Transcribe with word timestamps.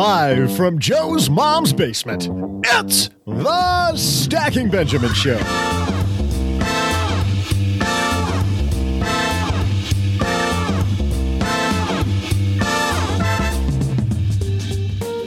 Live 0.00 0.56
from 0.56 0.78
Joe's 0.78 1.28
mom's 1.28 1.74
basement, 1.74 2.26
it's 2.64 3.10
the 3.26 3.94
Stacking 3.96 4.70
Benjamin 4.70 5.12
Show. 5.12 5.36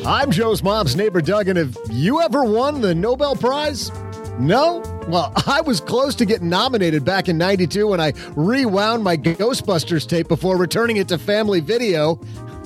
I'm 0.07 0.31
Joe's 0.31 0.63
mom's 0.63 0.95
neighbor, 0.95 1.21
Doug, 1.21 1.49
and 1.49 1.59
have 1.59 1.77
you 1.91 2.19
ever 2.21 2.43
won 2.43 2.81
the 2.81 2.95
Nobel 2.95 3.35
Prize? 3.35 3.91
No? 4.39 4.81
Well, 5.07 5.31
I 5.47 5.61
was 5.61 5.79
close 5.81 6.15
to 6.15 6.25
getting 6.25 6.49
nominated 6.49 7.05
back 7.05 7.29
in 7.29 7.37
92 7.37 7.87
when 7.87 8.01
I 8.01 8.13
rewound 8.35 9.03
my 9.03 9.17
Ghostbusters 9.17 10.07
tape 10.07 10.27
before 10.27 10.57
returning 10.57 10.97
it 10.97 11.07
to 11.09 11.19
family 11.19 11.59
video. 11.59 12.19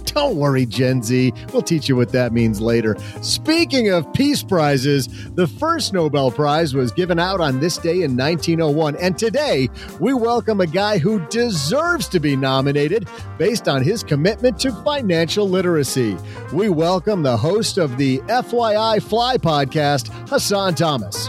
Don't 0.07 0.35
worry, 0.35 0.65
Gen 0.65 1.03
Z. 1.03 1.33
We'll 1.53 1.61
teach 1.61 1.87
you 1.87 1.95
what 1.95 2.11
that 2.11 2.33
means 2.33 2.59
later. 2.59 2.95
Speaking 3.21 3.89
of 3.89 4.11
peace 4.13 4.41
prizes, 4.43 5.07
the 5.35 5.47
first 5.47 5.93
Nobel 5.93 6.31
Prize 6.31 6.73
was 6.73 6.91
given 6.91 7.19
out 7.19 7.39
on 7.39 7.59
this 7.59 7.77
day 7.77 8.01
in 8.01 8.17
1901. 8.17 8.95
And 8.97 9.17
today, 9.17 9.69
we 9.99 10.13
welcome 10.13 10.61
a 10.61 10.67
guy 10.67 10.97
who 10.97 11.25
deserves 11.27 12.07
to 12.09 12.19
be 12.19 12.35
nominated 12.35 13.07
based 13.37 13.67
on 13.67 13.83
his 13.83 14.03
commitment 14.03 14.59
to 14.59 14.71
financial 14.83 15.47
literacy. 15.47 16.17
We 16.53 16.69
welcome 16.69 17.23
the 17.23 17.37
host 17.37 17.77
of 17.77 17.97
the 17.97 18.19
FYI 18.19 18.97
FLI 18.99 19.37
podcast, 19.37 20.07
Hassan 20.29 20.75
Thomas. 20.75 21.27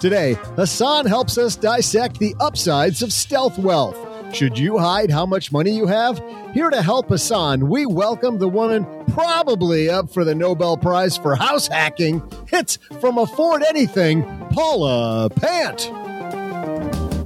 Today, 0.00 0.36
Hassan 0.56 1.06
helps 1.06 1.38
us 1.38 1.56
dissect 1.56 2.18
the 2.18 2.34
upsides 2.40 3.02
of 3.02 3.12
stealth 3.12 3.58
wealth. 3.58 3.96
Should 4.32 4.58
you 4.58 4.78
hide 4.78 5.10
how 5.10 5.26
much 5.26 5.52
money 5.52 5.72
you 5.72 5.86
have? 5.86 6.22
Here 6.54 6.70
to 6.70 6.80
help 6.80 7.08
Hassan, 7.08 7.68
we 7.68 7.84
welcome 7.84 8.38
the 8.38 8.48
woman 8.48 8.86
probably 9.12 9.90
up 9.90 10.10
for 10.10 10.24
the 10.24 10.34
Nobel 10.34 10.78
Prize 10.78 11.18
for 11.18 11.36
house 11.36 11.66
hacking. 11.68 12.22
It's 12.50 12.78
from 12.98 13.18
Afford 13.18 13.62
Anything, 13.62 14.22
Paula 14.50 15.28
Pant. 15.36 15.86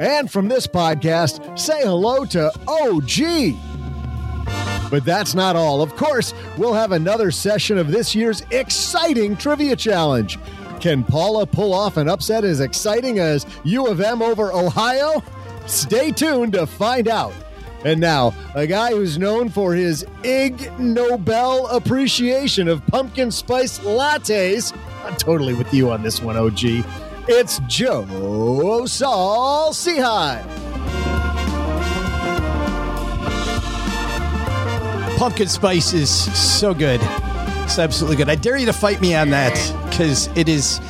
And 0.01 0.31
from 0.31 0.49
this 0.49 0.67
podcast, 0.67 1.57
say 1.57 1.83
hello 1.83 2.25
to 2.27 2.51
OG. 2.67 3.55
But 4.91 5.05
that's 5.05 5.35
not 5.35 5.55
all. 5.55 5.83
Of 5.83 5.95
course, 5.95 6.35
we'll 6.59 6.75
have 6.75 6.91
another 6.91 7.31
session 7.31 7.79
of 7.79 7.93
this 7.93 8.17
year's 8.17 8.43
exciting 8.51 9.37
trivia 9.37 9.77
challenge. 9.77 10.39
Can 10.81 11.05
Paula 11.05 11.47
pull 11.47 11.73
off 11.73 11.97
an 11.97 12.09
upset 12.09 12.45
as 12.45 12.61
exciting 12.61 13.21
as 13.21 13.47
U 13.65 13.87
of 13.87 14.01
M 14.01 14.23
over 14.23 14.53
Ohio? 14.53 15.23
Stay 15.67 16.11
tuned 16.11 16.53
to 16.55 16.67
find 16.67 17.09
out. 17.09 17.35
And 17.85 18.01
now, 18.01 18.35
a 18.55 18.67
guy 18.67 18.91
who's 18.91 19.19
known 19.19 19.49
for 19.49 19.75
his 19.75 20.05
Ig 20.25 20.73
Nobel 20.79 21.67
appreciation 21.69 22.69
of 22.69 22.85
pumpkin 22.87 23.31
spice 23.31 23.79
lattes. 23.81 24.77
I'm 25.05 25.17
totally 25.17 25.55
with 25.55 25.73
you 25.73 25.91
on 25.91 26.03
this 26.03 26.21
one, 26.21 26.37
OG. 26.37 26.85
It's 27.29 27.61
Joe 27.67 28.87
Saul 28.87 29.73
Sehy. 29.73 30.43
Pumpkin 35.17 35.49
spice 35.49 35.93
is 35.93 36.11
so 36.11 36.75
good. 36.75 37.01
It's 37.65 37.79
absolutely 37.79 38.17
good. 38.17 38.29
I 38.29 38.35
dare 38.37 38.57
you 38.57 38.67
to 38.67 38.73
fight 38.73 39.01
me 39.01 39.15
on 39.15 39.31
that 39.31 39.55
because 39.91 40.29
it 40.37 40.49
is 40.49 40.81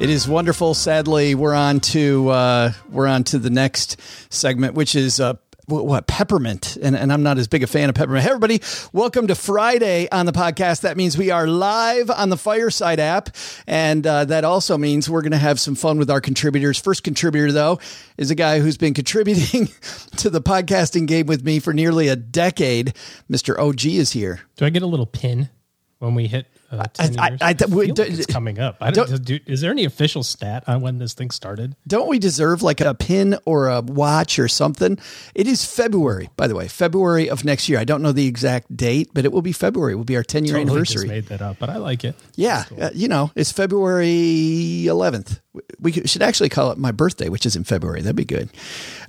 it 0.00 0.08
is 0.08 0.26
wonderful. 0.26 0.72
Sadly, 0.72 1.34
we're 1.34 1.54
on 1.54 1.78
to 1.80 2.30
uh, 2.30 2.72
we're 2.88 3.06
on 3.06 3.22
to 3.24 3.38
the 3.38 3.50
next 3.50 4.00
segment, 4.30 4.74
which 4.74 4.96
is 4.96 5.20
uh, 5.20 5.34
what, 5.66 6.06
peppermint, 6.06 6.78
and, 6.82 6.96
and 6.96 7.12
I'm 7.12 7.22
not 7.22 7.36
as 7.36 7.48
big 7.48 7.62
a 7.62 7.66
fan 7.66 7.90
of 7.90 7.94
peppermint. 7.94 8.24
Hey, 8.24 8.30
everybody, 8.30 8.62
welcome 8.94 9.26
to 9.26 9.34
Friday 9.34 10.08
on 10.10 10.24
the 10.24 10.32
podcast. 10.32 10.80
That 10.80 10.96
means 10.96 11.18
we 11.18 11.30
are 11.30 11.46
live 11.46 12.10
on 12.10 12.30
the 12.30 12.38
Fireside 12.38 12.98
app, 12.98 13.28
and 13.66 14.06
uh, 14.06 14.24
that 14.24 14.42
also 14.42 14.78
means 14.78 15.10
we're 15.10 15.20
going 15.20 15.32
to 15.32 15.38
have 15.38 15.60
some 15.60 15.74
fun 15.74 15.98
with 15.98 16.10
our 16.10 16.22
contributors. 16.22 16.78
First 16.78 17.04
contributor, 17.04 17.52
though, 17.52 17.78
is 18.16 18.30
a 18.30 18.34
guy 18.34 18.60
who's 18.60 18.78
been 18.78 18.94
contributing 18.94 19.68
to 20.16 20.30
the 20.30 20.40
podcasting 20.40 21.08
game 21.08 21.26
with 21.26 21.44
me 21.44 21.60
for 21.60 21.74
nearly 21.74 22.08
a 22.08 22.16
decade. 22.16 22.94
Mr. 23.30 23.58
OG 23.58 23.84
is 23.84 24.12
here. 24.12 24.40
Do 24.56 24.64
I 24.64 24.70
get 24.70 24.82
a 24.82 24.86
little 24.86 25.04
pin 25.04 25.50
when 25.98 26.14
we 26.14 26.26
hit 26.26 26.46
uh, 26.70 26.84
10 26.92 27.18
I- 27.18 27.28
years? 27.30 27.38
I- 27.42 27.48
I- 27.50 27.54
feel 27.54 27.78
like 27.78 27.98
it's 27.98 28.26
coming 28.26 28.58
up. 28.58 28.76
I 28.80 28.90
don't- 28.90 29.08
don't, 29.10 29.24
do, 29.24 29.38
is 29.46 29.60
there 29.60 29.70
any 29.70 29.84
official 29.84 30.22
stat 30.22 30.64
on 30.66 30.80
when 30.80 30.98
this 30.98 31.14
thing 31.14 31.30
started? 31.30 31.74
Don't 31.86 32.08
we 32.08 32.18
deserve 32.18 32.62
like 32.62 32.80
a 32.80 32.94
pin 32.94 33.36
or 33.44 33.68
a 33.68 33.80
watch 33.80 34.38
or 34.38 34.48
something? 34.48 34.98
It 35.34 35.46
is 35.46 35.64
February, 35.64 36.30
by 36.36 36.46
the 36.46 36.54
way, 36.54 36.68
February 36.68 37.28
of 37.28 37.44
next 37.44 37.68
year. 37.68 37.78
I 37.78 37.84
don't 37.84 38.02
know 38.02 38.12
the 38.12 38.26
exact 38.26 38.76
date, 38.76 39.10
but 39.12 39.24
it 39.24 39.32
will 39.32 39.42
be 39.42 39.52
February. 39.52 39.92
It 39.92 39.96
will 39.96 40.04
be 40.04 40.16
our 40.16 40.22
10 40.22 40.44
year 40.44 40.58
Totally 40.58 40.80
just 40.82 40.92
anniversary. 40.96 41.08
made 41.08 41.26
that 41.28 41.42
up, 41.42 41.56
but 41.58 41.70
I 41.70 41.76
like 41.76 42.04
it. 42.04 42.14
Yeah, 42.36 42.64
uh, 42.80 42.90
you 42.94 43.08
know, 43.08 43.30
it's 43.34 43.50
February 43.52 44.84
11th. 44.86 45.40
We 45.80 45.92
should 45.92 46.22
actually 46.22 46.48
call 46.48 46.70
it 46.70 46.78
my 46.78 46.92
birthday, 46.92 47.28
which 47.28 47.44
is 47.46 47.56
in 47.56 47.64
February. 47.64 48.02
That'd 48.02 48.14
be 48.16 48.24
good. 48.24 48.48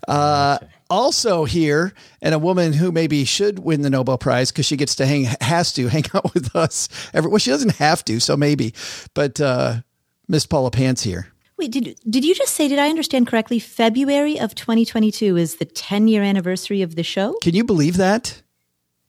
Uh, 0.07 0.57
Also 0.91 1.45
here, 1.45 1.93
and 2.21 2.35
a 2.35 2.39
woman 2.39 2.73
who 2.73 2.91
maybe 2.91 3.23
should 3.23 3.59
win 3.59 3.81
the 3.81 3.89
Nobel 3.89 4.17
Prize 4.17 4.51
because 4.51 4.65
she 4.65 4.75
gets 4.75 4.93
to 4.95 5.05
hang, 5.05 5.23
has 5.39 5.71
to 5.73 5.87
hang 5.87 6.03
out 6.13 6.33
with 6.33 6.55
us. 6.55 6.89
Every, 7.13 7.29
well, 7.29 7.39
she 7.39 7.49
doesn't 7.49 7.77
have 7.77 8.03
to, 8.05 8.19
so 8.19 8.35
maybe. 8.35 8.73
But 9.13 9.39
uh, 9.39 9.81
Miss 10.27 10.45
Paula 10.45 10.69
Pant's 10.69 11.03
here. 11.03 11.31
Wait, 11.57 11.71
did 11.71 11.97
did 12.09 12.25
you 12.25 12.33
just 12.35 12.55
say? 12.55 12.67
Did 12.67 12.79
I 12.79 12.89
understand 12.89 13.27
correctly? 13.27 13.59
February 13.59 14.39
of 14.39 14.55
2022 14.55 15.37
is 15.37 15.57
the 15.57 15.65
10 15.65 16.07
year 16.07 16.23
anniversary 16.23 16.81
of 16.81 16.95
the 16.95 17.03
show. 17.03 17.35
Can 17.41 17.53
you 17.53 17.63
believe 17.63 17.97
that? 17.97 18.41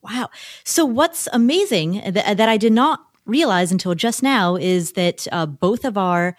Wow! 0.03 0.29
So 0.63 0.85
what's 0.85 1.27
amazing 1.33 2.01
that, 2.05 2.37
that 2.37 2.49
I 2.49 2.57
did 2.57 2.73
not 2.73 2.99
realize 3.25 3.71
until 3.71 3.95
just 3.95 4.21
now 4.21 4.55
is 4.55 4.91
that 4.91 5.27
uh, 5.31 5.45
both 5.45 5.83
of 5.83 5.97
our 5.97 6.37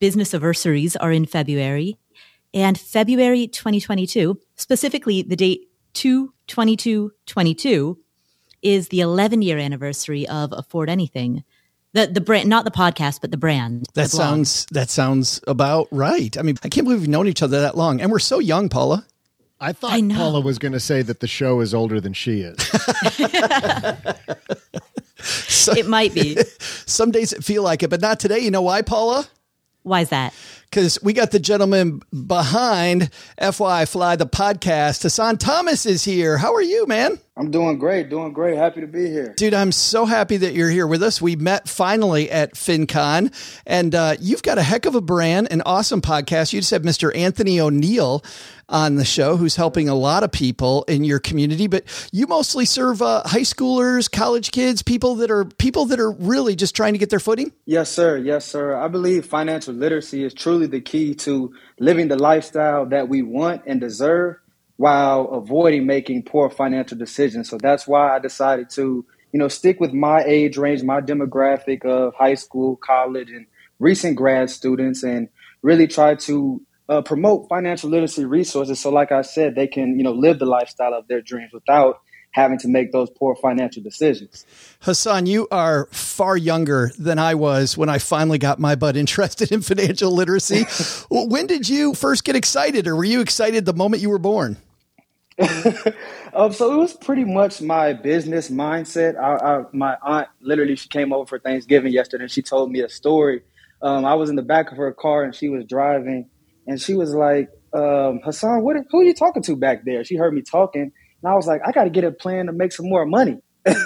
business 0.00 0.34
anniversaries 0.34 0.96
are 0.96 1.12
in 1.12 1.24
February, 1.24 1.96
and 2.54 2.78
February 2.78 3.46
2022, 3.46 4.38
specifically 4.56 5.22
the 5.22 5.36
date 5.36 5.68
2 5.94 6.32
22 6.46 7.12
22, 7.26 7.98
is 8.62 8.88
the 8.88 9.00
11 9.00 9.42
year 9.42 9.58
anniversary 9.58 10.26
of 10.28 10.52
Afford 10.52 10.90
Anything. 10.90 11.44
The 11.92 12.06
the 12.06 12.20
brand, 12.20 12.48
not 12.48 12.64
the 12.64 12.70
podcast, 12.70 13.20
but 13.20 13.30
the 13.30 13.36
brand. 13.36 13.86
That 13.94 14.10
blog. 14.10 14.20
sounds 14.20 14.66
that 14.72 14.90
sounds 14.90 15.40
about 15.46 15.88
right. 15.90 16.36
I 16.36 16.42
mean, 16.42 16.56
I 16.62 16.68
can't 16.68 16.84
believe 16.84 17.00
we've 17.00 17.08
known 17.08 17.28
each 17.28 17.42
other 17.42 17.60
that 17.62 17.76
long, 17.76 18.00
and 18.00 18.10
we're 18.12 18.18
so 18.18 18.38
young, 18.38 18.68
Paula. 18.68 19.06
I 19.60 19.72
thought 19.72 19.92
I. 19.92 20.02
Paula 20.02 20.40
was 20.40 20.58
going 20.58 20.72
to 20.72 20.80
say 20.80 21.02
that 21.02 21.20
the 21.20 21.26
show 21.26 21.60
is 21.60 21.74
older 21.74 22.00
than 22.00 22.12
she 22.12 22.42
is. 22.42 22.56
It 25.76 25.86
might 25.86 26.14
be. 26.14 26.36
Some 26.86 27.10
days 27.10 27.32
it 27.32 27.44
feel 27.44 27.62
like 27.62 27.82
it, 27.82 27.90
but 27.90 28.00
not 28.00 28.20
today. 28.20 28.38
You 28.38 28.50
know 28.50 28.62
why, 28.62 28.82
Paula? 28.82 29.26
Why 29.82 30.02
is 30.02 30.10
that? 30.10 30.34
Because 30.70 31.02
we 31.02 31.12
got 31.12 31.30
the 31.30 31.38
gentleman 31.38 32.02
behind 32.26 33.10
FY 33.40 33.84
FLI 33.84 34.16
the 34.16 34.26
podcast. 34.26 35.02
Hassan 35.02 35.38
Thomas 35.38 35.86
is 35.86 36.04
here. 36.04 36.38
How 36.38 36.54
are 36.54 36.62
you, 36.62 36.86
man? 36.86 37.18
I'm 37.38 37.52
doing 37.52 37.78
great, 37.78 38.10
doing 38.10 38.32
great. 38.32 38.56
Happy 38.56 38.80
to 38.80 38.88
be 38.88 39.06
here. 39.06 39.32
Dude, 39.36 39.54
I'm 39.54 39.70
so 39.70 40.06
happy 40.06 40.38
that 40.38 40.54
you're 40.54 40.70
here 40.70 40.88
with 40.88 41.04
us. 41.04 41.22
We 41.22 41.36
met 41.36 41.68
finally 41.68 42.28
at 42.32 42.54
FinCon, 42.54 43.32
and 43.64 43.94
uh, 43.94 44.16
you've 44.20 44.42
got 44.42 44.58
a 44.58 44.62
heck 44.62 44.86
of 44.86 44.96
a 44.96 45.00
brand, 45.00 45.46
an 45.52 45.62
awesome 45.62 46.02
podcast. 46.02 46.52
You 46.52 46.58
just 46.58 46.72
had 46.72 46.82
Mr. 46.82 47.16
Anthony 47.16 47.60
O'Neill 47.60 48.24
on 48.68 48.96
the 48.96 49.04
show, 49.04 49.36
who's 49.36 49.54
helping 49.54 49.88
a 49.88 49.94
lot 49.94 50.24
of 50.24 50.32
people 50.32 50.82
in 50.88 51.04
your 51.04 51.20
community. 51.20 51.68
But 51.68 51.84
you 52.12 52.26
mostly 52.26 52.64
serve 52.64 53.00
uh, 53.00 53.22
high 53.24 53.40
schoolers, 53.40 54.10
college 54.10 54.50
kids, 54.50 54.82
people 54.82 55.14
that 55.16 55.30
are 55.30 55.44
people 55.44 55.86
that 55.86 56.00
are 56.00 56.10
really 56.10 56.56
just 56.56 56.74
trying 56.74 56.92
to 56.92 56.98
get 56.98 57.08
their 57.08 57.20
footing. 57.20 57.52
Yes, 57.66 57.88
sir. 57.88 58.16
Yes, 58.16 58.44
sir. 58.44 58.74
I 58.74 58.88
believe 58.88 59.24
financial 59.24 59.74
literacy 59.74 60.24
is 60.24 60.34
truly 60.34 60.57
the 60.66 60.80
key 60.80 61.14
to 61.14 61.52
living 61.78 62.08
the 62.08 62.16
lifestyle 62.16 62.86
that 62.86 63.08
we 63.08 63.22
want 63.22 63.62
and 63.66 63.80
deserve 63.80 64.36
while 64.76 65.28
avoiding 65.30 65.86
making 65.86 66.22
poor 66.22 66.48
financial 66.48 66.96
decisions. 66.96 67.48
So 67.48 67.58
that's 67.58 67.86
why 67.86 68.14
I 68.14 68.18
decided 68.18 68.70
to, 68.70 69.04
you 69.32 69.38
know, 69.38 69.48
stick 69.48 69.80
with 69.80 69.92
my 69.92 70.22
age 70.24 70.56
range, 70.56 70.82
my 70.82 71.00
demographic 71.00 71.84
of 71.84 72.14
high 72.14 72.34
school, 72.34 72.76
college, 72.76 73.30
and 73.30 73.46
recent 73.78 74.16
grad 74.16 74.50
students, 74.50 75.02
and 75.02 75.28
really 75.62 75.86
try 75.86 76.14
to 76.14 76.62
uh, 76.88 77.02
promote 77.02 77.48
financial 77.48 77.90
literacy 77.90 78.24
resources. 78.24 78.80
So, 78.80 78.90
like 78.90 79.12
I 79.12 79.22
said, 79.22 79.54
they 79.54 79.66
can, 79.66 79.98
you 79.98 80.04
know, 80.04 80.12
live 80.12 80.38
the 80.38 80.46
lifestyle 80.46 80.94
of 80.94 81.08
their 81.08 81.20
dreams 81.20 81.52
without 81.52 82.00
having 82.38 82.58
to 82.60 82.68
make 82.68 82.92
those 82.92 83.10
poor 83.10 83.34
financial 83.34 83.82
decisions. 83.82 84.46
Hassan, 84.80 85.26
you 85.26 85.48
are 85.50 85.86
far 85.86 86.36
younger 86.36 86.92
than 86.98 87.18
I 87.18 87.34
was 87.34 87.76
when 87.76 87.88
I 87.88 87.98
finally 87.98 88.38
got 88.38 88.60
my 88.60 88.76
butt 88.76 88.96
interested 88.96 89.50
in 89.52 89.60
financial 89.60 90.12
literacy. 90.12 90.64
when 91.10 91.46
did 91.46 91.68
you 91.68 91.94
first 91.94 92.24
get 92.24 92.36
excited, 92.36 92.86
or 92.86 92.94
were 92.94 93.04
you 93.04 93.20
excited 93.20 93.64
the 93.64 93.74
moment 93.74 94.02
you 94.02 94.10
were 94.10 94.18
born? 94.18 94.56
um, 96.34 96.52
so 96.52 96.72
it 96.72 96.76
was 96.76 96.94
pretty 96.94 97.24
much 97.24 97.60
my 97.60 97.92
business 97.92 98.50
mindset. 98.50 99.16
I, 99.16 99.36
I, 99.36 99.64
my 99.72 99.96
aunt 100.02 100.28
literally 100.40 100.74
she 100.74 100.88
came 100.88 101.12
over 101.12 101.26
for 101.26 101.38
Thanksgiving 101.38 101.92
yesterday, 101.92 102.24
and 102.24 102.30
she 102.30 102.42
told 102.42 102.70
me 102.70 102.80
a 102.80 102.88
story. 102.88 103.42
Um, 103.80 104.04
I 104.04 104.14
was 104.14 104.30
in 104.30 104.36
the 104.36 104.42
back 104.42 104.72
of 104.72 104.78
her 104.78 104.92
car, 104.92 105.22
and 105.22 105.34
she 105.34 105.48
was 105.48 105.64
driving, 105.64 106.28
and 106.66 106.80
she 106.80 106.94
was 106.94 107.14
like, 107.14 107.50
um, 107.72 108.20
"Hassan, 108.24 108.62
what? 108.62 108.76
Who 108.90 109.00
are 109.00 109.04
you 109.04 109.14
talking 109.14 109.42
to 109.44 109.54
back 109.54 109.84
there?" 109.84 110.02
She 110.02 110.16
heard 110.16 110.34
me 110.34 110.42
talking, 110.42 110.92
and 111.22 111.32
I 111.32 111.34
was 111.34 111.46
like, 111.46 111.60
"I 111.66 111.72
got 111.72 111.84
to 111.84 111.90
get 111.90 112.04
a 112.04 112.10
plan 112.12 112.46
to 112.46 112.52
make 112.52 112.72
some 112.72 112.88
more 112.88 113.06
money." 113.06 113.38
and 113.64 113.76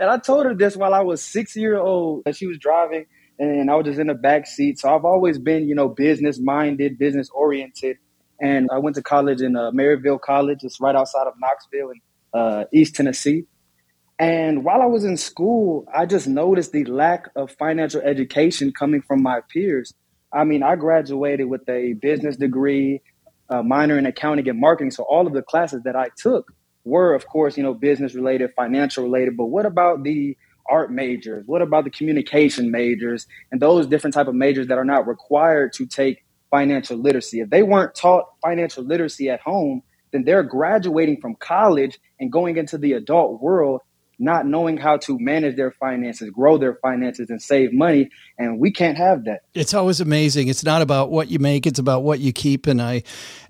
I 0.00 0.18
told 0.18 0.46
her 0.46 0.54
this 0.54 0.76
while 0.76 0.94
I 0.94 1.00
was 1.00 1.22
six 1.22 1.56
year 1.56 1.76
old, 1.76 2.22
and 2.26 2.34
she 2.34 2.46
was 2.46 2.58
driving, 2.58 3.06
and 3.38 3.70
I 3.70 3.74
was 3.74 3.86
just 3.86 3.98
in 3.98 4.08
the 4.08 4.14
back 4.14 4.46
seat. 4.46 4.78
So 4.78 4.94
I've 4.94 5.04
always 5.04 5.38
been, 5.38 5.68
you 5.68 5.74
know, 5.74 5.88
business 5.88 6.38
minded, 6.40 6.98
business 6.98 7.28
oriented 7.30 7.98
and 8.40 8.68
I 8.72 8.78
went 8.78 8.96
to 8.96 9.02
college 9.02 9.42
in 9.42 9.54
uh, 9.54 9.70
Maryville 9.70 10.20
College. 10.20 10.60
It's 10.62 10.80
right 10.80 10.96
outside 10.96 11.26
of 11.26 11.34
Knoxville 11.38 11.90
in 11.90 12.00
uh, 12.32 12.64
East 12.72 12.94
Tennessee. 12.94 13.44
And 14.18 14.64
while 14.64 14.82
I 14.82 14.86
was 14.86 15.04
in 15.04 15.16
school, 15.16 15.86
I 15.94 16.06
just 16.06 16.26
noticed 16.26 16.72
the 16.72 16.84
lack 16.84 17.28
of 17.36 17.50
financial 17.52 18.00
education 18.00 18.72
coming 18.72 19.02
from 19.02 19.22
my 19.22 19.40
peers. 19.52 19.94
I 20.32 20.44
mean, 20.44 20.62
I 20.62 20.76
graduated 20.76 21.48
with 21.48 21.68
a 21.68 21.94
business 21.94 22.36
degree, 22.36 23.02
a 23.48 23.62
minor 23.62 23.98
in 23.98 24.06
accounting 24.06 24.48
and 24.48 24.60
marketing. 24.60 24.90
So 24.90 25.04
all 25.04 25.26
of 25.26 25.32
the 25.32 25.42
classes 25.42 25.82
that 25.84 25.96
I 25.96 26.08
took 26.16 26.52
were, 26.84 27.14
of 27.14 27.26
course, 27.26 27.56
you 27.56 27.62
know, 27.62 27.74
business 27.74 28.14
related, 28.14 28.52
financial 28.54 29.04
related. 29.04 29.36
But 29.36 29.46
what 29.46 29.66
about 29.66 30.02
the 30.02 30.36
art 30.68 30.92
majors? 30.92 31.44
What 31.46 31.62
about 31.62 31.84
the 31.84 31.90
communication 31.90 32.70
majors 32.70 33.26
and 33.50 33.60
those 33.60 33.86
different 33.86 34.14
type 34.14 34.28
of 34.28 34.34
majors 34.34 34.68
that 34.68 34.78
are 34.78 34.84
not 34.84 35.06
required 35.06 35.72
to 35.74 35.86
take 35.86 36.24
financial 36.50 36.96
literacy. 36.98 37.40
If 37.40 37.50
they 37.50 37.62
weren't 37.62 37.94
taught 37.94 38.26
financial 38.42 38.84
literacy 38.84 39.30
at 39.30 39.40
home, 39.40 39.82
then 40.12 40.24
they're 40.24 40.42
graduating 40.42 41.20
from 41.20 41.36
college 41.36 41.98
and 42.18 42.32
going 42.32 42.56
into 42.56 42.76
the 42.76 42.94
adult 42.94 43.40
world 43.40 43.80
not 44.20 44.46
knowing 44.46 44.76
how 44.76 44.98
to 44.98 45.18
manage 45.18 45.56
their 45.56 45.70
finances, 45.70 46.30
grow 46.30 46.58
their 46.58 46.74
finances, 46.74 47.30
and 47.30 47.40
save 47.40 47.72
money. 47.72 48.10
And 48.38 48.60
we 48.60 48.70
can't 48.70 48.98
have 48.98 49.24
that. 49.24 49.40
It's 49.54 49.74
always 49.74 50.00
amazing. 50.00 50.48
It's 50.48 50.62
not 50.62 50.82
about 50.82 51.10
what 51.10 51.28
you 51.28 51.38
make, 51.38 51.66
it's 51.66 51.78
about 51.78 52.02
what 52.02 52.20
you 52.20 52.32
keep. 52.32 52.66
And 52.66 52.80
I 52.80 53.02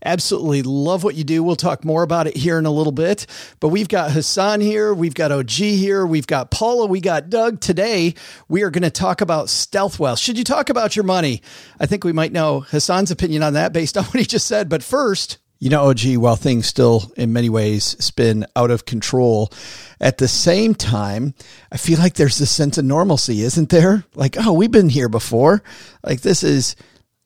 absolutely 0.05 0.63
love 0.63 1.03
what 1.03 1.17
you 1.17 1.25
do. 1.25 1.43
We'll 1.43 1.57
talk 1.57 1.85
more 1.85 2.03
about 2.03 2.27
it 2.27 2.37
here 2.37 2.59
in 2.59 2.67
a 2.67 2.71
little 2.71 2.93
bit. 2.93 3.27
But 3.59 3.69
we've 3.69 3.89
got 3.89 4.13
Hassan 4.13 4.61
here, 4.61 4.95
we've 4.95 5.15
got 5.15 5.33
OG 5.33 5.51
here, 5.51 6.07
we've 6.07 6.27
got 6.27 6.51
Paula, 6.51 6.87
we 6.87 7.01
got 7.01 7.29
Doug. 7.29 7.61
Today, 7.61 8.15
we 8.49 8.63
are 8.63 8.71
going 8.71 8.83
to 8.83 8.91
talk 8.91 9.21
about 9.21 9.49
stealth 9.49 9.99
wealth. 9.99 10.21
Should 10.21 10.39
you 10.39 10.45
talk 10.45 10.71
about 10.71 10.95
your 10.95 11.05
money? 11.05 11.43
I 11.81 11.87
think 11.87 12.05
we 12.05 12.13
might 12.13 12.33
know 12.33 12.61
Hassan's 12.61 13.11
opinion 13.11 13.43
on 13.43 13.55
that 13.55 13.73
based 13.73 13.97
on 13.99 14.05
what 14.05 14.21
he 14.21 14.25
just 14.25 14.47
said. 14.47 14.69
But 14.69 14.83
first, 14.85 15.39
you 15.61 15.69
know, 15.69 15.91
OG, 15.91 16.17
while 16.17 16.37
things 16.37 16.67
still 16.67 17.13
in 17.17 17.35
many 17.35 17.51
ways 17.51 17.85
spin 18.03 18.47
out 18.57 18.71
of 18.71 18.87
control, 18.87 19.53
at 20.01 20.17
the 20.17 20.27
same 20.27 20.75
time, 20.75 21.35
I 21.71 21.77
feel 21.77 21.99
like 21.99 22.15
there's 22.15 22.39
this 22.39 22.51
sense 22.51 22.79
of 22.79 22.87
normalcy, 22.87 23.43
isn't 23.43 23.69
there? 23.69 24.05
Like, 24.15 24.37
oh, 24.39 24.55
we've 24.55 24.71
been 24.71 24.89
here 24.89 25.11
before. 25.11 25.63
Like, 26.03 26.23
this 26.23 26.43
is 26.43 26.77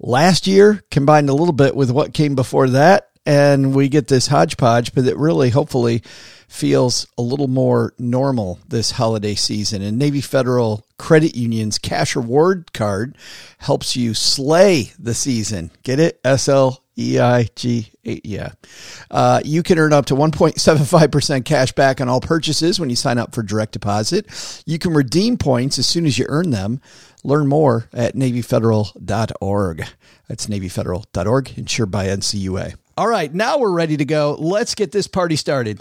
last 0.00 0.48
year 0.48 0.82
combined 0.90 1.28
a 1.28 1.34
little 1.34 1.52
bit 1.52 1.76
with 1.76 1.92
what 1.92 2.12
came 2.12 2.34
before 2.34 2.69
that. 2.70 3.08
And 3.25 3.75
we 3.75 3.88
get 3.88 4.08
this 4.08 4.26
hodgepodge, 4.26 4.94
but 4.94 5.06
it 5.06 5.16
really 5.16 5.48
hopefully 5.48 6.02
feels 6.48 7.06
a 7.16 7.22
little 7.22 7.48
more 7.48 7.94
normal 7.98 8.58
this 8.69 8.90
holiday 8.90 9.34
season. 9.34 9.81
And 9.81 9.98
Navy 9.98 10.20
Federal 10.20 10.84
Credit 10.98 11.34
Union's 11.34 11.78
cash 11.78 12.16
reward 12.16 12.72
card 12.75 13.16
helps 13.58 13.96
you 13.96 14.12
slay 14.12 14.92
the 14.98 15.14
season. 15.14 15.70
Get 15.84 16.00
it? 16.00 16.20
SL 16.36 16.83
EIG, 16.99 17.91
yeah. 18.02 18.52
Uh, 19.11 19.41
you 19.44 19.62
can 19.62 19.79
earn 19.79 19.93
up 19.93 20.06
to 20.06 20.14
1.75% 20.14 21.44
cash 21.44 21.73
back 21.73 22.00
on 22.00 22.08
all 22.08 22.20
purchases 22.20 22.79
when 22.79 22.91
you 22.91 22.96
sign 22.96 23.19
up 23.19 23.35
for 23.35 23.43
direct 23.43 23.73
deposit. 23.73 24.62
You 24.67 24.79
can 24.79 24.94
redeem 24.94 25.37
points 25.37 25.79
as 25.79 25.87
soon 25.87 26.06
as 26.06 26.19
you 26.19 26.26
earn 26.29 26.50
them. 26.50 26.81
Learn 27.25 27.46
more 27.46 27.88
at 27.93 28.14
NavyFederal.org. 28.14 29.87
That's 30.29 30.46
NavyFederal.org, 30.46 31.58
insured 31.58 31.91
by 31.91 32.06
NCUA. 32.06 32.75
All 32.96 33.08
right, 33.08 33.32
now 33.32 33.58
we're 33.58 33.73
ready 33.73 33.96
to 33.96 34.05
go. 34.05 34.37
Let's 34.38 34.75
get 34.75 34.93
this 34.93 35.08
party 35.08 35.37
started. 35.37 35.81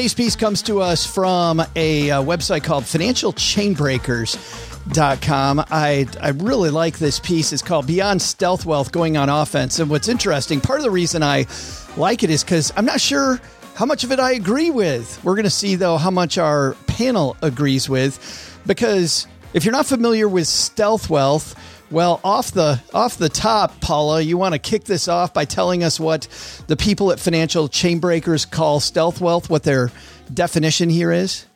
Today's 0.00 0.14
piece 0.14 0.34
comes 0.34 0.62
to 0.62 0.80
us 0.80 1.04
from 1.04 1.62
a 1.76 2.10
uh, 2.10 2.22
website 2.22 2.64
called 2.64 2.84
financialchainbreakers.com. 2.84 5.64
I, 5.70 6.06
I 6.22 6.30
really 6.30 6.70
like 6.70 6.98
this 6.98 7.20
piece. 7.20 7.52
It's 7.52 7.60
called 7.60 7.86
Beyond 7.86 8.22
Stealth 8.22 8.64
Wealth 8.64 8.92
Going 8.92 9.18
on 9.18 9.28
Offense. 9.28 9.78
And 9.78 9.90
what's 9.90 10.08
interesting, 10.08 10.62
part 10.62 10.78
of 10.78 10.84
the 10.84 10.90
reason 10.90 11.22
I 11.22 11.44
like 11.98 12.22
it 12.22 12.30
is 12.30 12.42
because 12.42 12.72
I'm 12.78 12.86
not 12.86 12.98
sure 12.98 13.38
how 13.74 13.84
much 13.84 14.02
of 14.02 14.10
it 14.10 14.18
I 14.18 14.32
agree 14.32 14.70
with. 14.70 15.22
We're 15.22 15.34
going 15.34 15.44
to 15.44 15.50
see, 15.50 15.74
though, 15.74 15.98
how 15.98 16.10
much 16.10 16.38
our 16.38 16.76
panel 16.86 17.36
agrees 17.42 17.86
with. 17.86 18.58
Because 18.64 19.26
if 19.52 19.66
you're 19.66 19.72
not 19.72 19.84
familiar 19.84 20.28
with 20.28 20.46
stealth 20.46 21.10
wealth, 21.10 21.54
well, 21.90 22.20
off 22.22 22.52
the 22.52 22.80
off 22.94 23.16
the 23.18 23.28
top, 23.28 23.80
Paula, 23.80 24.20
you 24.20 24.38
want 24.38 24.54
to 24.54 24.58
kick 24.58 24.84
this 24.84 25.08
off 25.08 25.34
by 25.34 25.44
telling 25.44 25.82
us 25.82 25.98
what 25.98 26.28
the 26.68 26.76
people 26.76 27.10
at 27.10 27.18
Financial 27.18 27.68
Chainbreakers 27.68 28.48
call 28.48 28.80
stealth 28.80 29.20
wealth, 29.20 29.50
what 29.50 29.64
their 29.64 29.90
definition 30.32 30.88
here 30.88 31.10
is? 31.10 31.46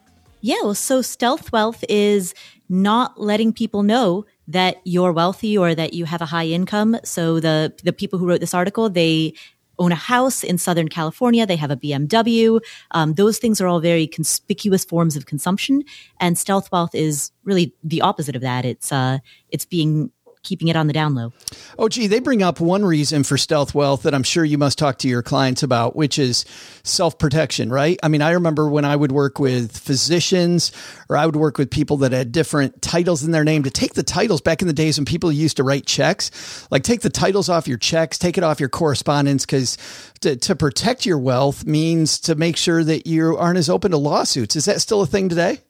Yeah, 0.41 0.57
well, 0.63 0.75
so 0.75 1.03
stealth 1.03 1.53
wealth 1.53 1.85
is 1.89 2.35
not 2.69 3.21
letting 3.21 3.53
people 3.53 3.83
know 3.83 4.27
that 4.49 4.81
you're 4.85 5.13
wealthy 5.13 5.57
or 5.57 5.75
that 5.75 5.95
you 5.95 6.05
have 6.05 6.21
a 6.21 6.27
high 6.27 6.47
income. 6.47 6.99
So 7.05 7.41
the 7.41 7.73
the 7.83 7.93
people 7.93 8.19
who 8.19 8.27
wrote 8.27 8.41
this 8.41 8.55
article, 8.55 8.91
they 8.91 9.35
own 9.79 9.93
a 9.93 9.97
house 9.97 10.45
in 10.45 10.59
Southern 10.59 10.89
California. 10.89 11.47
They 11.47 11.57
have 11.57 11.71
a 11.71 11.77
BMW. 11.77 12.61
Um, 12.91 13.15
those 13.15 13.39
things 13.39 13.61
are 13.61 13.67
all 13.67 13.81
very 13.81 14.07
conspicuous 14.07 14.85
forms 14.85 15.17
of 15.17 15.27
consumption, 15.27 15.85
and 16.21 16.37
stealth 16.37 16.71
wealth 16.73 16.95
is 16.95 17.31
really 17.45 17.75
the 17.83 18.01
opposite 18.01 18.37
of 18.37 18.43
that. 18.43 18.65
It's 18.65 18.91
uh, 18.91 19.19
it's 19.49 19.65
being 19.65 20.11
keeping 20.45 20.69
it 20.69 20.77
on 20.77 20.87
the 20.87 20.93
down 20.93 21.15
low. 21.15 21.33
Oh, 21.79 21.89
gee, 21.89 22.07
they 22.07 22.21
bring 22.21 22.43
up 22.43 22.61
one 22.61 22.85
reason 22.85 23.25
for 23.25 23.37
stealth 23.37 23.75
wealth 23.75 24.03
that 24.03 24.15
I'm 24.15 24.23
sure 24.23 24.45
you 24.45 24.59
must 24.59 24.79
talk 24.79 24.99
to 24.99 25.09
your 25.09 25.23
clients 25.23 25.63
about, 25.63 25.97
which 25.97 26.19
is 26.19 26.45
self 26.85 27.19
protection, 27.19 27.71
right? 27.71 27.99
I 28.03 28.09
mean, 28.09 28.23
I 28.23 28.33
remember 28.33 28.69
when 28.69 28.85
I 28.85 28.95
would 28.95 29.11
work 29.11 29.39
with 29.39 29.77
physicians 29.77 30.71
or 31.09 31.17
I 31.17 31.27
would 31.27 31.37
work 31.37 31.59
with 31.59 31.71
people 31.71 31.97
that 31.99 32.13
had 32.13 32.31
different 32.31 32.81
titles 32.83 33.25
in 33.25 33.33
their 33.33 33.45
name 33.45 33.65
to 33.65 33.71
take 33.71 33.95
the 33.95 34.03
titles 34.03 34.41
back 34.41 34.63
in 34.63 34.69
the 34.69 34.75
days 34.75 34.99
when 34.99 35.05
people 35.05 35.33
used 35.33 35.57
to 35.57 35.65
write 35.65 35.87
checks, 35.87 36.69
like 36.71 36.83
take 36.83 37.01
the 37.01 37.11
titles 37.11 37.49
off 37.49 37.67
your 37.67 37.79
checks, 37.79 38.19
take 38.19 38.39
it 38.39 38.45
off 38.45 38.61
your 38.61 38.69
correspondence, 38.69 39.45
because 39.45 39.79
to, 40.21 40.37
to 40.37 40.55
protect 40.55 41.07
your 41.07 41.19
wealth 41.19 41.65
means 41.65 42.21
to 42.21 42.35
make 42.35 42.57
sure 42.57 42.85
that 42.85 43.07
you 43.07 43.37
aren't 43.37 43.59
as 43.59 43.71
open 43.71 43.91
to 43.91 43.97
lawsuits. 43.97 44.57
Is 44.57 44.67
that 44.67 44.81
still 44.81 45.03
a 45.03 45.07
thing 45.07 45.29
today? 45.29 45.61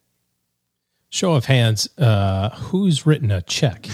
Show 1.15 1.35
of 1.35 1.45
hands, 1.45 1.89
uh, 1.97 2.49
who's 2.57 3.07
written 3.07 3.31
a 3.31 3.41
check 3.43 3.87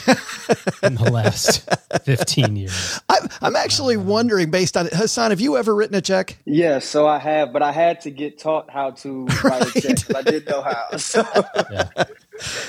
in 0.83 0.95
the 0.95 1.11
last 1.12 1.69
15 2.05 2.57
years? 2.57 2.99
I, 3.11 3.19
I'm 3.43 3.57
actually 3.57 3.99
wondering, 3.99 4.50
based 4.50 4.75
on 4.75 4.87
it, 4.87 4.95
Hassan, 4.95 5.31
have 5.31 5.39
you 5.39 5.59
ever 5.59 5.75
written 5.75 5.95
a 5.95 6.00
check? 6.00 6.39
Yes, 6.47 6.87
so 6.87 7.07
I 7.07 7.19
have, 7.19 7.53
but 7.53 7.61
I 7.62 7.73
had 7.73 8.00
to 8.03 8.11
get 8.11 8.39
taught 8.39 8.71
how 8.71 8.93
to 8.93 9.27
write 9.45 9.77
a 9.77 9.81
check. 9.83 9.97
'cause 10.07 10.15
I 10.17 10.23
didn't 10.23 10.49
know 10.49 10.62
how. 10.62 10.87
So, 10.97 11.23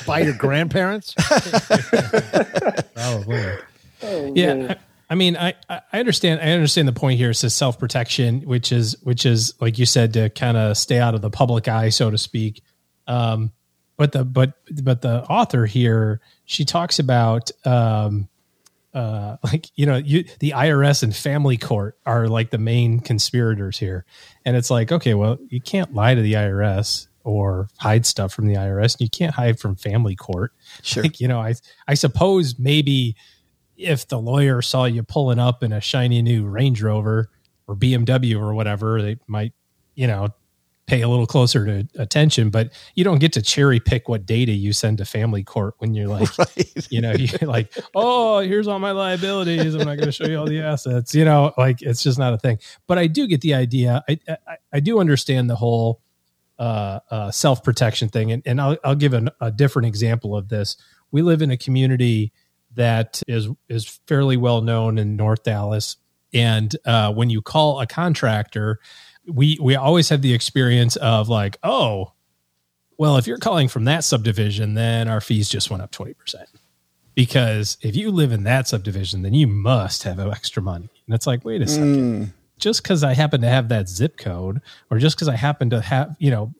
By 0.06 0.20
your 0.20 0.34
grandparents? 0.34 1.14
Probably. 2.94 3.54
oh, 4.04 4.34
Yeah. 4.36 4.54
man. 4.54 4.72
I, 4.72 4.76
I 5.10 5.16
mean, 5.16 5.38
I, 5.38 5.54
I 5.70 5.82
I 5.94 6.00
understand. 6.02 6.42
I 6.42 6.52
understand 6.52 6.90
the 6.90 6.94
point 6.94 7.18
here. 7.20 7.30
It 7.30 7.36
says 7.36 7.54
self 7.54 7.80
protection, 7.80 8.42
which 8.42 8.74
is 8.74 8.98
which 9.04 9.26
is 9.26 9.54
like 9.62 9.80
you 9.80 9.86
said 9.86 10.12
to 10.14 10.30
kind 10.30 10.58
of 10.58 10.76
stay 10.78 11.00
out 11.00 11.16
of 11.16 11.22
the 11.22 11.30
public 11.30 11.68
eye, 11.70 11.88
so 11.90 12.10
to 12.12 12.18
speak. 12.18 12.62
Um, 13.08 13.52
but 14.02 14.14
the 14.14 14.26
but 14.26 14.54
but 14.82 15.04
the 15.04 15.24
author 15.26 15.68
here, 15.68 16.22
she 16.46 16.66
talks 16.66 16.98
about 16.98 17.52
um, 17.68 18.28
uh, 18.96 19.38
like 19.44 19.70
you 19.76 19.86
know, 19.86 19.98
you 19.98 20.24
the 20.40 20.56
IRS 20.56 21.04
and 21.04 21.16
family 21.16 21.56
court 21.56 22.00
are 22.04 22.28
like 22.28 22.50
the 22.50 22.58
main 22.58 23.00
conspirators 23.00 23.78
here, 23.78 24.04
and 24.44 24.58
it's 24.58 24.72
like 24.72 24.92
okay, 24.92 25.14
well, 25.14 25.38
you 25.50 25.62
can't 25.62 25.94
lie 25.94 26.16
to 26.16 26.22
the 26.24 26.34
IRS 26.34 27.10
or 27.24 27.68
hide 27.78 28.08
stuff 28.08 28.34
from 28.34 28.48
the 28.48 28.56
IRS, 28.56 28.96
and 28.96 29.02
you 29.02 29.10
can't 29.10 29.36
hide 29.36 29.60
from 29.60 29.76
family 29.76 30.16
court. 30.16 30.52
Sure. 30.82 31.04
Like, 31.04 31.20
you 31.20 31.28
know, 31.28 31.40
I 31.40 31.54
I 31.88 31.94
suppose 31.94 32.58
maybe 32.58 33.16
if 33.78 34.08
the 34.08 34.18
lawyer 34.18 34.64
saw 34.64 34.86
you 34.86 35.04
pulling 35.04 35.38
up 35.38 35.62
in 35.62 35.72
a 35.72 35.80
shiny 35.80 36.24
new 36.24 36.48
Range 36.48 36.82
Rover 36.82 37.30
or 37.68 37.76
BMW 37.76 38.42
or 38.42 38.56
whatever, 38.56 39.00
they 39.00 39.18
might, 39.28 39.54
you 39.94 40.08
know, 40.08 40.30
pay 40.92 41.02
a 41.02 41.08
little 41.08 41.26
closer 41.26 41.66
to 41.66 41.88
attention. 41.96 42.50
But 42.50 42.74
you 42.96 43.06
don't 43.06 43.20
get 43.20 43.32
to 43.34 43.42
cherry 43.42 43.80
pick 43.80 44.10
what 44.10 44.26
data 44.26 44.52
you 44.52 44.74
send 44.74 44.98
to 44.98 45.06
family 45.06 45.42
court 45.42 45.76
when 45.78 45.94
you're 45.94 46.10
like, 46.10 46.38
Right. 46.38 46.88
you 46.90 47.00
know, 47.00 47.14
you're 47.14 47.50
like, 47.50 47.74
oh, 47.96 48.40
here's 48.40 48.68
all 48.68 48.78
my 48.78 48.92
liabilities. 48.92 49.74
I'm 49.74 49.86
not 49.86 49.96
going 49.96 50.08
to 50.08 50.12
show 50.12 50.26
you 50.26 50.38
all 50.38 50.46
the 50.46 50.60
assets. 50.60 51.16
You 51.16 51.24
know, 51.24 51.54
like 51.58 51.82
it's 51.82 52.04
just 52.04 52.20
not 52.20 52.34
a 52.34 52.38
thing. 52.38 52.60
But 52.88 52.98
I 52.98 53.08
do 53.08 53.26
get 53.26 53.40
the 53.40 53.54
idea. 53.54 54.04
I 54.10 54.20
I, 54.28 54.58
I 54.74 54.80
do 54.82 55.00
understand 55.00 55.50
the 55.50 55.56
whole 55.56 56.02
uh, 56.60 57.00
uh, 57.10 57.32
self 57.32 57.64
protection 57.64 58.10
thing, 58.10 58.34
and, 58.34 58.44
and 58.46 58.60
I'll 58.60 58.78
I'll 58.84 58.96
give 58.96 59.14
an, 59.14 59.30
a 59.40 59.50
different 59.50 59.88
example 59.88 60.36
of 60.36 60.50
this. 60.50 60.76
We 61.12 61.22
live 61.22 61.42
in 61.42 61.52
a 61.52 61.58
community 61.58 62.34
that 62.76 63.22
is 63.30 63.48
is 63.70 64.00
fairly 64.08 64.36
well 64.36 64.62
known 64.62 64.98
in 64.98 65.16
North 65.16 65.44
Dallas, 65.44 65.96
and 66.34 66.76
uh, 66.86 67.14
when 67.14 67.30
you 67.30 67.42
call 67.42 67.80
a 67.80 67.88
contractor, 67.88 68.80
we 69.28 69.58
we 69.62 69.76
always 69.76 70.10
have 70.10 70.22
the 70.22 70.34
experience 70.34 70.96
of 70.98 71.30
like, 71.30 71.58
oh, 71.64 72.14
well, 72.98 73.18
if 73.18 73.28
you're 73.28 73.38
calling 73.38 73.68
from 73.68 73.86
that 73.86 74.04
subdivision, 74.04 74.74
then 74.74 75.08
our 75.08 75.22
fees 75.22 75.50
just 75.50 75.70
went 75.70 75.82
up 75.84 75.92
twenty 75.92 76.14
percent. 76.14 76.50
Because 77.14 77.78
if 77.82 77.96
you 77.96 78.10
live 78.10 78.32
in 78.32 78.44
that 78.44 78.68
subdivision, 78.68 79.22
then 79.22 79.34
you 79.34 79.46
must 79.48 80.04
have 80.04 80.20
extra 80.20 80.62
money. 80.64 80.90
And 81.06 81.14
it's 81.16 81.28
like, 81.28 81.44
wait 81.44 81.62
a 81.62 81.68
second 81.68 82.34
just 82.62 82.84
because 82.84 83.04
I 83.04 83.14
happen 83.14 83.42
to 83.42 83.50
have 83.50 83.68
that 83.70 83.90
zip 83.90 84.18
code, 84.18 84.62
or 84.90 85.00
just 85.00 85.18
because 85.18 85.28
I 85.28 85.36
happen 85.36 85.72
to 85.72 85.82
have, 85.82 86.16
you 86.20 86.30
know, 86.32 86.54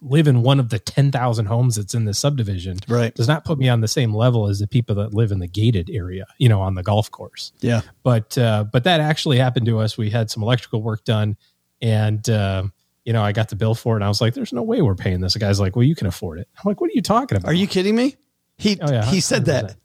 live 0.00 0.26
in 0.26 0.42
one 0.42 0.58
of 0.58 0.70
the 0.70 0.78
10,000 0.78 1.46
homes 1.46 1.76
that's 1.76 1.94
in 1.94 2.06
the 2.06 2.14
subdivision, 2.14 2.78
Right. 2.88 3.14
does 3.14 3.28
not 3.28 3.44
put 3.44 3.58
me 3.58 3.68
on 3.68 3.80
the 3.80 3.88
same 3.88 4.12
level 4.14 4.48
as 4.48 4.58
the 4.58 4.66
people 4.66 4.96
that 4.96 5.14
live 5.14 5.30
in 5.30 5.38
the 5.38 5.46
gated 5.46 5.90
area, 5.90 6.26
you 6.38 6.48
know, 6.48 6.60
on 6.60 6.74
the 6.74 6.82
golf 6.82 7.10
course. 7.10 7.52
Yeah. 7.60 7.82
But, 8.02 8.36
uh, 8.36 8.64
but 8.64 8.84
that 8.84 9.00
actually 9.00 9.38
happened 9.38 9.66
to 9.66 9.78
us. 9.78 9.96
We 9.96 10.10
had 10.10 10.30
some 10.30 10.42
electrical 10.42 10.82
work 10.82 11.04
done 11.04 11.36
and, 11.84 12.30
uh, 12.30 12.62
you 13.04 13.12
know, 13.12 13.22
I 13.22 13.32
got 13.32 13.50
the 13.50 13.56
bill 13.56 13.74
for 13.74 13.92
it 13.92 13.96
and 13.98 14.04
I 14.04 14.08
was 14.08 14.22
like, 14.22 14.32
there's 14.32 14.54
no 14.54 14.62
way 14.62 14.80
we're 14.80 14.94
paying 14.94 15.20
this. 15.20 15.34
The 15.34 15.38
guy's 15.38 15.60
like, 15.60 15.76
well, 15.76 15.82
you 15.84 15.94
can 15.94 16.06
afford 16.06 16.38
it. 16.38 16.48
I'm 16.56 16.62
like, 16.64 16.80
what 16.80 16.88
are 16.88 16.94
you 16.94 17.02
talking 17.02 17.36
about? 17.36 17.50
Are 17.50 17.54
you 17.54 17.66
kidding 17.66 17.94
me? 17.94 18.16
He 18.56 18.78
Oh 18.80 18.90
yeah, 18.90 19.04
he 19.04 19.20
said 19.20 19.44
that. 19.46 19.76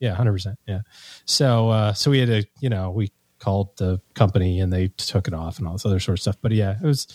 Yeah, 0.00 0.14
hundred 0.14 0.32
percent. 0.32 0.58
Yeah. 0.66 0.80
So 1.26 1.68
uh, 1.68 1.92
so 1.92 2.10
we 2.10 2.20
had 2.20 2.28
to, 2.28 2.44
you 2.60 2.70
know, 2.70 2.90
we 2.90 3.12
called 3.38 3.76
the 3.76 4.00
company 4.14 4.60
and 4.60 4.72
they 4.72 4.88
took 4.88 5.28
it 5.28 5.34
off 5.34 5.58
and 5.58 5.66
all 5.66 5.74
this 5.74 5.84
other 5.84 6.00
sort 6.00 6.18
of 6.18 6.22
stuff. 6.22 6.36
But 6.40 6.52
yeah, 6.52 6.76
it 6.82 6.86
was 6.86 7.06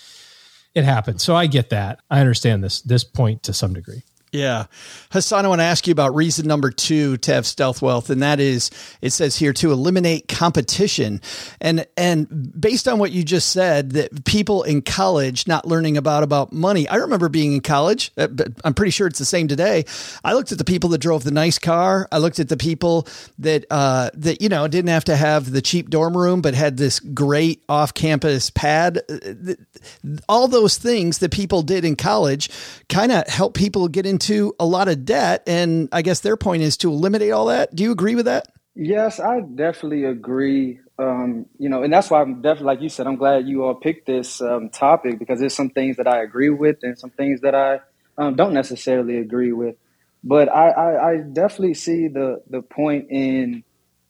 it 0.75 0.83
happened. 0.83 1.19
So 1.19 1.35
I 1.35 1.47
get 1.47 1.71
that. 1.71 2.01
I 2.11 2.19
understand 2.19 2.63
this 2.63 2.81
this 2.81 3.03
point 3.03 3.41
to 3.43 3.53
some 3.53 3.73
degree. 3.73 4.03
Yeah. 4.37 4.65
Hassan, 5.11 5.45
I 5.45 5.47
want 5.47 5.61
to 5.61 5.65
ask 5.65 5.87
you 5.87 5.91
about 5.91 6.13
reason 6.13 6.45
number 6.47 6.69
two 6.69 7.17
to 7.17 7.33
have 7.33 7.47
stealth 7.47 7.81
wealth. 7.81 8.09
And 8.11 8.21
that 8.21 8.39
is, 8.39 8.69
it 9.01 9.09
says 9.09 9.35
here 9.35 9.53
to 9.53 9.71
eliminate 9.71 10.27
competition. 10.27 11.21
And, 11.59 11.87
and 11.97 12.53
based 12.59 12.87
on 12.87 12.99
what 12.99 13.11
you 13.11 13.23
just 13.23 13.49
said, 13.49 13.91
that 13.93 14.25
people 14.25 14.61
in 14.63 14.83
college 14.83 15.47
not 15.47 15.65
learning 15.65 15.97
about, 15.97 16.21
about 16.21 16.53
money. 16.53 16.87
I 16.87 16.97
remember 16.97 17.29
being 17.29 17.53
in 17.53 17.61
college, 17.61 18.11
uh, 18.17 18.27
I'm 18.63 18.73
pretty 18.75 18.91
sure 18.91 19.07
it's 19.07 19.19
the 19.19 19.25
same 19.25 19.47
today. 19.47 19.85
I 20.23 20.33
looked 20.33 20.51
at 20.51 20.59
the 20.59 20.65
people 20.65 20.91
that 20.91 20.99
drove 20.99 21.23
the 21.23 21.31
nice 21.31 21.57
car. 21.57 22.07
I 22.11 22.19
looked 22.19 22.39
at 22.39 22.49
the 22.49 22.57
people 22.57 23.07
that, 23.39 23.65
uh, 23.71 24.11
that, 24.13 24.41
you 24.41 24.49
know, 24.49 24.67
didn't 24.67 24.89
have 24.89 25.05
to 25.05 25.15
have 25.15 25.51
the 25.51 25.61
cheap 25.61 25.89
dorm 25.89 26.15
room, 26.15 26.41
but 26.41 26.53
had 26.53 26.77
this 26.77 26.99
great 26.99 27.63
off 27.67 27.93
campus 27.93 28.51
pad. 28.51 28.99
Uh, 29.09 29.53
All 30.29 30.47
those 30.47 30.77
things 30.77 31.17
that 31.19 31.31
people 31.31 31.63
did 31.63 31.85
in 31.85 31.95
college 31.95 32.49
kind 32.87 33.11
of 33.11 33.25
help 33.27 33.53
people 33.55 33.87
get 33.87 34.05
into 34.05 34.26
a 34.59 34.65
lot 34.65 34.87
of 34.87 35.05
debt. 35.05 35.43
And 35.47 35.89
I 35.91 36.01
guess 36.01 36.19
their 36.19 36.37
point 36.37 36.63
is 36.63 36.77
to 36.77 36.89
eliminate 36.89 37.31
all 37.31 37.45
that. 37.45 37.75
Do 37.75 37.83
you 37.83 37.91
agree 37.91 38.15
with 38.15 38.25
that? 38.25 38.47
Yes, 38.75 39.19
I 39.19 39.39
definitely 39.39 40.03
agree. 40.03 40.79
Um, 40.99 41.45
you 41.57 41.69
know, 41.69 41.83
and 41.83 41.91
that's 41.91 42.09
why 42.09 42.21
I'm 42.21 42.41
definitely, 42.41 42.65
like 42.65 42.81
you 42.81 42.89
said, 42.89 43.07
I'm 43.07 43.15
glad 43.15 43.47
you 43.47 43.63
all 43.63 43.75
picked 43.75 44.05
this 44.05 44.41
um, 44.41 44.69
topic 44.69 45.19
because 45.19 45.39
there's 45.39 45.55
some 45.55 45.69
things 45.69 45.97
that 45.97 46.07
I 46.07 46.21
agree 46.21 46.49
with 46.49 46.77
and 46.83 46.97
some 46.97 47.09
things 47.11 47.41
that 47.41 47.55
I 47.55 47.79
um, 48.17 48.35
don't 48.35 48.53
necessarily 48.53 49.17
agree 49.17 49.51
with. 49.51 49.75
But 50.23 50.49
I, 50.49 50.69
I, 50.69 51.11
I 51.11 51.17
definitely 51.17 51.75
see 51.75 52.07
the 52.07 52.41
the 52.49 52.61
point 52.61 53.07
in, 53.11 53.63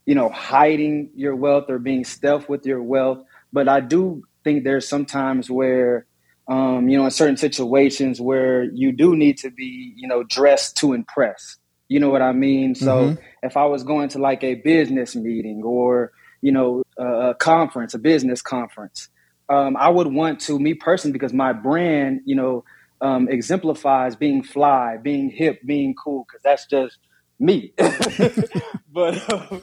you 0.06 0.16
know, 0.16 0.30
hiding 0.30 1.12
your 1.16 1.36
wealth 1.36 1.66
or 1.70 1.80
being 1.80 2.06
stealth 2.06 2.50
with 2.50 2.66
your 2.66 2.82
wealth. 2.82 3.20
But 3.52 3.68
I 3.68 3.82
do 3.82 4.24
think 4.44 4.64
there's 4.64 4.88
sometimes 4.88 5.50
where, 5.50 6.06
um, 6.48 6.88
you 6.88 6.98
know, 6.98 7.06
in 7.06 7.12
certain 7.12 7.38
situations 7.38 8.22
where 8.22 8.64
you 8.64 8.92
do 8.92 9.16
need 9.16 9.38
to 9.40 9.52
be, 9.52 9.94
you 9.96 10.08
know, 10.08 10.24
dressed 10.24 10.78
to 10.78 10.94
impress. 10.94 11.58
You 11.90 12.00
know 12.00 12.10
what 12.10 12.22
I 12.22 12.34
mean? 12.34 12.76
So 12.76 13.18
if 13.44 13.56
I 13.58 13.66
was 13.66 13.84
going 13.84 14.10
to 14.10 14.20
like 14.20 14.44
a 14.44 14.56
business 14.56 15.16
meeting 15.16 15.64
or, 15.64 16.12
you 16.42 16.52
know, 16.52 16.84
a, 16.98 17.30
a 17.30 17.36
conference, 17.36 17.94
a 17.94 18.00
business 18.00 18.42
conference, 18.42 19.10
um, 19.50 19.78
I 19.78 19.90
would 19.90 20.08
want 20.08 20.42
to, 20.42 20.60
me 20.60 20.74
personally, 20.74 21.14
because 21.14 21.34
my 21.34 21.54
brand, 21.54 22.22
you 22.26 22.36
know, 22.36 22.66
um, 23.00 23.30
exemplifies 23.30 24.16
being 24.16 24.44
fly, 24.44 24.98
being 24.98 25.30
hip, 25.30 25.60
being 25.66 25.96
cool, 25.96 26.26
because 26.28 26.42
that's 26.44 26.66
just 26.66 26.98
me. 27.40 27.74
but, 28.92 29.34
um, 29.34 29.62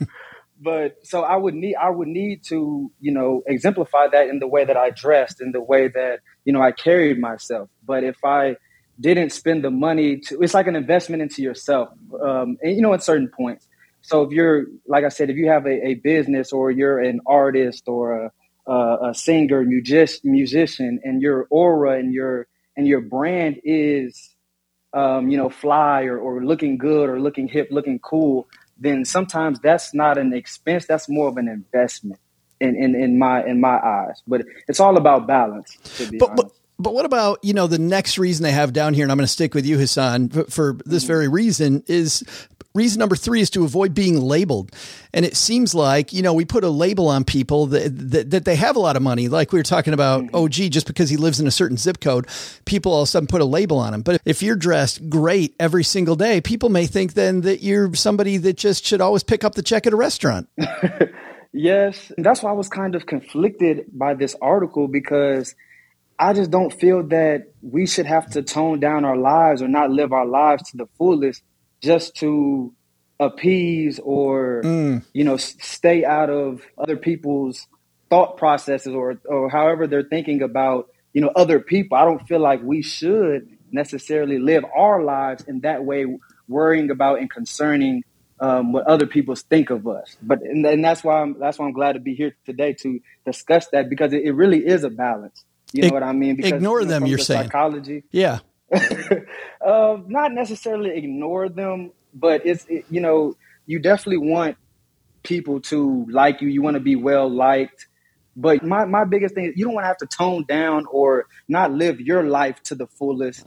but 0.65 0.97
so 1.05 1.23
I 1.23 1.37
would 1.37 1.55
need, 1.55 1.77
I 1.77 1.91
would 1.91 2.09
need 2.09 2.43
to, 2.45 2.91
you 3.01 3.13
know, 3.13 3.43
exemplify 3.47 4.09
that 4.09 4.29
in 4.29 4.39
the 4.39 4.49
way 4.49 4.65
that 4.65 4.77
I 4.77 4.91
dressed, 4.91 5.41
in 5.41 5.53
the 5.53 5.61
way 5.61 5.89
that, 5.89 6.21
you 6.47 6.53
know, 6.55 6.63
I 6.63 6.73
carried 6.73 7.21
myself. 7.21 7.69
But 7.87 8.03
if 8.05 8.25
I 8.25 8.57
didn't 8.99 9.31
spend 9.31 9.63
the 9.63 9.71
money 9.71 10.19
to, 10.27 10.41
it's 10.43 10.55
like 10.55 10.67
an 10.67 10.77
investment 10.77 11.23
into 11.23 11.43
yourself, 11.43 11.91
um, 12.23 12.57
and 12.63 12.75
you 12.77 12.83
know, 12.83 12.95
at 12.95 13.03
certain 13.03 13.29
points. 13.29 13.69
So 14.03 14.23
if 14.23 14.33
you're, 14.33 14.67
like 14.87 15.05
I 15.05 15.09
said, 15.09 15.31
if 15.31 15.37
you 15.37 15.49
have 15.49 15.67
a, 15.67 15.89
a 15.89 15.95
business 15.95 16.53
or 16.53 16.71
you're 16.71 17.01
an 17.01 17.21
artist 17.27 17.85
or 17.87 18.27
a, 18.27 18.33
a, 18.71 19.11
a 19.11 19.15
singer, 19.15 19.63
music, 19.65 20.21
musician, 20.25 21.01
and 21.05 21.23
your 21.23 21.47
aura 21.51 21.99
and 21.99 22.13
your 22.13 22.47
and 22.77 22.87
your 22.87 23.01
brand 23.01 23.61
is, 23.65 24.35
um, 24.93 25.29
you 25.29 25.37
know, 25.37 25.49
fly 25.49 26.05
or, 26.05 26.19
or 26.19 26.45
looking 26.45 26.77
good 26.77 27.09
or 27.09 27.21
looking 27.21 27.49
hip, 27.49 27.69
looking 27.71 27.99
cool, 28.01 28.49
then 28.79 29.05
sometimes 29.05 29.61
that's 29.61 29.95
not 29.95 30.19
an 30.19 30.33
expense. 30.33 30.87
That's 30.87 31.09
more 31.09 31.29
of 31.29 31.37
an 31.37 31.49
investment 31.49 32.21
in, 32.61 32.77
in, 32.77 32.95
in 32.95 33.19
my 33.19 33.45
in 33.45 33.61
my 33.61 33.79
eyes. 33.79 34.23
But 34.27 34.43
it's 34.69 34.81
all 34.81 34.97
about 34.97 35.27
balance. 35.27 35.77
To 35.97 36.07
be 36.07 36.19
But, 36.19 36.31
honest. 36.31 36.43
but 36.43 36.53
but 36.79 36.95
what 36.95 37.05
about 37.05 37.39
you 37.43 37.55
know 37.55 37.67
the 37.67 37.79
next 37.79 38.19
reason 38.19 38.43
they 38.43 38.53
have 38.53 38.73
down 38.73 38.95
here, 38.95 39.05
and 39.05 39.13
I'm 39.13 39.19
going 39.19 39.27
to 39.27 39.33
stick 39.33 39.55
with 39.55 39.67
you, 39.67 39.79
Hassan, 39.79 40.29
for, 40.29 40.45
for 40.45 40.79
this 40.85 41.05
mm-hmm. 41.05 41.13
very 41.13 41.29
reason 41.29 41.83
is 41.87 42.25
reason 42.75 42.99
number 42.99 43.15
three 43.15 43.41
is 43.41 43.51
to 43.51 43.65
avoid 43.65 43.95
being 43.95 44.21
labeled. 44.21 44.73
And 45.13 45.25
it 45.25 45.37
seems 45.37 45.75
like 45.75 46.13
you 46.13 46.23
know 46.23 46.35
we 46.35 46.45
put 46.45 46.65
a 46.65 46.69
label 46.69 47.09
on 47.09 47.25
people 47.25 47.67
that 47.67 48.11
that, 48.11 48.31
that 48.31 48.45
they 48.45 48.57
have 48.57 48.77
a 48.77 48.81
lot 48.81 48.97
of 48.97 49.03
money, 49.03 49.29
like 49.29 49.53
we 49.53 49.59
were 49.59 49.65
talking 49.65 49.95
about. 49.95 50.25
Mm-hmm. 50.25 50.37
Oh, 50.37 50.49
gee, 50.49 50.69
just 50.69 50.87
because 50.87 51.11
he 51.11 51.17
lives 51.17 51.41
in 51.41 51.47
a 51.47 51.53
certain 51.53 51.77
zip 51.77 52.01
code, 52.01 52.27
people 52.65 52.93
all 52.93 53.03
of 53.03 53.09
a 53.09 53.11
sudden 53.11 53.29
put 53.29 53.41
a 53.41 53.47
label 53.47 53.79
on 53.79 53.95
him. 53.95 54.03
But 54.03 54.21
if 54.25 54.43
you're 54.43 54.57
dressed 54.57 55.09
great 55.09 55.55
every 55.61 55.85
single 55.85 56.17
day, 56.17 56.41
people 56.41 56.69
may 56.69 56.87
think 56.87 57.15
then 57.15 57.43
that 57.43 57.63
you're 57.63 57.95
somebody 57.95 58.37
that 58.39 58.57
just 58.57 58.85
should 58.85 59.01
always 59.01 59.23
pick 59.23 59.45
up 59.45 59.55
the 59.55 59.63
check 59.63 59.87
at 59.87 59.93
a 59.93 59.97
restaurant. 59.97 60.49
Yes, 61.57 62.11
that's 62.19 62.43
why 62.43 62.51
I 62.51 62.55
was 62.55 62.69
kind 62.69 62.97
of 62.97 63.07
conflicted 63.07 63.87
by 63.93 64.15
this 64.15 64.35
article 64.43 64.89
because 64.89 65.55
I 66.25 66.33
just 66.33 66.51
don't 66.51 66.73
feel 66.73 67.03
that 67.09 67.53
we 67.61 67.87
should 67.87 68.07
have 68.07 68.31
to 68.31 68.43
tone 68.43 68.81
down 68.81 69.05
our 69.05 69.17
lives 69.17 69.61
or 69.61 69.69
not 69.69 69.91
live 69.91 70.11
our 70.15 70.25
lives 70.25 70.71
to 70.71 70.79
the 70.79 70.87
fullest 70.97 71.43
just 71.83 72.17
to 72.17 72.73
appease 73.21 74.01
or 74.03 74.63
you 75.13 75.23
know 75.23 75.37
stay 75.37 76.03
out 76.03 76.31
of 76.31 76.63
other 76.79 76.97
people's 76.97 77.67
thought 78.09 78.39
processes 78.39 78.95
or 78.95 79.21
or 79.27 79.51
however 79.51 79.87
they're 79.87 80.11
thinking 80.17 80.41
about 80.41 80.89
you 81.13 81.21
know 81.21 81.31
other 81.37 81.61
people. 81.61 81.99
I 81.99 82.07
don't 82.07 82.27
feel 82.27 82.41
like 82.41 82.63
we 82.63 82.81
should 82.81 83.47
necessarily 83.71 84.39
live 84.39 84.65
our 84.75 85.03
lives 85.03 85.45
in 85.45 85.61
that 85.61 85.85
way, 85.85 86.07
worrying 86.49 86.91
about 86.91 87.19
and 87.19 87.31
concerning 87.31 88.03
um, 88.41 88.73
what 88.73 88.87
other 88.87 89.07
people 89.07 89.35
think 89.37 89.69
of 89.69 89.87
us. 89.87 90.17
But 90.23 90.41
and, 90.41 90.65
and, 90.65 90.83
that's 90.83 91.05
why 91.05 91.21
I'm 91.21 91.39
that's 91.39 91.59
why 91.59 91.67
I'm 91.67 91.73
glad 91.73 91.93
to 91.93 92.01
be 92.01 92.15
here 92.15 92.35
today 92.47 92.73
to 92.81 92.99
discuss 93.27 93.67
that 93.73 93.91
because 93.91 94.15
it, 94.15 94.23
it 94.25 94.33
really 94.33 94.67
is 94.67 94.85
a 94.85 94.91
balance. 94.91 95.45
You 95.75 95.89
know 95.89 95.95
what 95.95 96.05
I 96.05 96.13
mean? 96.13 96.37
Because, 96.37 96.53
ignore 96.53 96.81
you 96.81 96.87
know, 96.87 96.93
them. 96.93 97.07
You're 97.07 97.19
the 97.19 97.25
saying 97.25 97.45
psychology. 97.45 98.05
Yeah. 98.13 98.39
uh, 98.73 99.99
not 100.07 100.33
necessarily 100.33 100.97
ignore 100.97 101.49
them, 101.49 101.91
but 102.15 102.47
it's 102.47 102.65
it, 102.67 102.85
you 102.91 103.01
know 103.01 103.37
you 103.67 103.81
definitely 103.81 104.29
want 104.29 104.57
people 105.25 105.61
to 105.63 106.07
like 106.11 106.41
you. 106.41 106.49
You 106.49 106.63
want 106.63 106.75
to 106.75 106.81
be 106.81 106.95
well 106.95 107.29
liked. 107.29 107.89
But 108.37 108.63
my, 108.65 108.85
my 108.85 109.05
biggest 109.05 109.35
thing 109.35 109.47
is 109.47 109.57
you 109.57 109.65
don't 109.65 109.75
want 109.75 109.85
to 109.85 109.89
have 109.89 109.99
to 109.99 110.07
tone 110.07 110.45
down 110.47 110.87
or 110.91 111.27
not 111.49 111.73
live 111.73 112.01
your 112.01 112.23
life 112.23 112.63
to 112.65 112.75
the 112.75 112.87
fullest 112.87 113.45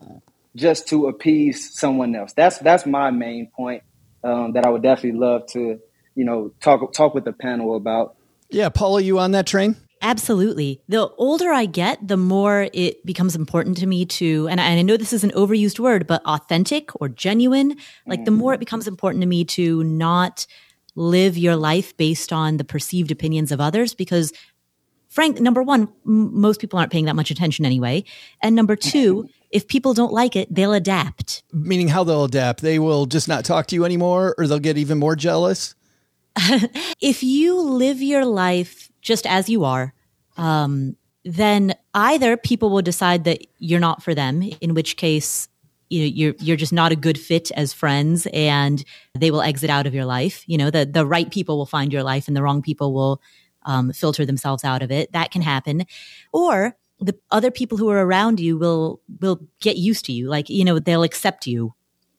just 0.55 0.89
to 0.89 1.07
appease 1.07 1.73
someone 1.77 2.13
else. 2.13 2.33
That's 2.33 2.57
that's 2.57 2.85
my 2.85 3.09
main 3.11 3.47
point 3.55 3.83
um, 4.21 4.51
that 4.53 4.65
I 4.65 4.69
would 4.69 4.83
definitely 4.83 5.19
love 5.19 5.47
to 5.47 5.79
you 6.13 6.25
know 6.25 6.51
talk 6.59 6.91
talk 6.91 7.13
with 7.13 7.23
the 7.23 7.33
panel 7.33 7.77
about. 7.77 8.17
Yeah, 8.49 8.67
Paula, 8.67 9.01
you 9.01 9.19
on 9.19 9.31
that 9.31 9.47
train? 9.47 9.77
Absolutely. 10.01 10.81
The 10.87 11.09
older 11.17 11.51
I 11.51 11.65
get, 11.65 12.07
the 12.07 12.17
more 12.17 12.69
it 12.73 13.05
becomes 13.05 13.35
important 13.35 13.77
to 13.77 13.87
me 13.87 14.05
to, 14.05 14.47
and 14.47 14.61
I, 14.61 14.65
and 14.65 14.79
I, 14.79 14.81
know 14.83 14.97
this 14.97 15.13
is 15.13 15.23
an 15.23 15.31
overused 15.31 15.79
word, 15.79 16.05
but 16.07 16.23
authentic 16.25 16.89
or 17.01 17.09
genuine. 17.09 17.77
Like 18.05 18.25
the 18.25 18.31
more 18.31 18.53
it 18.53 18.59
becomes 18.59 18.87
important 18.87 19.21
to 19.21 19.27
me 19.27 19.43
to 19.45 19.83
not 19.83 20.45
live 20.95 21.37
your 21.37 21.55
life 21.55 21.95
based 21.97 22.33
on 22.33 22.57
the 22.57 22.63
perceived 22.63 23.11
opinions 23.11 23.51
of 23.51 23.61
others 23.61 23.93
because 23.93 24.33
frank, 25.09 25.39
number 25.39 25.63
one, 25.63 25.83
m- 26.05 26.39
most 26.39 26.59
people 26.59 26.79
aren't 26.79 26.91
paying 26.91 27.05
that 27.05 27.15
much 27.15 27.31
attention 27.31 27.65
anyway. 27.65 28.03
And 28.41 28.55
number 28.55 28.75
two, 28.75 29.29
if 29.51 29.67
people 29.67 29.93
don't 29.93 30.13
like 30.13 30.35
it, 30.35 30.53
they'll 30.53 30.73
adapt. 30.73 31.43
Meaning 31.53 31.87
how 31.87 32.03
they'll 32.03 32.25
adapt? 32.25 32.61
They 32.61 32.79
will 32.79 33.05
just 33.05 33.27
not 33.27 33.45
talk 33.45 33.67
to 33.67 33.75
you 33.75 33.85
anymore 33.85 34.35
or 34.37 34.47
they'll 34.47 34.59
get 34.59 34.77
even 34.77 34.97
more 34.97 35.15
jealous? 35.15 35.75
if 37.01 37.23
you 37.23 37.59
live 37.59 38.01
your 38.01 38.25
life 38.25 38.91
just 39.07 39.25
as 39.25 39.47
you 39.47 39.63
are, 39.63 39.93
um, 40.35 40.97
then 41.23 41.73
either 41.93 42.35
people 42.35 42.69
will 42.69 42.81
decide 42.81 43.23
that 43.23 43.39
you're 43.57 43.79
not 43.79 44.03
for 44.03 44.13
them, 44.13 44.43
in 44.59 44.73
which 44.73 44.97
case 44.97 45.47
you 45.89 46.01
know, 46.01 46.05
you're 46.05 46.35
you're 46.39 46.57
just 46.57 46.73
not 46.73 46.91
a 46.91 46.97
good 46.97 47.17
fit 47.17 47.49
as 47.51 47.71
friends, 47.71 48.27
and 48.33 48.83
they 49.17 49.31
will 49.31 49.41
exit 49.41 49.69
out 49.69 49.87
of 49.87 49.93
your 49.93 50.03
life. 50.03 50.43
You 50.45 50.57
know, 50.57 50.69
the 50.69 50.85
the 50.85 51.05
right 51.05 51.31
people 51.31 51.57
will 51.57 51.65
find 51.65 51.93
your 51.93 52.03
life, 52.03 52.27
and 52.27 52.35
the 52.35 52.43
wrong 52.43 52.61
people 52.61 52.93
will 52.93 53.21
um, 53.63 53.93
filter 53.93 54.25
themselves 54.25 54.65
out 54.65 54.81
of 54.81 54.91
it. 54.91 55.13
That 55.13 55.31
can 55.31 55.41
happen. 55.41 55.85
Or 56.33 56.75
the 56.99 57.17
other 57.31 57.51
people 57.51 57.77
who 57.77 57.89
are 57.89 58.05
around 58.05 58.41
you 58.41 58.57
will 58.57 58.99
will 59.21 59.39
get 59.61 59.77
used 59.77 60.03
to 60.05 60.11
you. 60.11 60.27
Like, 60.27 60.49
you 60.49 60.65
know, 60.65 60.79
they'll 60.79 61.03
accept 61.03 61.47
you. 61.47 61.73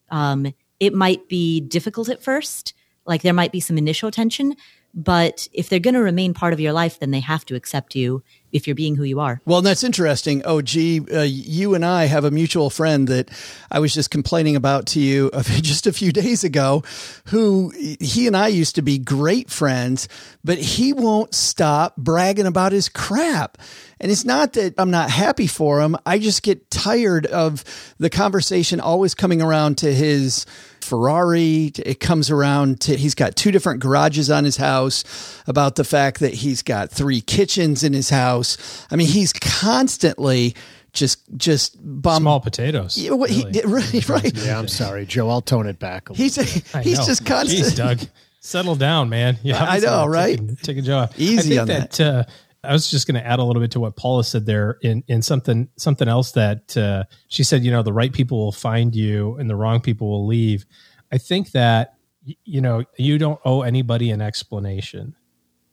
Um, 0.08 0.54
it 0.80 0.94
might 0.94 1.28
be 1.28 1.60
difficult 1.60 2.08
at 2.08 2.22
first. 2.22 2.72
Like 3.04 3.22
there 3.22 3.34
might 3.34 3.52
be 3.52 3.60
some 3.60 3.76
initial 3.76 4.10
tension, 4.10 4.54
but 4.98 5.46
if 5.52 5.68
they're 5.68 5.78
going 5.78 5.94
to 5.94 6.02
remain 6.02 6.34
part 6.34 6.52
of 6.52 6.58
your 6.58 6.72
life, 6.72 6.98
then 6.98 7.12
they 7.12 7.20
have 7.20 7.44
to 7.44 7.54
accept 7.54 7.94
you 7.94 8.24
if 8.50 8.66
you're 8.66 8.74
being 8.74 8.96
who 8.96 9.04
you 9.04 9.20
are. 9.20 9.40
Well, 9.44 9.62
that's 9.62 9.84
interesting. 9.84 10.42
Oh, 10.44 10.60
gee, 10.60 11.00
uh, 11.12 11.22
you 11.22 11.74
and 11.74 11.84
I 11.84 12.06
have 12.06 12.24
a 12.24 12.32
mutual 12.32 12.68
friend 12.68 13.06
that 13.06 13.30
I 13.70 13.78
was 13.78 13.94
just 13.94 14.10
complaining 14.10 14.56
about 14.56 14.86
to 14.88 15.00
you 15.00 15.30
just 15.60 15.86
a 15.86 15.92
few 15.92 16.10
days 16.10 16.42
ago, 16.42 16.82
who 17.26 17.72
he 18.00 18.26
and 18.26 18.36
I 18.36 18.48
used 18.48 18.74
to 18.74 18.82
be 18.82 18.98
great 18.98 19.50
friends, 19.50 20.08
but 20.42 20.58
he 20.58 20.92
won't 20.92 21.32
stop 21.32 21.94
bragging 21.96 22.46
about 22.46 22.72
his 22.72 22.88
crap. 22.88 23.56
And 24.00 24.10
it's 24.10 24.24
not 24.24 24.54
that 24.54 24.74
I'm 24.78 24.90
not 24.90 25.10
happy 25.10 25.46
for 25.46 25.80
him. 25.80 25.96
I 26.04 26.18
just 26.18 26.42
get 26.42 26.72
tired 26.72 27.26
of 27.26 27.62
the 27.98 28.10
conversation 28.10 28.80
always 28.80 29.14
coming 29.14 29.40
around 29.40 29.78
to 29.78 29.94
his 29.94 30.44
Ferrari. 30.88 31.72
It 31.84 32.00
comes 32.00 32.30
around 32.30 32.80
to 32.82 32.96
he's 32.96 33.14
got 33.14 33.36
two 33.36 33.50
different 33.50 33.80
garages 33.80 34.30
on 34.30 34.44
his 34.44 34.56
house, 34.56 35.04
about 35.46 35.76
the 35.76 35.84
fact 35.84 36.20
that 36.20 36.34
he's 36.34 36.62
got 36.62 36.90
three 36.90 37.20
kitchens 37.20 37.84
in 37.84 37.92
his 37.92 38.10
house. 38.10 38.86
I 38.90 38.96
mean, 38.96 39.08
he's 39.08 39.32
constantly 39.32 40.54
just 40.92 41.20
just 41.36 41.76
bomb 41.80 42.22
small 42.22 42.40
potatoes. 42.40 42.96
Yeah, 42.96 43.10
really. 43.10 43.32
He, 43.52 43.60
right, 43.60 44.08
right. 44.08 44.36
Yeah, 44.36 44.58
I'm 44.58 44.68
sorry, 44.68 45.06
Joe. 45.06 45.28
I'll 45.28 45.42
tone 45.42 45.66
it 45.66 45.78
back. 45.78 46.08
he's 46.14 46.36
he's 46.82 47.06
just 47.06 47.24
constant. 47.24 47.66
Jeez, 47.66 47.76
Doug, 47.76 48.00
settle 48.40 48.74
down, 48.74 49.08
man. 49.08 49.38
Yeah, 49.42 49.62
I 49.62 49.78
know, 49.78 50.06
right? 50.06 50.38
Taking, 50.38 50.56
taking 50.56 50.84
Joe 50.84 50.98
off. 50.98 51.18
Easy 51.18 51.58
on 51.58 51.68
that. 51.68 51.92
that 51.92 52.00
uh, 52.00 52.24
I 52.64 52.72
was 52.72 52.90
just 52.90 53.06
going 53.06 53.20
to 53.20 53.26
add 53.26 53.38
a 53.38 53.44
little 53.44 53.62
bit 53.62 53.70
to 53.72 53.80
what 53.80 53.96
Paula 53.96 54.24
said 54.24 54.44
there 54.44 54.78
in, 54.82 55.04
in 55.06 55.22
something 55.22 55.68
something 55.76 56.08
else 56.08 56.32
that 56.32 56.76
uh, 56.76 57.04
she 57.28 57.44
said. 57.44 57.62
You 57.64 57.70
know, 57.70 57.82
the 57.82 57.92
right 57.92 58.12
people 58.12 58.38
will 58.38 58.52
find 58.52 58.94
you, 58.94 59.36
and 59.36 59.48
the 59.48 59.56
wrong 59.56 59.80
people 59.80 60.08
will 60.08 60.26
leave. 60.26 60.66
I 61.12 61.18
think 61.18 61.52
that 61.52 61.94
you 62.44 62.60
know 62.60 62.84
you 62.96 63.16
don't 63.18 63.40
owe 63.44 63.62
anybody 63.62 64.10
an 64.10 64.20
explanation, 64.20 65.14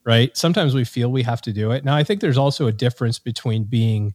right? 0.04 0.36
Sometimes 0.38 0.76
we 0.76 0.84
feel 0.84 1.12
we 1.12 1.24
have 1.24 1.42
to 1.42 1.54
do 1.54 1.72
it. 1.72 1.84
Now, 1.84 1.96
I 1.96 2.04
think 2.04 2.22
there's 2.22 2.38
also 2.38 2.68
a 2.68 2.72
difference 2.72 3.18
between 3.18 3.64
being 3.64 4.14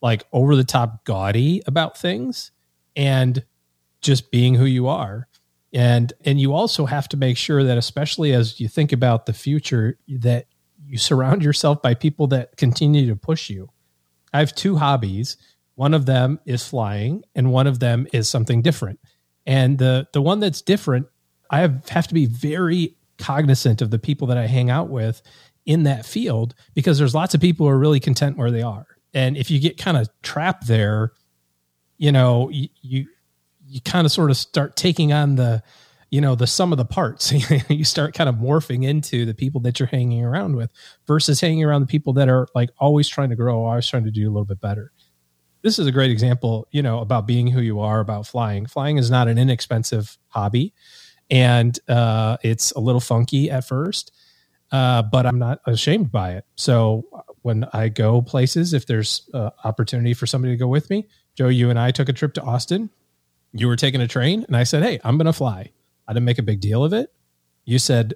like 0.00 0.24
over 0.32 0.56
the 0.56 0.64
top 0.64 1.04
gaudy 1.04 1.62
about 1.66 1.98
things 1.98 2.50
and 2.94 3.44
just 4.00 4.30
being 4.30 4.54
who 4.54 4.64
you 4.64 4.86
are 4.86 5.26
and 5.72 6.12
and 6.24 6.40
you 6.40 6.54
also 6.54 6.86
have 6.86 7.08
to 7.08 7.16
make 7.16 7.36
sure 7.36 7.62
that 7.62 7.76
especially 7.76 8.32
as 8.32 8.58
you 8.60 8.68
think 8.68 8.92
about 8.92 9.26
the 9.26 9.32
future 9.32 9.98
that 10.08 10.46
you 10.88 10.98
surround 10.98 11.42
yourself 11.42 11.82
by 11.82 11.94
people 11.94 12.26
that 12.28 12.56
continue 12.56 13.06
to 13.06 13.16
push 13.16 13.50
you. 13.50 13.70
I 14.32 14.38
have 14.40 14.54
two 14.54 14.76
hobbies. 14.76 15.36
One 15.74 15.94
of 15.94 16.06
them 16.06 16.40
is 16.46 16.66
flying, 16.66 17.24
and 17.34 17.52
one 17.52 17.66
of 17.66 17.80
them 17.80 18.06
is 18.12 18.28
something 18.28 18.62
different. 18.62 19.00
And 19.46 19.78
the 19.78 20.08
the 20.12 20.22
one 20.22 20.40
that's 20.40 20.62
different, 20.62 21.06
I 21.50 21.60
have, 21.60 21.88
have 21.88 22.08
to 22.08 22.14
be 22.14 22.26
very 22.26 22.96
cognizant 23.18 23.80
of 23.80 23.90
the 23.90 23.98
people 23.98 24.26
that 24.28 24.38
I 24.38 24.46
hang 24.46 24.70
out 24.70 24.88
with 24.88 25.22
in 25.64 25.84
that 25.84 26.06
field 26.06 26.54
because 26.74 26.98
there's 26.98 27.14
lots 27.14 27.34
of 27.34 27.40
people 27.40 27.66
who 27.66 27.72
are 27.72 27.78
really 27.78 28.00
content 28.00 28.36
where 28.36 28.50
they 28.50 28.62
are. 28.62 28.86
And 29.14 29.36
if 29.36 29.50
you 29.50 29.58
get 29.58 29.78
kind 29.78 29.96
of 29.96 30.08
trapped 30.22 30.66
there, 30.66 31.12
you 31.98 32.12
know, 32.12 32.48
you 32.50 32.68
you, 32.82 33.06
you 33.66 33.80
kind 33.80 34.06
of 34.06 34.12
sort 34.12 34.30
of 34.30 34.36
start 34.36 34.76
taking 34.76 35.12
on 35.12 35.36
the 35.36 35.62
you 36.16 36.22
know 36.22 36.34
the 36.34 36.46
sum 36.46 36.72
of 36.72 36.78
the 36.78 36.84
parts. 36.86 37.30
You 37.68 37.84
start 37.84 38.14
kind 38.14 38.28
of 38.30 38.36
morphing 38.36 38.86
into 38.86 39.26
the 39.26 39.34
people 39.34 39.60
that 39.62 39.78
you're 39.78 39.86
hanging 39.86 40.24
around 40.24 40.56
with 40.56 40.70
versus 41.06 41.42
hanging 41.42 41.62
around 41.62 41.82
the 41.82 41.86
people 41.86 42.14
that 42.14 42.30
are 42.30 42.48
like 42.54 42.70
always 42.78 43.06
trying 43.06 43.28
to 43.28 43.36
grow 43.36 43.66
always 43.66 43.86
trying 43.86 44.04
to 44.04 44.10
do 44.10 44.26
a 44.26 44.32
little 44.32 44.46
bit 44.46 44.58
better. 44.58 44.92
This 45.60 45.78
is 45.78 45.86
a 45.86 45.92
great 45.92 46.10
example 46.10 46.68
you 46.70 46.80
know 46.80 47.00
about 47.00 47.26
being 47.26 47.48
who 47.48 47.60
you 47.60 47.80
are 47.80 48.00
about 48.00 48.26
flying. 48.26 48.64
Flying 48.64 48.96
is 48.96 49.10
not 49.10 49.28
an 49.28 49.36
inexpensive 49.36 50.16
hobby 50.28 50.72
and 51.28 51.78
uh, 51.86 52.38
it's 52.42 52.72
a 52.72 52.80
little 52.80 53.00
funky 53.00 53.50
at 53.50 53.66
first 53.66 54.10
uh, 54.72 55.02
but 55.02 55.26
i'm 55.26 55.38
not 55.38 55.60
ashamed 55.66 56.10
by 56.10 56.32
it. 56.32 56.46
So 56.56 57.04
when 57.42 57.66
i 57.74 57.90
go 57.90 58.22
places 58.22 58.72
if 58.72 58.86
there's 58.86 59.28
uh, 59.34 59.50
opportunity 59.64 60.14
for 60.14 60.26
somebody 60.26 60.54
to 60.54 60.58
go 60.58 60.66
with 60.66 60.88
me 60.88 61.08
joe 61.36 61.48
you 61.48 61.68
and 61.68 61.78
i 61.78 61.90
took 61.90 62.08
a 62.08 62.14
trip 62.14 62.32
to 62.34 62.42
austin. 62.42 62.88
You 63.52 63.68
were 63.68 63.76
taking 63.76 64.00
a 64.00 64.08
train 64.08 64.46
and 64.46 64.56
i 64.56 64.64
said 64.64 64.82
hey 64.82 64.98
i'm 65.04 65.18
going 65.18 65.26
to 65.26 65.34
fly 65.34 65.72
I 66.08 66.12
didn't 66.12 66.24
make 66.24 66.38
a 66.38 66.42
big 66.42 66.60
deal 66.60 66.84
of 66.84 66.92
it. 66.92 67.12
You 67.64 67.78
said, 67.78 68.14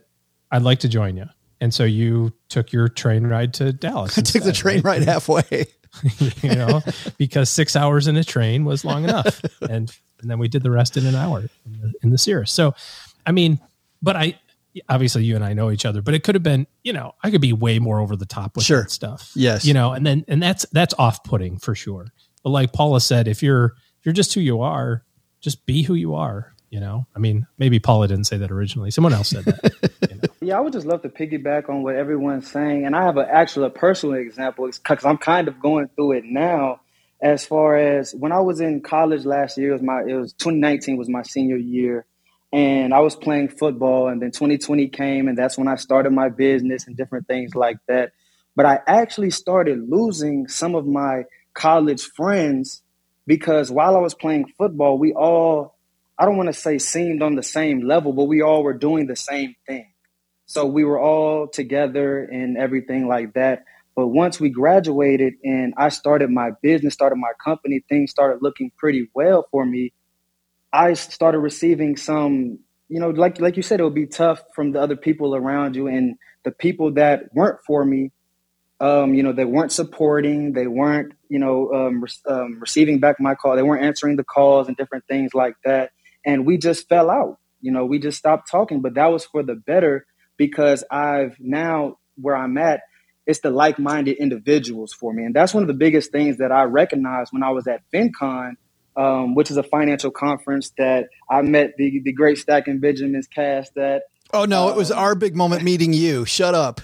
I'd 0.50 0.62
like 0.62 0.80
to 0.80 0.88
join 0.88 1.16
you. 1.16 1.26
And 1.60 1.74
so 1.74 1.84
you 1.84 2.32
took 2.48 2.72
your 2.72 2.88
train 2.88 3.26
ride 3.26 3.54
to 3.54 3.72
Dallas. 3.72 4.16
I 4.18 4.22
took 4.22 4.42
the 4.42 4.52
train 4.52 4.76
right? 4.76 4.98
ride 4.98 5.02
halfway. 5.02 5.66
you 6.42 6.54
know, 6.54 6.82
because 7.18 7.50
six 7.50 7.74
hours 7.74 8.06
in 8.06 8.16
a 8.16 8.24
train 8.24 8.64
was 8.64 8.84
long 8.84 9.04
enough. 9.04 9.42
and 9.60 9.94
and 10.20 10.30
then 10.30 10.38
we 10.38 10.48
did 10.48 10.62
the 10.62 10.70
rest 10.70 10.96
in 10.96 11.06
an 11.06 11.14
hour 11.14 11.40
in 11.40 11.80
the, 11.80 11.92
in 12.02 12.10
the 12.10 12.18
Cirrus. 12.18 12.52
So, 12.52 12.74
I 13.26 13.32
mean, 13.32 13.58
but 14.02 14.16
I 14.16 14.38
obviously 14.88 15.24
you 15.24 15.34
and 15.34 15.44
I 15.44 15.52
know 15.52 15.70
each 15.70 15.84
other, 15.84 16.02
but 16.02 16.14
it 16.14 16.22
could 16.22 16.34
have 16.34 16.42
been, 16.42 16.66
you 16.84 16.92
know, 16.92 17.14
I 17.22 17.30
could 17.30 17.40
be 17.40 17.52
way 17.52 17.78
more 17.78 18.00
over 18.00 18.16
the 18.16 18.26
top 18.26 18.54
with 18.56 18.64
sure. 18.64 18.82
that 18.82 18.90
stuff. 18.90 19.32
Yes. 19.34 19.64
You 19.64 19.74
know, 19.74 19.92
and 19.92 20.06
then 20.06 20.24
and 20.28 20.42
that's 20.42 20.64
that's 20.72 20.94
off 20.98 21.24
putting 21.24 21.58
for 21.58 21.74
sure. 21.74 22.06
But 22.44 22.50
like 22.50 22.72
Paula 22.72 23.00
said, 23.00 23.28
if 23.28 23.42
you're 23.42 23.74
if 23.98 24.06
you're 24.06 24.12
just 24.12 24.32
who 24.34 24.40
you 24.40 24.60
are, 24.60 25.04
just 25.40 25.66
be 25.66 25.82
who 25.82 25.94
you 25.94 26.14
are 26.14 26.54
you 26.70 26.78
know, 26.78 27.04
I 27.14 27.18
mean, 27.18 27.46
maybe 27.58 27.80
Paula 27.80 28.06
didn't 28.06 28.24
say 28.24 28.38
that 28.38 28.52
originally. 28.52 28.92
Someone 28.92 29.12
else 29.12 29.28
said 29.28 29.44
that. 29.44 29.90
You 30.08 30.14
know? 30.22 30.34
Yeah, 30.40 30.56
I 30.56 30.60
would 30.60 30.72
just 30.72 30.86
love 30.86 31.02
to 31.02 31.08
piggyback 31.08 31.68
on 31.68 31.82
what 31.82 31.96
everyone's 31.96 32.50
saying, 32.50 32.86
and 32.86 32.94
I 32.94 33.04
have 33.04 33.16
an 33.16 33.26
actual 33.28 33.64
a 33.64 33.70
personal 33.70 34.14
example 34.14 34.66
because 34.66 35.04
I'm 35.04 35.18
kind 35.18 35.48
of 35.48 35.60
going 35.60 35.88
through 35.88 36.12
it 36.12 36.24
now. 36.24 36.80
As 37.22 37.44
far 37.44 37.76
as 37.76 38.14
when 38.14 38.32
I 38.32 38.40
was 38.40 38.60
in 38.60 38.80
college 38.80 39.26
last 39.26 39.58
year, 39.58 39.70
it 39.70 39.72
was 39.74 39.82
my 39.82 40.00
it 40.06 40.14
was 40.14 40.32
2019 40.34 40.96
was 40.96 41.08
my 41.08 41.22
senior 41.22 41.56
year, 41.56 42.06
and 42.52 42.94
I 42.94 43.00
was 43.00 43.16
playing 43.16 43.48
football, 43.48 44.08
and 44.08 44.22
then 44.22 44.30
2020 44.30 44.88
came, 44.88 45.26
and 45.28 45.36
that's 45.36 45.58
when 45.58 45.68
I 45.68 45.74
started 45.74 46.12
my 46.12 46.28
business 46.28 46.86
and 46.86 46.96
different 46.96 47.26
things 47.26 47.54
like 47.54 47.78
that. 47.88 48.12
But 48.54 48.66
I 48.66 48.78
actually 48.86 49.30
started 49.30 49.90
losing 49.90 50.46
some 50.46 50.76
of 50.76 50.86
my 50.86 51.24
college 51.52 52.02
friends 52.02 52.80
because 53.26 53.70
while 53.70 53.96
I 53.96 54.00
was 54.00 54.14
playing 54.14 54.52
football, 54.56 54.98
we 54.98 55.12
all 55.12 55.74
I 56.20 56.26
don't 56.26 56.36
want 56.36 56.48
to 56.48 56.52
say 56.52 56.76
seemed 56.78 57.22
on 57.22 57.34
the 57.34 57.42
same 57.42 57.80
level, 57.88 58.12
but 58.12 58.24
we 58.24 58.42
all 58.42 58.62
were 58.62 58.74
doing 58.74 59.06
the 59.06 59.16
same 59.16 59.56
thing. 59.66 59.90
So 60.44 60.66
we 60.66 60.84
were 60.84 61.00
all 61.00 61.48
together 61.48 62.22
and 62.22 62.58
everything 62.58 63.08
like 63.08 63.32
that. 63.34 63.64
But 63.96 64.08
once 64.08 64.38
we 64.38 64.50
graduated 64.50 65.34
and 65.42 65.72
I 65.78 65.88
started 65.88 66.28
my 66.28 66.50
business, 66.60 66.92
started 66.92 67.16
my 67.16 67.32
company, 67.42 67.82
things 67.88 68.10
started 68.10 68.42
looking 68.42 68.70
pretty 68.76 69.08
well 69.14 69.46
for 69.50 69.64
me. 69.64 69.94
I 70.74 70.92
started 70.92 71.38
receiving 71.38 71.96
some, 71.96 72.58
you 72.90 73.00
know, 73.00 73.08
like 73.10 73.40
like 73.40 73.56
you 73.56 73.62
said, 73.62 73.80
it 73.80 73.84
would 73.84 73.94
be 73.94 74.06
tough 74.06 74.42
from 74.54 74.72
the 74.72 74.80
other 74.80 74.96
people 74.96 75.34
around 75.34 75.74
you 75.74 75.86
and 75.86 76.16
the 76.44 76.50
people 76.50 76.92
that 76.94 77.34
weren't 77.34 77.60
for 77.66 77.82
me. 77.82 78.12
Um, 78.78 79.14
you 79.14 79.22
know, 79.22 79.32
they 79.32 79.46
weren't 79.46 79.72
supporting, 79.72 80.52
they 80.52 80.66
weren't, 80.66 81.12
you 81.30 81.38
know, 81.38 81.72
um, 81.72 82.02
re- 82.02 82.32
um, 82.34 82.60
receiving 82.60 82.98
back 82.98 83.20
my 83.20 83.34
call, 83.34 83.56
they 83.56 83.62
weren't 83.62 83.84
answering 83.84 84.16
the 84.16 84.24
calls 84.24 84.68
and 84.68 84.76
different 84.76 85.06
things 85.06 85.32
like 85.34 85.54
that. 85.64 85.92
And 86.24 86.46
we 86.46 86.58
just 86.58 86.88
fell 86.88 87.10
out. 87.10 87.38
You 87.60 87.72
know, 87.72 87.84
we 87.84 87.98
just 87.98 88.18
stopped 88.18 88.50
talking. 88.50 88.80
But 88.80 88.94
that 88.94 89.06
was 89.06 89.24
for 89.24 89.42
the 89.42 89.54
better 89.54 90.06
because 90.36 90.84
I've 90.90 91.36
now 91.38 91.98
where 92.20 92.36
I'm 92.36 92.56
at, 92.58 92.80
it's 93.26 93.40
the 93.40 93.50
like-minded 93.50 94.16
individuals 94.16 94.92
for 94.92 95.12
me, 95.12 95.24
and 95.24 95.34
that's 95.34 95.54
one 95.54 95.62
of 95.62 95.68
the 95.68 95.74
biggest 95.74 96.10
things 96.10 96.38
that 96.38 96.50
I 96.50 96.64
recognized 96.64 97.32
when 97.32 97.42
I 97.42 97.50
was 97.50 97.66
at 97.66 97.82
FinCon, 97.92 98.54
um, 98.96 99.34
which 99.34 99.50
is 99.50 99.56
a 99.56 99.62
financial 99.62 100.10
conference 100.10 100.72
that 100.78 101.08
I 101.30 101.42
met 101.42 101.76
the 101.76 102.00
the 102.00 102.12
great 102.12 102.38
Stacking 102.38 102.80
Benjamins 102.80 103.26
cast 103.26 103.76
at. 103.76 104.02
Oh 104.32 104.44
no, 104.44 104.68
it 104.70 104.76
was 104.76 104.90
our 104.90 105.14
big 105.14 105.36
moment 105.36 105.62
meeting 105.62 105.92
you. 105.92 106.24
Shut 106.24 106.54
up. 106.54 106.80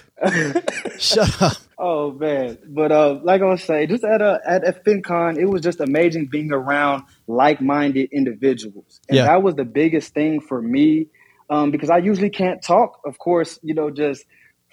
Shut 0.99 1.41
up. 1.41 1.57
Oh 1.77 2.11
man, 2.11 2.57
but 2.67 2.91
uh, 2.91 3.19
like 3.23 3.41
I 3.41 3.45
was 3.45 3.63
saying, 3.63 3.89
just 3.89 4.03
at 4.03 4.21
a 4.21 4.39
at 4.47 4.67
a 4.67 4.71
FinCon, 4.73 5.37
it 5.37 5.45
was 5.45 5.61
just 5.61 5.79
amazing 5.79 6.25
being 6.25 6.51
around 6.51 7.03
like-minded 7.27 8.09
individuals, 8.11 8.99
and 9.07 9.17
Yeah. 9.17 9.25
that 9.25 9.43
was 9.43 9.53
the 9.55 9.65
biggest 9.65 10.13
thing 10.15 10.41
for 10.41 10.59
me 10.59 11.07
um, 11.51 11.69
because 11.69 11.91
I 11.91 11.99
usually 11.99 12.31
can't 12.31 12.63
talk. 12.63 12.99
Of 13.05 13.19
course, 13.19 13.59
you 13.61 13.75
know, 13.75 13.91
just 13.91 14.25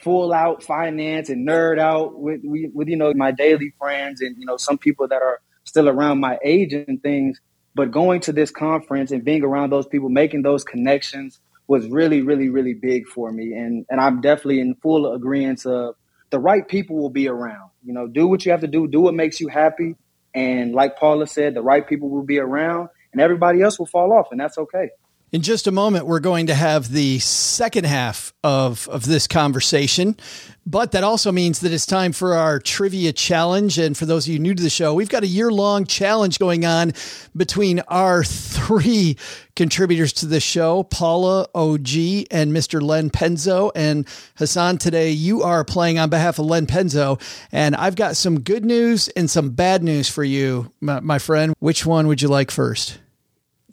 full 0.02 0.32
out 0.32 0.62
finance 0.62 1.28
and 1.28 1.46
nerd 1.46 1.78
out 1.78 2.18
with 2.18 2.40
with, 2.42 2.70
with 2.72 2.88
you 2.88 2.96
know 2.96 3.12
my 3.14 3.30
daily 3.32 3.74
friends 3.78 4.22
and 4.22 4.34
you 4.38 4.46
know 4.46 4.56
some 4.56 4.78
people 4.78 5.06
that 5.08 5.20
are 5.20 5.40
still 5.64 5.90
around 5.90 6.20
my 6.20 6.38
age 6.42 6.72
and 6.72 7.02
things. 7.02 7.38
But 7.74 7.90
going 7.90 8.20
to 8.22 8.32
this 8.32 8.50
conference 8.50 9.10
and 9.10 9.24
being 9.24 9.42
around 9.44 9.70
those 9.70 9.86
people, 9.86 10.08
making 10.08 10.42
those 10.42 10.64
connections 10.64 11.40
was 11.66 11.86
really, 11.88 12.22
really, 12.22 12.48
really 12.48 12.74
big 12.74 13.06
for 13.08 13.30
me. 13.30 13.54
And 13.54 13.86
and 13.88 14.00
I'm 14.00 14.20
definitely 14.20 14.60
in 14.60 14.74
full 14.76 15.12
agreement 15.12 15.64
of 15.66 15.94
the 16.30 16.38
right 16.38 16.66
people 16.66 16.96
will 16.96 17.10
be 17.10 17.28
around. 17.28 17.70
You 17.84 17.92
know, 17.92 18.06
do 18.06 18.26
what 18.26 18.44
you 18.44 18.52
have 18.52 18.60
to 18.62 18.66
do, 18.66 18.86
do 18.88 19.00
what 19.00 19.14
makes 19.14 19.40
you 19.40 19.48
happy. 19.48 19.96
And 20.34 20.74
like 20.74 20.96
Paula 20.96 21.26
said, 21.26 21.54
the 21.54 21.62
right 21.62 21.86
people 21.86 22.10
will 22.10 22.24
be 22.24 22.38
around 22.38 22.88
and 23.12 23.20
everybody 23.20 23.62
else 23.62 23.78
will 23.78 23.86
fall 23.86 24.12
off, 24.12 24.28
and 24.32 24.40
that's 24.40 24.58
okay. 24.58 24.90
In 25.34 25.42
just 25.42 25.66
a 25.66 25.72
moment, 25.72 26.06
we're 26.06 26.20
going 26.20 26.46
to 26.46 26.54
have 26.54 26.92
the 26.92 27.18
second 27.18 27.86
half 27.86 28.32
of, 28.44 28.88
of 28.88 29.04
this 29.04 29.26
conversation. 29.26 30.16
But 30.64 30.92
that 30.92 31.02
also 31.02 31.32
means 31.32 31.58
that 31.58 31.72
it's 31.72 31.86
time 31.86 32.12
for 32.12 32.34
our 32.34 32.60
trivia 32.60 33.12
challenge. 33.12 33.76
And 33.76 33.96
for 33.96 34.06
those 34.06 34.28
of 34.28 34.32
you 34.32 34.38
new 34.38 34.54
to 34.54 34.62
the 34.62 34.70
show, 34.70 34.94
we've 34.94 35.08
got 35.08 35.24
a 35.24 35.26
year 35.26 35.50
long 35.50 35.86
challenge 35.86 36.38
going 36.38 36.64
on 36.64 36.92
between 37.36 37.80
our 37.88 38.22
three 38.22 39.16
contributors 39.56 40.12
to 40.12 40.26
the 40.26 40.38
show 40.38 40.84
Paula, 40.84 41.48
OG, 41.52 41.88
and 42.30 42.52
Mr. 42.52 42.80
Len 42.80 43.10
Penzo. 43.10 43.72
And 43.74 44.06
Hassan, 44.36 44.78
today 44.78 45.10
you 45.10 45.42
are 45.42 45.64
playing 45.64 45.98
on 45.98 46.10
behalf 46.10 46.38
of 46.38 46.46
Len 46.46 46.66
Penzo. 46.68 47.20
And 47.50 47.74
I've 47.74 47.96
got 47.96 48.14
some 48.14 48.38
good 48.38 48.64
news 48.64 49.08
and 49.08 49.28
some 49.28 49.50
bad 49.50 49.82
news 49.82 50.08
for 50.08 50.22
you, 50.22 50.72
my, 50.80 51.00
my 51.00 51.18
friend. 51.18 51.54
Which 51.58 51.84
one 51.84 52.06
would 52.06 52.22
you 52.22 52.28
like 52.28 52.52
first? 52.52 53.00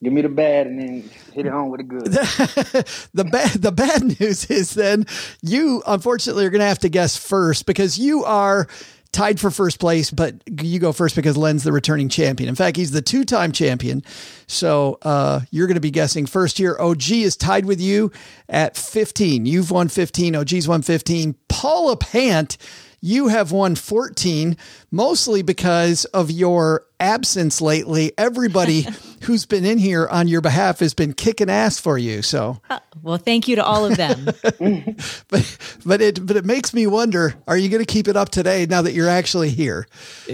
Give 0.03 0.13
me 0.13 0.21
the 0.21 0.29
bad 0.29 0.65
and 0.67 0.79
then 0.79 1.09
hit 1.33 1.45
it 1.45 1.51
home 1.51 1.69
with 1.69 1.79
the 1.79 1.83
good. 1.83 2.05
the 3.13 3.23
bad 3.23 3.51
the 3.51 3.71
bad 3.71 4.19
news 4.19 4.45
is 4.45 4.73
then 4.73 5.05
you 5.41 5.83
unfortunately 5.85 6.45
are 6.45 6.49
going 6.49 6.61
to 6.61 6.65
have 6.65 6.79
to 6.79 6.89
guess 6.89 7.17
first 7.17 7.67
because 7.67 7.99
you 7.99 8.23
are 8.23 8.67
tied 9.11 9.39
for 9.39 9.51
first 9.51 9.79
place, 9.79 10.09
but 10.09 10.35
you 10.61 10.79
go 10.79 10.91
first 10.91 11.15
because 11.15 11.37
Len's 11.37 11.63
the 11.63 11.71
returning 11.71 12.09
champion. 12.09 12.49
In 12.49 12.55
fact, 12.55 12.77
he's 12.77 12.91
the 12.91 13.01
two 13.01 13.25
time 13.25 13.51
champion. 13.51 14.03
So 14.47 14.97
uh, 15.01 15.41
you're 15.51 15.67
going 15.67 15.75
to 15.75 15.81
be 15.81 15.91
guessing 15.91 16.25
first 16.25 16.57
here. 16.57 16.77
OG 16.79 17.11
is 17.11 17.35
tied 17.35 17.65
with 17.65 17.81
you 17.81 18.11
at 18.47 18.77
15. 18.77 19.45
You've 19.45 19.71
won 19.71 19.89
15. 19.89 20.35
OG's 20.35 20.67
won 20.67 20.81
15. 20.81 21.35
Paula 21.49 21.97
Pant, 21.97 22.57
you 23.01 23.27
have 23.27 23.51
won 23.51 23.75
14, 23.75 24.55
mostly 24.91 25.41
because 25.41 26.05
of 26.05 26.29
your 26.29 26.85
absence 26.99 27.61
lately. 27.61 28.11
Everybody 28.17 28.85
who's 29.23 29.45
been 29.45 29.65
in 29.65 29.77
here 29.77 30.07
on 30.07 30.27
your 30.27 30.41
behalf 30.41 30.79
has 30.79 30.93
been 30.93 31.13
kicking 31.13 31.49
ass 31.49 31.79
for 31.79 31.97
you. 31.97 32.21
So, 32.21 32.61
Well, 33.01 33.17
thank 33.17 33.47
you 33.47 33.55
to 33.55 33.63
all 33.63 33.85
of 33.85 33.97
them. 33.97 34.25
but 35.29 35.57
but 35.85 36.01
it 36.01 36.25
but 36.25 36.35
it 36.37 36.45
makes 36.45 36.73
me 36.73 36.85
wonder: 36.87 37.33
Are 37.47 37.57
you 37.57 37.69
going 37.69 37.83
to 37.83 37.91
keep 37.91 38.07
it 38.07 38.15
up 38.15 38.29
today 38.29 38.65
now 38.67 38.83
that 38.83 38.93
you're 38.93 39.09
actually 39.09 39.49
here? 39.49 39.87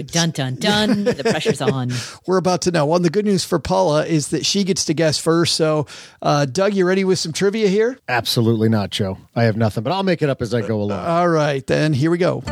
dun 0.06 0.30
dun 0.30 0.56
dun. 0.56 1.04
The 1.04 1.22
pressure's 1.24 1.60
on. 1.62 1.90
We're 2.26 2.36
about 2.38 2.62
to 2.62 2.70
know. 2.70 2.84
Well, 2.86 2.98
the 2.98 3.10
good 3.10 3.24
news 3.24 3.44
for 3.44 3.58
Paula 3.58 4.04
is 4.04 4.28
that 4.28 4.44
she 4.44 4.64
gets 4.64 4.84
to 4.86 4.94
guess 4.94 5.18
first. 5.18 5.54
So, 5.54 5.86
uh, 6.20 6.44
Doug, 6.44 6.74
you 6.74 6.86
ready 6.86 7.04
with 7.04 7.18
some 7.18 7.32
trivia 7.32 7.68
here? 7.68 7.98
Absolutely 8.08 8.68
not, 8.68 8.90
Joe. 8.90 9.18
I 9.34 9.44
have 9.44 9.56
nothing, 9.56 9.84
but 9.84 9.92
I'll 9.92 10.02
make 10.02 10.20
it 10.22 10.28
up 10.28 10.42
as 10.42 10.52
I 10.52 10.60
go 10.66 10.82
along. 10.82 11.06
All 11.06 11.28
right, 11.28 11.66
then 11.66 11.92
here 11.92 12.10
we 12.10 12.18
go. 12.18 12.42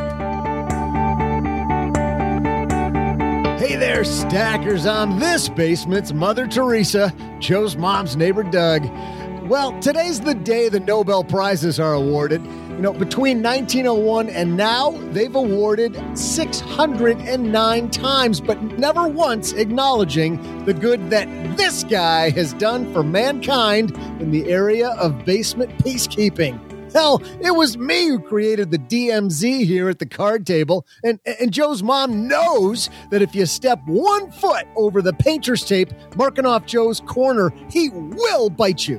Hey 3.59 3.75
there, 3.75 4.05
stackers. 4.05 4.85
I'm 4.85 5.19
this 5.19 5.49
basement's 5.49 6.13
Mother 6.13 6.47
Teresa, 6.47 7.11
Joe's 7.39 7.75
mom's 7.75 8.15
neighbor 8.15 8.43
Doug. 8.43 8.85
Well, 9.49 9.81
today's 9.81 10.21
the 10.21 10.35
day 10.35 10.69
the 10.69 10.79
Nobel 10.79 11.25
Prizes 11.25 11.81
are 11.81 11.95
awarded. 11.95 12.45
You 12.45 12.83
know, 12.83 12.93
between 12.93 13.43
1901 13.43 14.29
and 14.29 14.59
now, 14.59 14.91
they've 15.13 15.35
awarded 15.35 15.99
609 16.19 17.91
times, 17.91 18.43
but 18.43 18.63
never 18.63 19.09
once 19.09 19.55
acknowledging 19.55 20.67
the 20.67 20.75
good 20.75 21.09
that 21.09 21.27
this 21.57 21.83
guy 21.83 22.29
has 22.29 22.53
done 22.53 22.93
for 22.93 23.03
mankind 23.03 23.97
in 24.21 24.33
the 24.33 24.51
area 24.51 24.91
of 24.91 25.25
basement 25.25 25.71
peacekeeping. 25.79 26.61
Hell, 26.97 27.21
it 27.43 27.55
was 27.55 27.77
me 27.77 28.07
who 28.07 28.19
created 28.19 28.71
the 28.71 28.79
DMZ 28.79 29.67
here 29.67 29.91
at 29.91 29.99
the 29.99 30.07
card 30.07 30.47
table, 30.47 30.87
and, 31.05 31.21
and 31.27 31.53
Joe's 31.53 31.83
mom 31.83 32.27
knows 32.27 32.89
that 33.11 33.21
if 33.21 33.35
you 33.35 33.45
step 33.45 33.79
one 33.85 34.31
foot 34.31 34.65
over 34.77 35.03
the 35.03 35.13
painter's 35.13 35.63
tape 35.63 35.93
marking 36.17 36.47
off 36.47 36.65
Joe's 36.65 37.01
corner, 37.01 37.53
he 37.71 37.91
will 37.91 38.49
bite 38.49 38.89
you. 38.89 38.99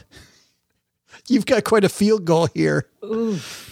you've 1.27 1.45
got 1.45 1.63
quite 1.65 1.83
a 1.83 1.89
field 1.89 2.23
goal 2.23 2.47
here 2.53 2.87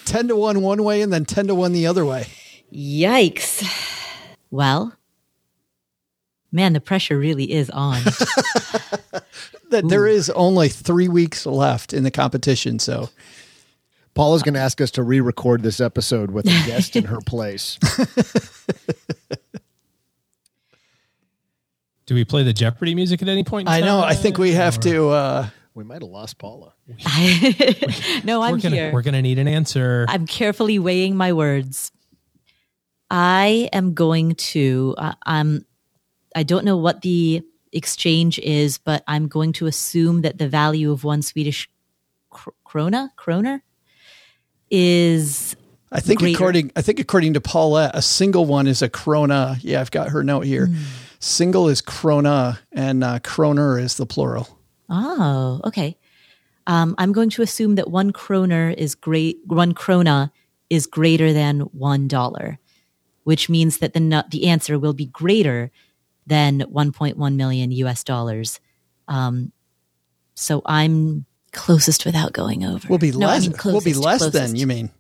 10 0.05 0.27
to 0.27 0.35
1 0.35 0.61
one 0.61 0.83
way 0.83 1.01
and 1.01 1.13
then 1.13 1.23
10 1.23 1.47
to 1.47 1.55
1 1.55 1.71
the 1.71 1.87
other 1.87 2.03
way. 2.03 2.27
Yikes. 2.73 3.63
Well, 4.51 4.93
man, 6.51 6.73
the 6.73 6.81
pressure 6.81 7.17
really 7.17 7.51
is 7.51 7.69
on. 7.69 8.01
That 9.71 9.87
there 9.87 10.07
is 10.07 10.31
only 10.31 10.67
three 10.67 11.07
weeks 11.07 11.45
left 11.45 11.93
in 11.93 12.01
the 12.01 12.09
competition. 12.09 12.79
So, 12.79 13.09
Paula's 14.15 14.41
going 14.41 14.55
to 14.55 14.59
ask 14.59 14.81
us 14.81 14.89
to 14.91 15.03
re 15.03 15.19
record 15.21 15.61
this 15.61 15.79
episode 15.79 16.31
with 16.31 16.47
a 16.47 16.49
guest 16.65 16.95
in 16.95 17.03
her 17.03 17.19
place. 17.23 17.77
Do 22.07 22.15
we 22.15 22.25
play 22.25 22.41
the 22.43 22.53
Jeopardy 22.53 22.95
music 22.95 23.21
at 23.21 23.27
any 23.29 23.43
point? 23.43 23.67
in 23.67 23.73
I 23.75 23.81
know, 23.81 24.01
I 24.01 24.15
think 24.15 24.37
we 24.39 24.53
have 24.53 24.77
Or- 24.77 24.81
to. 24.81 25.09
Uh, 25.09 25.47
We 25.75 25.83
might 25.83 26.01
have 26.01 26.09
lost 26.09 26.39
Paula. 26.39 26.73
no, 28.23 28.41
I'm 28.41 28.53
we're 28.53 28.57
gonna, 28.57 28.75
here. 28.75 28.91
We're 28.91 29.03
gonna 29.03 29.21
need 29.21 29.37
an 29.37 29.47
answer. 29.47 30.05
I'm 30.09 30.25
carefully 30.25 30.79
weighing 30.79 31.15
my 31.15 31.31
words. 31.33 31.91
I 33.11 33.69
am 33.71 33.93
going 33.93 34.33
to. 34.35 34.95
Uh, 34.97 35.13
I'm. 35.23 35.65
I 36.35 36.43
don't 36.43 36.65
know 36.65 36.77
what 36.77 37.01
the 37.01 37.43
exchange 37.71 38.39
is, 38.39 38.77
but 38.77 39.03
I'm 39.07 39.27
going 39.27 39.53
to 39.53 39.67
assume 39.67 40.21
that 40.21 40.37
the 40.37 40.47
value 40.47 40.91
of 40.91 41.03
one 41.03 41.21
Swedish 41.21 41.69
kr- 42.29 42.49
krona, 42.65 43.09
kroner, 43.15 43.61
is 44.71 45.55
I 45.91 45.99
think 45.99 46.19
Greater. 46.19 46.35
according 46.35 46.71
I 46.75 46.81
think 46.81 46.99
according 46.99 47.33
to 47.33 47.41
Paulette, 47.41 47.91
a 47.93 48.01
single 48.01 48.45
one 48.45 48.67
is 48.67 48.81
a 48.81 48.89
krona. 48.89 49.57
Yeah, 49.61 49.81
I've 49.81 49.91
got 49.91 50.09
her 50.09 50.23
note 50.23 50.45
here. 50.45 50.67
Hmm. 50.67 50.83
Single 51.19 51.67
is 51.67 51.81
krona, 51.81 52.59
and 52.71 53.03
uh, 53.03 53.19
kroner 53.19 53.77
is 53.77 53.97
the 53.97 54.05
plural. 54.05 54.59
Oh, 54.89 55.59
okay. 55.65 55.97
Um, 56.65 56.95
I'm 56.97 57.11
going 57.11 57.29
to 57.31 57.41
assume 57.41 57.75
that 57.75 57.89
one 57.89 58.13
kroner 58.13 58.69
is 58.69 58.95
great. 58.95 59.39
One 59.45 59.73
krona 59.73 60.31
is 60.69 60.85
greater 60.85 61.33
than 61.33 61.61
one 61.61 62.07
dollar, 62.07 62.59
which 63.23 63.49
means 63.49 63.79
that 63.79 63.93
the 63.93 64.25
the 64.29 64.47
answer 64.47 64.77
will 64.77 64.93
be 64.93 65.07
greater 65.07 65.71
than 66.29 66.61
1.1 66.61 67.35
million 67.35 67.71
U.S. 67.71 68.03
dollars. 68.05 68.59
Um, 69.07 69.51
so 70.35 70.61
I'm 70.65 71.25
closest 71.51 72.05
without 72.05 72.31
going 72.31 72.63
over. 72.63 72.87
We'll 72.87 72.99
be 72.99 73.11
No, 73.11 73.27
I 73.27 73.31
less. 73.31 73.47
mean 73.47 73.57
we'll 73.65 73.81
be 73.81 73.93
less 73.93 74.19
closest. 74.21 74.33
than 74.33 74.55
you 74.55 74.65
mean. 74.67 74.91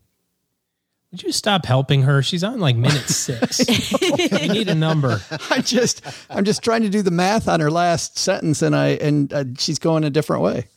Would 1.11 1.23
you 1.23 1.31
stop 1.31 1.65
helping 1.65 2.03
her? 2.03 2.21
She's 2.21 2.43
on 2.43 2.59
like 2.59 2.75
minute 2.75 3.01
six. 3.07 3.59
we 4.01 4.47
need 4.47 4.67
a 4.69 4.75
number. 4.75 5.21
I 5.49 5.61
just 5.61 6.01
I'm 6.29 6.43
just 6.45 6.63
trying 6.63 6.81
to 6.83 6.89
do 6.89 7.01
the 7.01 7.09
math 7.11 7.47
on 7.47 7.61
her 7.61 7.71
last 7.71 8.17
sentence, 8.19 8.61
and 8.61 8.75
I 8.75 8.89
and 8.89 9.33
uh, 9.33 9.43
she's 9.57 9.79
going 9.79 10.03
a 10.03 10.09
different 10.11 10.43
way. 10.43 10.67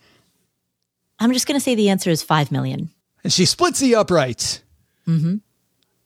I'm 1.19 1.33
just 1.35 1.47
going 1.47 1.57
to 1.59 1.63
say 1.63 1.75
the 1.75 1.91
answer 1.91 2.09
is 2.11 2.23
five 2.23 2.51
million. 2.51 2.91
And 3.25 3.33
she 3.33 3.45
splits 3.45 3.79
the 3.79 3.95
uprights. 3.95 4.63
Mm-hmm. 5.07 5.37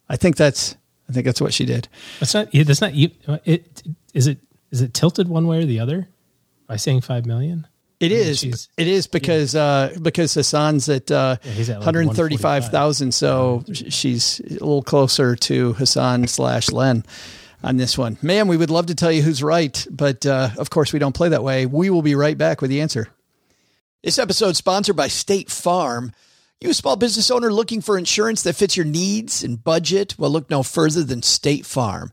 I 0.08 0.16
think 0.16 0.36
that's 0.36 0.74
I 1.08 1.12
think 1.12 1.24
that's 1.24 1.40
what 1.40 1.54
she 1.54 1.64
did. 1.64 1.88
That's 2.18 2.34
not. 2.34 2.48
That's 2.52 2.80
not. 2.80 2.94
you- 2.94 3.10
It 3.44 3.82
is 4.16 4.26
it. 4.26 4.38
Is 4.72 4.80
it 4.82 4.92
tilted 4.94 5.28
one 5.28 5.46
way 5.46 5.58
or 5.58 5.64
the 5.64 5.78
other 5.80 6.08
by 6.66 6.74
saying 6.76 7.02
five 7.02 7.24
million? 7.26 7.66
It 8.00 8.12
is. 8.12 8.40
she's- 8.40 8.68
It 8.76 8.88
is 8.88 9.06
because 9.06 9.54
uh, 9.54 9.94
because 10.02 10.34
Hassan's 10.34 10.88
at, 10.88 11.10
uh, 11.10 11.36
he's 11.42 11.70
at 11.70 11.78
like 11.78 11.86
135,000, 11.86 13.12
so 13.14 13.64
sh- 13.72 13.84
she's 13.88 14.40
a 14.40 14.52
little 14.54 14.82
closer 14.82 15.34
to 15.36 15.72
Hassan 15.74 16.26
slash 16.26 16.70
Len 16.70 17.04
on 17.62 17.76
this 17.78 17.96
one. 17.96 18.18
Man, 18.20 18.48
we 18.48 18.56
would 18.58 18.68
love 18.70 18.86
to 18.86 18.94
tell 18.94 19.10
you 19.10 19.22
who's 19.22 19.42
right, 19.42 19.86
but 19.90 20.26
uh, 20.26 20.50
of 20.58 20.68
course 20.68 20.92
we 20.92 20.98
don't 20.98 21.14
play 21.14 21.30
that 21.30 21.42
way. 21.44 21.64
We 21.64 21.88
will 21.88 22.02
be 22.02 22.14
right 22.14 22.36
back 22.36 22.60
with 22.60 22.68
the 22.70 22.80
answer. 22.82 23.08
This 24.02 24.18
episode 24.18 24.56
sponsored 24.56 24.96
by 24.96 25.08
State 25.08 25.50
Farm. 25.50 26.12
You 26.60 26.70
a 26.70 26.74
small 26.74 26.96
business 26.96 27.30
owner 27.30 27.52
looking 27.52 27.80
for 27.80 27.96
insurance 27.96 28.42
that 28.42 28.56
fits 28.56 28.76
your 28.76 28.86
needs 28.86 29.42
and 29.42 29.62
budget? 29.62 30.16
Well, 30.18 30.30
look 30.30 30.50
no 30.50 30.62
further 30.62 31.02
than 31.02 31.22
State 31.22 31.64
Farm. 31.66 32.12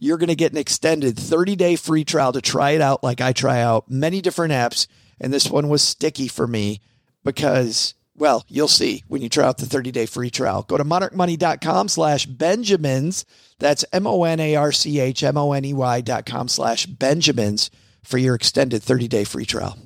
you're 0.00 0.18
going 0.18 0.28
to 0.28 0.34
get 0.34 0.50
an 0.50 0.58
extended 0.58 1.16
30-day 1.16 1.76
free 1.76 2.04
trial 2.04 2.32
to 2.32 2.40
try 2.40 2.70
it 2.70 2.80
out 2.80 3.04
like 3.04 3.20
I 3.20 3.32
try 3.32 3.60
out 3.60 3.88
many 3.88 4.20
different 4.20 4.52
apps. 4.52 4.88
And 5.20 5.32
this 5.32 5.48
one 5.50 5.68
was 5.68 5.82
sticky 5.82 6.26
for 6.26 6.46
me 6.46 6.80
because, 7.22 7.92
well, 8.16 8.46
you'll 8.48 8.66
see 8.66 9.04
when 9.06 9.20
you 9.20 9.28
try 9.28 9.44
out 9.44 9.58
the 9.58 9.66
30-day 9.66 10.06
free 10.06 10.30
trial. 10.30 10.62
Go 10.62 10.78
to 10.78 10.84
monarchmoney.com 10.84 11.88
slash 11.88 12.24
Benjamins. 12.24 13.26
That's 13.58 13.84
M-O-N-A-R-C-H-M-O-N-E-Y 13.92 16.00
dot 16.00 16.24
com 16.24 16.48
slash 16.48 16.86
Benjamins 16.86 17.70
for 18.02 18.16
your 18.16 18.34
extended 18.34 18.80
30-day 18.80 19.24
free 19.24 19.44
trial. 19.44 19.76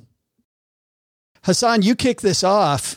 Hassan, 1.43 1.81
you 1.81 1.95
kick 1.95 2.21
this 2.21 2.41
off, 2.43 2.95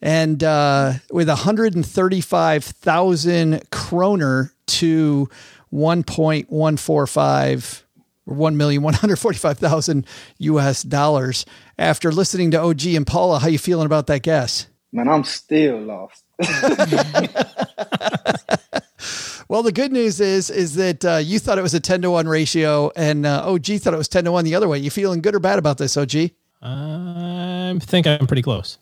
and 0.00 0.44
uh, 0.44 0.92
with 1.10 1.28
135,000 1.28 3.70
kroner 3.70 4.52
to 4.66 5.28
1.145 5.72 7.82
or 8.26 8.36
1,145,000 8.36 10.04
US 10.38 10.82
dollars. 10.82 11.46
After 11.78 12.12
listening 12.12 12.50
to 12.52 12.60
OG 12.60 12.86
and 12.86 13.06
Paula, 13.06 13.38
how 13.38 13.48
you 13.48 13.58
feeling 13.58 13.86
about 13.86 14.06
that 14.08 14.22
guess? 14.22 14.66
Man, 14.92 15.08
I'm 15.08 15.24
still 15.24 15.78
lost. 15.78 16.24
well, 19.48 19.62
the 19.62 19.72
good 19.72 19.92
news 19.92 20.20
is 20.20 20.50
is 20.50 20.74
that 20.76 21.04
uh, 21.04 21.16
you 21.16 21.38
thought 21.38 21.58
it 21.58 21.62
was 21.62 21.74
a 21.74 21.80
10 21.80 22.02
to 22.02 22.10
1 22.10 22.26
ratio 22.26 22.90
and 22.96 23.26
uh, 23.26 23.42
OG 23.46 23.66
thought 23.80 23.94
it 23.94 23.98
was 23.98 24.08
10 24.08 24.24
to 24.24 24.32
1 24.32 24.44
the 24.44 24.54
other 24.54 24.68
way. 24.68 24.78
You 24.78 24.90
feeling 24.90 25.20
good 25.20 25.34
or 25.34 25.40
bad 25.40 25.58
about 25.58 25.78
this, 25.78 25.96
OG? 25.96 26.30
I 26.62 27.78
think 27.80 28.06
I'm 28.06 28.26
pretty 28.26 28.42
close. 28.42 28.78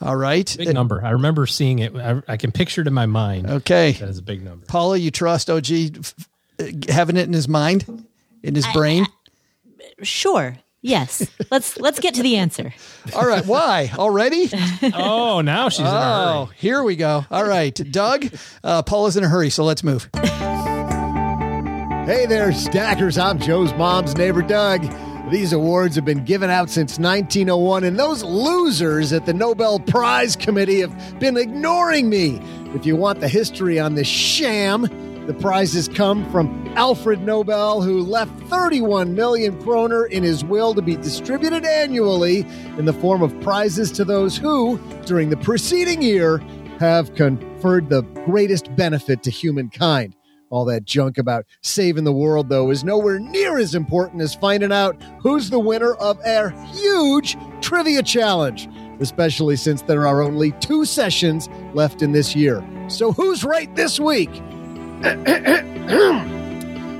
All 0.00 0.16
right. 0.16 0.54
Big 0.56 0.72
number. 0.72 1.04
I 1.04 1.10
remember 1.10 1.46
seeing 1.46 1.80
it. 1.80 1.94
I, 1.96 2.22
I 2.28 2.36
can 2.36 2.52
picture 2.52 2.82
it 2.82 2.86
in 2.86 2.94
my 2.94 3.06
mind. 3.06 3.50
Okay. 3.50 3.92
That 3.92 4.08
is 4.08 4.18
a 4.18 4.22
big 4.22 4.42
number. 4.42 4.64
Paula, 4.66 4.96
you 4.96 5.10
trust 5.10 5.50
OG 5.50 5.66
having 6.88 7.16
it 7.16 7.26
in 7.26 7.32
his 7.32 7.48
mind, 7.48 8.06
in 8.42 8.54
his 8.54 8.66
brain? 8.72 9.06
I, 9.06 10.04
sure. 10.04 10.56
Yes. 10.80 11.28
Let's 11.50 11.76
let's 11.80 11.98
get 11.98 12.14
to 12.14 12.22
the 12.22 12.36
answer. 12.36 12.72
All 13.12 13.26
right. 13.26 13.44
Why 13.44 13.90
already? 13.98 14.48
oh, 14.94 15.40
now 15.40 15.70
she's. 15.70 15.84
Oh, 15.84 16.50
here 16.56 16.84
we 16.84 16.94
go. 16.94 17.26
All 17.30 17.44
right, 17.44 17.74
Doug. 17.74 18.26
Uh, 18.62 18.82
Paula's 18.82 19.16
in 19.16 19.24
a 19.24 19.28
hurry, 19.28 19.50
so 19.50 19.64
let's 19.64 19.82
move. 19.82 20.08
Hey 22.08 22.26
there, 22.26 22.52
stackers. 22.52 23.18
I'm 23.18 23.40
Joe's 23.40 23.74
mom's 23.74 24.16
neighbor, 24.16 24.42
Doug. 24.42 24.84
These 25.30 25.52
awards 25.52 25.94
have 25.96 26.06
been 26.06 26.24
given 26.24 26.48
out 26.48 26.70
since 26.70 26.98
1901, 26.98 27.84
and 27.84 27.98
those 27.98 28.22
losers 28.22 29.12
at 29.12 29.26
the 29.26 29.34
Nobel 29.34 29.78
Prize 29.78 30.34
Committee 30.34 30.80
have 30.80 31.20
been 31.20 31.36
ignoring 31.36 32.08
me. 32.08 32.40
If 32.74 32.86
you 32.86 32.96
want 32.96 33.20
the 33.20 33.28
history 33.28 33.78
on 33.78 33.94
this 33.94 34.06
sham, 34.06 34.86
the 35.26 35.34
prizes 35.34 35.86
come 35.86 36.28
from 36.32 36.72
Alfred 36.76 37.20
Nobel, 37.20 37.82
who 37.82 38.00
left 38.00 38.32
31 38.44 39.14
million 39.14 39.62
kroner 39.62 40.06
in 40.06 40.22
his 40.22 40.42
will 40.46 40.72
to 40.74 40.80
be 40.80 40.96
distributed 40.96 41.66
annually 41.66 42.46
in 42.78 42.86
the 42.86 42.94
form 42.94 43.20
of 43.20 43.38
prizes 43.42 43.92
to 43.92 44.06
those 44.06 44.34
who, 44.34 44.78
during 45.04 45.28
the 45.28 45.36
preceding 45.36 46.00
year, 46.00 46.38
have 46.80 47.14
conferred 47.14 47.90
the 47.90 48.00
greatest 48.24 48.74
benefit 48.76 49.22
to 49.24 49.30
humankind. 49.30 50.14
All 50.50 50.64
that 50.66 50.84
junk 50.84 51.18
about 51.18 51.44
saving 51.62 52.04
the 52.04 52.12
world, 52.12 52.48
though, 52.48 52.70
is 52.70 52.82
nowhere 52.82 53.18
near 53.18 53.58
as 53.58 53.74
important 53.74 54.22
as 54.22 54.34
finding 54.34 54.72
out 54.72 54.96
who's 55.20 55.50
the 55.50 55.58
winner 55.58 55.94
of 55.94 56.18
our 56.24 56.50
huge 56.72 57.36
trivia 57.60 58.02
challenge, 58.02 58.68
especially 59.00 59.56
since 59.56 59.82
there 59.82 60.06
are 60.06 60.22
only 60.22 60.52
two 60.52 60.84
sessions 60.86 61.48
left 61.74 62.00
in 62.00 62.12
this 62.12 62.34
year. 62.34 62.66
So, 62.88 63.12
who's 63.12 63.44
right 63.44 63.74
this 63.76 64.00
week? 64.00 64.30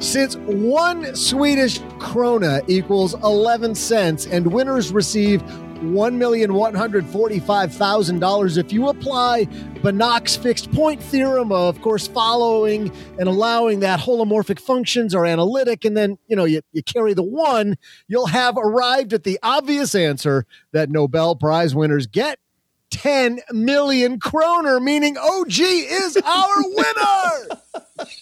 Since 0.01 0.37
one 0.37 1.17
Swedish 1.17 1.81
krona 1.99 2.63
equals 2.69 3.15
11 3.15 3.75
cents 3.75 4.27
and 4.27 4.53
winners 4.53 4.93
receive 4.93 5.43
$1,145,000 5.81 8.59
if 8.59 8.73
you 8.73 8.89
apply 8.89 9.47
Banach's 9.83 10.37
fixed 10.37 10.71
point 10.73 11.03
theorem, 11.03 11.53
of 11.53 11.81
course, 11.81 12.09
following 12.09 12.93
and 13.19 13.29
allowing 13.29 13.81
that 13.81 14.01
holomorphic 14.01 14.61
functions 14.61 15.15
are 15.15 15.25
analytic, 15.25 15.85
and 15.85 15.97
then, 15.97 16.19
you 16.27 16.37
know, 16.37 16.45
you, 16.45 16.61
you 16.73 16.83
carry 16.83 17.15
the 17.15 17.23
one, 17.23 17.77
you'll 18.09 18.27
have 18.27 18.57
arrived 18.57 19.13
at 19.13 19.25
the 19.25 19.39
obvious 19.43 19.95
answer 19.95 20.47
that 20.73 20.91
Nobel 20.91 21.37
Prize 21.37 21.75
winners 21.75 22.07
get 22.07 22.39
10 22.91 23.41
million 23.53 24.19
kroner, 24.19 24.81
meaning 24.81 25.17
OG 25.17 25.59
is 25.59 26.17
our 26.17 26.55
winner. 26.57 27.61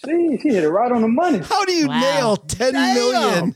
See, 0.05 0.37
he 0.37 0.49
hit 0.49 0.63
it 0.63 0.69
right 0.69 0.91
on 0.91 1.01
the 1.01 1.07
money. 1.07 1.39
How 1.39 1.65
do 1.65 1.73
you 1.73 1.87
wow. 1.87 1.99
nail 1.99 2.37
ten 2.37 2.73
Damn. 2.73 2.95
million? 2.95 3.55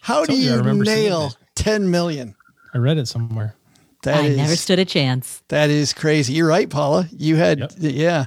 How 0.00 0.24
do 0.26 0.36
you 0.36 0.62
nail 0.62 1.32
10 1.54 1.90
million? 1.90 2.34
I 2.74 2.78
read 2.78 2.98
it 2.98 3.06
somewhere. 3.06 3.54
That 4.02 4.16
I 4.16 4.26
is, 4.26 4.36
never 4.36 4.56
stood 4.56 4.78
a 4.78 4.84
chance. 4.84 5.42
That 5.48 5.70
is 5.70 5.92
crazy. 5.92 6.34
You're 6.34 6.48
right, 6.48 6.68
Paula. 6.68 7.08
You 7.10 7.36
had, 7.36 7.60
yep. 7.60 7.72
yeah, 7.78 8.24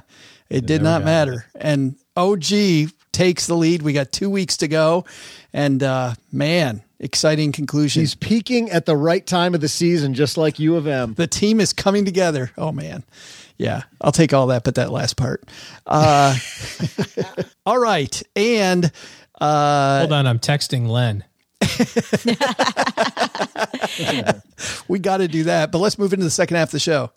it, 0.48 0.56
it 0.56 0.66
did 0.66 0.82
not 0.82 1.04
matter. 1.04 1.46
It. 1.54 1.60
And 1.60 1.96
OG 2.16 2.90
takes 3.12 3.46
the 3.46 3.54
lead. 3.54 3.82
We 3.82 3.92
got 3.92 4.10
two 4.10 4.30
weeks 4.30 4.56
to 4.58 4.68
go. 4.68 5.04
And 5.52 5.82
uh, 5.82 6.14
man, 6.32 6.82
exciting 6.98 7.52
conclusion. 7.52 8.00
He's 8.00 8.14
peaking 8.14 8.70
at 8.70 8.86
the 8.86 8.96
right 8.96 9.24
time 9.24 9.54
of 9.54 9.60
the 9.60 9.68
season, 9.68 10.14
just 10.14 10.36
like 10.36 10.58
U 10.58 10.76
of 10.76 10.86
M. 10.86 11.14
The 11.14 11.26
team 11.26 11.60
is 11.60 11.72
coming 11.72 12.04
together. 12.04 12.50
Oh 12.58 12.72
man. 12.72 13.04
Yeah, 13.56 13.82
I'll 14.00 14.12
take 14.12 14.32
all 14.32 14.46
that, 14.48 14.62
but 14.62 14.76
that 14.76 14.92
last 14.92 15.16
part. 15.16 15.42
Uh, 15.84 16.36
all 17.66 17.78
right. 17.78 18.22
And 18.36 18.90
uh, 19.40 19.98
hold 20.00 20.12
on, 20.12 20.26
I'm 20.28 20.38
texting 20.38 20.86
Len. 20.86 21.24
we 24.88 24.98
got 24.98 25.18
to 25.18 25.28
do 25.28 25.44
that, 25.44 25.70
but 25.72 25.78
let's 25.78 25.98
move 25.98 26.12
into 26.12 26.24
the 26.24 26.30
second 26.30 26.56
half 26.56 26.68
of 26.68 26.72
the 26.72 26.80
show. 26.80 27.10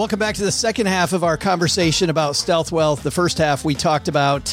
Welcome 0.00 0.18
back 0.18 0.34
to 0.36 0.44
the 0.44 0.50
second 0.50 0.86
half 0.86 1.12
of 1.12 1.24
our 1.24 1.36
conversation 1.36 2.08
about 2.08 2.34
stealth 2.34 2.72
wealth. 2.72 3.02
The 3.02 3.10
first 3.10 3.36
half 3.36 3.66
we 3.66 3.74
talked 3.74 4.08
about, 4.08 4.50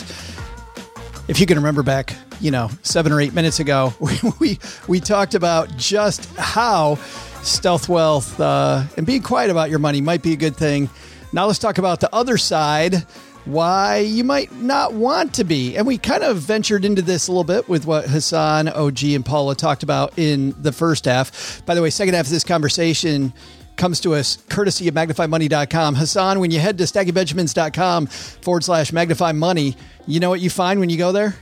if 1.29 1.39
you 1.39 1.45
can 1.45 1.57
remember 1.57 1.83
back, 1.83 2.13
you 2.39 2.51
know, 2.51 2.69
seven 2.81 3.11
or 3.11 3.21
eight 3.21 3.33
minutes 3.33 3.59
ago, 3.59 3.93
we 3.99 4.13
we, 4.39 4.59
we 4.87 4.99
talked 4.99 5.35
about 5.35 5.75
just 5.77 6.25
how 6.35 6.95
stealth 7.43 7.89
wealth 7.89 8.39
uh, 8.39 8.83
and 8.97 9.05
being 9.05 9.21
quiet 9.21 9.49
about 9.49 9.69
your 9.69 9.79
money 9.79 10.01
might 10.01 10.21
be 10.21 10.33
a 10.33 10.37
good 10.37 10.55
thing. 10.55 10.89
Now 11.33 11.47
let's 11.47 11.59
talk 11.59 11.77
about 11.77 11.99
the 11.99 12.13
other 12.13 12.37
side 12.37 13.05
why 13.47 13.99
you 13.99 14.23
might 14.25 14.53
not 14.55 14.93
want 14.93 15.33
to 15.35 15.43
be. 15.43 15.77
And 15.77 15.87
we 15.87 15.97
kind 15.97 16.23
of 16.23 16.37
ventured 16.37 16.83
into 16.83 17.01
this 17.01 17.27
a 17.27 17.31
little 17.31 17.45
bit 17.45 17.69
with 17.69 17.85
what 17.85 18.05
Hassan, 18.05 18.67
OG, 18.67 19.03
and 19.03 19.25
Paula 19.25 19.55
talked 19.55 19.83
about 19.83 20.17
in 20.19 20.53
the 20.61 20.73
first 20.73 21.05
half. 21.05 21.65
By 21.65 21.73
the 21.73 21.81
way, 21.81 21.89
second 21.89 22.13
half 22.13 22.25
of 22.25 22.31
this 22.31 22.43
conversation 22.43 23.33
comes 23.77 24.01
to 24.01 24.15
us 24.15 24.37
courtesy 24.49 24.87
of 24.87 24.95
magnifymoney.com. 24.95 25.95
Hassan, 25.95 26.39
when 26.39 26.51
you 26.51 26.59
head 26.59 26.77
to 26.79 26.83
stackingbenjamins.com 26.83 28.07
forward 28.07 28.63
slash 28.63 28.91
magnify 28.91 29.31
money, 29.31 29.77
you 30.05 30.19
know 30.19 30.29
what 30.29 30.41
you 30.41 30.49
find 30.49 30.79
when 30.79 30.89
you 30.89 30.97
go 30.97 31.11
there? 31.11 31.35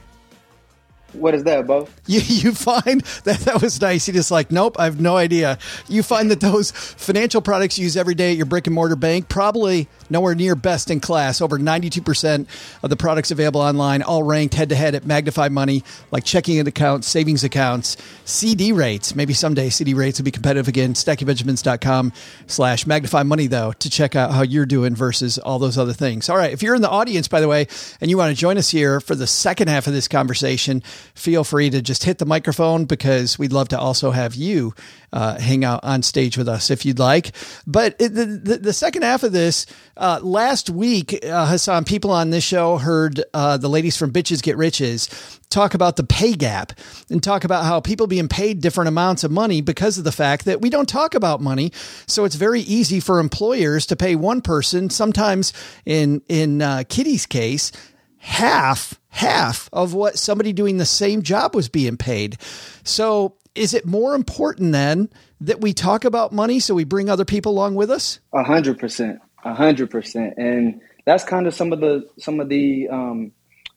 What 1.16 1.34
is 1.34 1.44
that, 1.46 1.66
Bo? 1.68 1.88
You, 2.08 2.20
you 2.22 2.54
find 2.54 3.02
that 3.24 3.40
that 3.42 3.64
was 3.64 3.82
nice. 3.82 4.06
He 4.06 4.12
just 4.12 4.30
like, 4.30 4.52
nope, 4.52 4.76
I 4.78 4.86
have 4.86 5.02
no 5.02 5.18
idea. 5.18 5.58
You 5.88 6.04
find 6.04 6.30
that 6.30 6.40
those 6.40 6.70
financial 6.70 7.42
products 7.42 7.80
you 7.80 7.84
use 7.86 7.98
every 7.98 8.14
day 8.14 8.30
at 8.30 8.38
your 8.38 8.46
brick 8.46 8.68
and 8.68 8.76
mortar 8.76 8.96
bank 8.96 9.28
probably 9.28 9.88
nowhere 10.08 10.36
near 10.36 10.56
best 10.56 10.92
in 10.92 11.00
class. 11.00 11.42
Over 11.42 11.58
92% 11.58 12.46
of 12.84 12.92
the 12.92 12.96
products 12.96 13.32
available 13.32 13.60
online, 13.60 14.04
all 14.04 14.22
ranked 14.22 14.54
head 14.54 14.70
to 14.70 14.76
head 14.76 14.94
at 14.94 15.06
Magnify 15.06 15.50
Money, 15.50 15.84
like 16.12 16.24
checking 16.24 16.58
in 16.58 16.68
accounts, 16.68 17.08
savings 17.08 17.44
accounts, 17.44 17.98
CD 18.24 18.72
rates. 18.72 19.16
Maybe 19.16 19.34
someday 19.34 19.70
CD 19.70 19.96
rates 19.96 20.20
will 20.20 20.26
be 20.26 20.32
competitive 20.32 20.68
again. 20.68 20.94
StackingBenjamins.com 20.94 22.14
slash 22.48 22.86
Magnify 22.86 23.24
Money, 23.24 23.48
though, 23.48 23.72
to 23.74 23.90
check 23.90 24.16
out 24.16 24.32
how 24.32 24.44
you're 24.44 24.68
doing 24.68 24.96
versus 24.96 25.38
all 25.40 25.58
those 25.58 25.78
other 25.78 25.94
things. 25.94 26.30
All 26.30 26.38
right. 26.38 26.54
If 26.54 26.62
you're 26.62 26.76
in 26.76 26.84
the 26.84 26.90
audience, 26.90 27.28
by 27.28 27.42
the 27.42 27.48
way, 27.48 27.68
and 28.00 28.12
you 28.12 28.18
want 28.18 28.36
to 28.36 28.40
join 28.40 28.58
us 28.58 28.70
here 28.70 29.00
for 29.00 29.16
the 29.16 29.28
second 29.28 29.70
half 29.70 29.88
of 29.88 29.94
this 29.94 30.08
conversation, 30.08 30.84
feel 31.14 31.44
free 31.44 31.70
to 31.70 31.82
just 31.82 32.04
hit 32.04 32.18
the 32.18 32.26
microphone 32.26 32.86
because 32.86 33.38
we'd 33.38 33.54
love 33.54 33.70
to 33.70 33.80
also 33.80 34.12
have 34.12 34.36
you 34.36 34.74
uh, 35.14 35.40
hang 35.40 35.64
out 35.64 35.80
on 35.84 36.04
stage 36.04 36.38
with 36.38 36.48
us 36.50 36.70
if 36.70 36.86
you'd 36.86 37.00
like. 37.00 37.32
But 37.66 37.98
the, 38.00 38.08
the, 38.10 38.58
the 38.58 38.74
second 38.74 39.04
half 39.04 39.24
of 39.24 39.32
this, 39.32 39.66
uh, 39.98 40.20
last 40.22 40.70
week, 40.70 41.24
uh, 41.26 41.48
Hassan, 41.48 41.86
people 41.86 42.12
on 42.12 42.30
this 42.30 42.44
show 42.44 42.78
heard 42.78 43.24
uh, 43.34 43.58
the 43.58 43.70
ladies 43.70 43.96
from 43.96 44.12
Bitches 44.12 44.44
Get 44.44 44.58
Riches 44.58 45.40
talk 45.50 45.74
about 45.74 45.96
the 45.96 46.04
pay 46.04 46.34
gap 46.34 46.74
and 47.10 47.24
talk 47.24 47.44
about 47.46 47.64
how 47.64 47.80
people 47.80 48.08
being 48.08 48.28
paid 48.28 48.62
different 48.62 48.90
amounts 48.90 49.24
of 49.24 49.32
money 49.32 49.62
because 49.62 49.98
of 49.98 50.04
the 50.04 50.12
fact 50.12 50.46
that 50.46 50.62
we 50.62 50.70
don't 50.70 50.90
talk 50.90 51.16
about 51.16 51.40
money. 51.40 51.72
So 52.08 52.26
it's 52.26 52.36
very 52.36 52.62
easy 52.62 53.00
for 53.00 53.20
employers 53.20 53.86
to 53.88 53.96
pay 53.96 54.16
one 54.16 54.42
person, 54.42 54.90
sometimes 54.90 55.54
in 55.86 56.22
in 56.28 56.62
uh, 56.62 56.84
Kitty's 56.90 57.26
case, 57.26 57.72
half 58.18 59.00
half 59.16 59.70
of 59.72 59.94
what 59.94 60.20
somebody 60.20 60.52
doing 60.52 60.76
the 60.76 60.86
same 60.86 61.22
job 61.22 61.56
was 61.56 61.70
being 61.70 61.96
paid. 61.96 62.38
So 62.84 63.38
is 63.56 63.74
it 63.74 63.86
more 63.86 64.14
important 64.14 64.74
then 64.74 65.10
that 65.40 65.62
we 65.62 65.74
talk 65.74 66.04
about 66.04 66.34
money 66.34 66.60
so 66.60 66.76
we 66.76 66.84
bring 66.84 67.10
other 67.10 67.24
people 67.24 67.54
along 67.54 67.76
with 67.76 67.90
us? 67.90 68.20
A 68.34 68.44
hundred 68.44 68.78
percent, 68.78 69.20
a 69.46 69.54
hundred 69.54 69.90
percent, 69.90 70.34
and 70.38 70.82
that's 71.06 71.24
kind 71.24 71.48
of 71.48 71.54
some 71.54 71.72
of 71.72 71.80
the 71.80 72.10
some 72.20 72.42
of 72.42 72.50
the 72.50 72.90
um, 72.90 73.32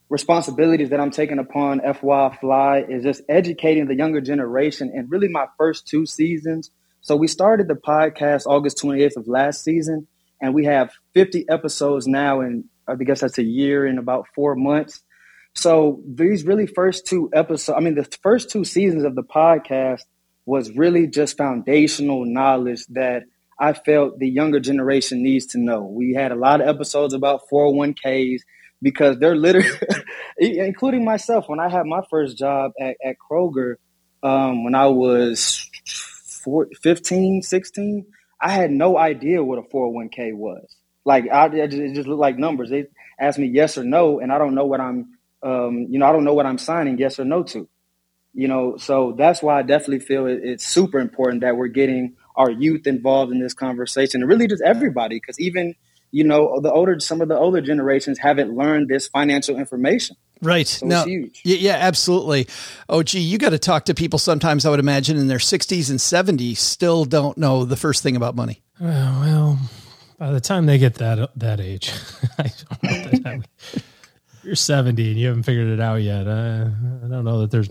responsibilities 0.08 0.90
that 0.90 0.98
I'm 0.98 1.12
taking 1.12 1.38
upon 1.38 1.80
FYI 1.80 2.40
FLI 2.40 2.90
is 2.90 3.04
just 3.04 3.22
educating 3.28 3.86
the 3.86 3.94
younger 3.94 4.20
generation. 4.20 4.90
And 4.92 5.08
really, 5.08 5.28
my 5.28 5.46
first 5.56 5.86
two 5.86 6.04
seasons 6.04 6.72
So 7.00 7.14
we 7.14 7.28
started 7.28 7.68
the 7.68 7.74
podcast 7.74 8.46
August 8.46 8.82
28th 8.82 9.16
of 9.18 9.28
last 9.28 9.62
season, 9.62 10.08
and 10.42 10.52
we 10.52 10.64
have 10.64 10.90
50 11.14 11.48
episodes 11.48 12.08
now, 12.08 12.40
and 12.40 12.64
I 12.88 12.96
guess 12.96 13.20
that's 13.20 13.38
a 13.38 13.44
year 13.44 13.86
in 13.86 13.98
about 13.98 14.26
four 14.34 14.56
months. 14.56 15.00
So 15.54 16.02
these 16.06 16.44
really 16.44 16.66
first 16.66 17.06
two 17.06 17.30
episodes, 17.32 17.76
I 17.76 17.80
mean, 17.80 17.94
the 17.94 18.08
first 18.22 18.50
two 18.50 18.64
seasons 18.64 19.04
of 19.04 19.14
the 19.14 19.22
podcast 19.22 20.02
was 20.46 20.70
really 20.72 21.06
just 21.06 21.36
foundational 21.36 22.24
knowledge 22.24 22.86
that 22.90 23.24
I 23.60 23.72
felt 23.72 24.18
the 24.18 24.28
younger 24.28 24.60
generation 24.60 25.22
needs 25.22 25.46
to 25.46 25.58
know. 25.58 25.82
We 25.82 26.14
had 26.14 26.30
a 26.30 26.36
lot 26.36 26.60
of 26.60 26.68
episodes 26.68 27.12
about 27.12 27.42
401ks 27.52 28.40
because 28.80 29.18
they're 29.18 29.36
literally, 29.36 29.68
including 30.38 31.04
myself, 31.04 31.48
when 31.48 31.58
I 31.58 31.68
had 31.68 31.84
my 31.86 32.00
first 32.08 32.38
job 32.38 32.72
at, 32.80 32.96
at 33.04 33.16
Kroger, 33.18 33.74
um, 34.22 34.64
when 34.64 34.74
I 34.74 34.86
was 34.86 35.68
15, 36.82 37.42
16, 37.42 38.06
I 38.40 38.50
had 38.50 38.70
no 38.70 38.96
idea 38.96 39.42
what 39.42 39.58
a 39.58 39.62
401k 39.62 40.34
was. 40.34 40.76
Like, 41.04 41.24
I, 41.30 41.46
it 41.46 41.94
just 41.94 42.08
looked 42.08 42.20
like 42.20 42.38
numbers. 42.38 42.70
They 42.70 42.86
asked 43.18 43.38
me 43.38 43.48
yes 43.48 43.76
or 43.76 43.84
no, 43.84 44.20
and 44.20 44.32
I 44.32 44.38
don't 44.38 44.54
know 44.54 44.66
what 44.66 44.80
I'm, 44.80 45.17
um, 45.42 45.86
you 45.90 45.98
know, 45.98 46.06
I 46.06 46.12
don't 46.12 46.24
know 46.24 46.34
what 46.34 46.46
I'm 46.46 46.58
signing 46.58 46.98
yes 46.98 47.18
or 47.18 47.24
no 47.24 47.42
to. 47.44 47.68
You 48.34 48.46
know, 48.46 48.76
so 48.76 49.14
that's 49.16 49.42
why 49.42 49.58
I 49.58 49.62
definitely 49.62 50.00
feel 50.00 50.26
it, 50.26 50.40
it's 50.42 50.64
super 50.64 50.98
important 50.98 51.40
that 51.40 51.56
we're 51.56 51.68
getting 51.68 52.16
our 52.36 52.50
youth 52.50 52.86
involved 52.86 53.32
in 53.32 53.40
this 53.40 53.54
conversation 53.54 54.20
and 54.20 54.28
really 54.28 54.46
just 54.46 54.62
everybody, 54.62 55.16
because 55.16 55.40
even 55.40 55.74
you 56.10 56.24
know 56.24 56.60
the 56.60 56.72
older 56.72 57.00
some 57.00 57.20
of 57.20 57.28
the 57.28 57.36
older 57.36 57.60
generations 57.60 58.18
haven't 58.18 58.54
learned 58.54 58.88
this 58.88 59.08
financial 59.08 59.58
information. 59.58 60.16
Right. 60.40 60.68
So 60.68 60.86
no, 60.86 61.04
huge. 61.04 61.40
Yeah, 61.44 61.56
yeah, 61.56 61.76
absolutely. 61.80 62.46
Oh, 62.88 63.02
gee, 63.02 63.20
you 63.20 63.38
got 63.38 63.50
to 63.50 63.58
talk 63.58 63.86
to 63.86 63.94
people 63.94 64.18
sometimes, 64.18 64.64
I 64.64 64.70
would 64.70 64.78
imagine, 64.78 65.16
in 65.16 65.26
their 65.26 65.38
60s 65.38 65.90
and 65.90 65.98
70s, 65.98 66.58
still 66.58 67.04
don't 67.04 67.36
know 67.38 67.64
the 67.64 67.76
first 67.76 68.02
thing 68.02 68.14
about 68.14 68.36
money. 68.36 68.62
Uh, 68.80 69.18
well, 69.20 69.58
by 70.18 70.30
the 70.30 70.40
time 70.40 70.66
they 70.66 70.78
get 70.78 70.94
that 70.96 71.30
that 71.36 71.60
age, 71.60 71.92
I 72.38 72.42
don't 72.44 72.82
know 72.82 73.10
that 73.10 73.26
I, 73.26 73.40
you're 74.48 74.56
70 74.56 75.10
and 75.10 75.20
you 75.20 75.26
haven't 75.26 75.42
figured 75.42 75.68
it 75.68 75.78
out 75.78 76.00
yet. 76.00 76.26
Uh, 76.26 76.70
I 77.04 77.08
don't 77.08 77.24
know 77.24 77.40
that 77.40 77.50
there's 77.50 77.68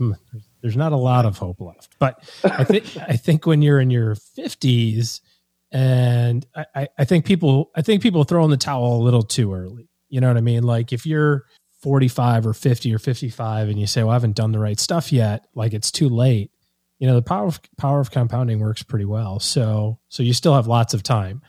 there's 0.61 0.77
not 0.77 0.91
a 0.91 0.97
lot 0.97 1.25
of 1.25 1.35
hope 1.35 1.59
left. 1.59 1.97
But 1.97 2.23
I 2.43 2.63
think 2.63 2.85
I 2.97 3.17
think 3.17 3.47
when 3.47 3.63
you're 3.63 3.79
in 3.79 3.89
your 3.89 4.13
50s, 4.13 5.21
and 5.71 6.45
I, 6.55 6.87
I 6.97 7.05
think 7.05 7.25
people 7.25 7.71
I 7.75 7.81
think 7.81 8.03
people 8.03 8.23
throw 8.23 8.45
in 8.45 8.51
the 8.51 8.57
towel 8.57 9.01
a 9.01 9.03
little 9.03 9.23
too 9.23 9.55
early. 9.55 9.89
You 10.07 10.21
know 10.21 10.27
what 10.27 10.37
I 10.37 10.41
mean? 10.41 10.61
Like 10.61 10.93
if 10.93 11.07
you're 11.07 11.45
45 11.81 12.45
or 12.45 12.53
50 12.53 12.93
or 12.93 12.99
55 12.99 13.69
and 13.69 13.79
you 13.79 13.87
say, 13.87 14.03
well, 14.03 14.11
I 14.11 14.13
haven't 14.13 14.35
done 14.35 14.51
the 14.51 14.59
right 14.59 14.79
stuff 14.79 15.11
yet, 15.11 15.47
like 15.55 15.73
it's 15.73 15.91
too 15.91 16.09
late. 16.09 16.51
You 16.99 17.07
know, 17.07 17.15
the 17.15 17.23
power 17.23 17.47
of, 17.47 17.59
power 17.77 17.99
of 17.99 18.11
compounding 18.11 18.59
works 18.59 18.83
pretty 18.83 19.05
well. 19.05 19.39
So, 19.39 19.99
so 20.09 20.23
you 20.23 20.33
still 20.33 20.55
have 20.55 20.67
lots 20.67 20.93
of 20.93 21.03
time. 21.03 21.41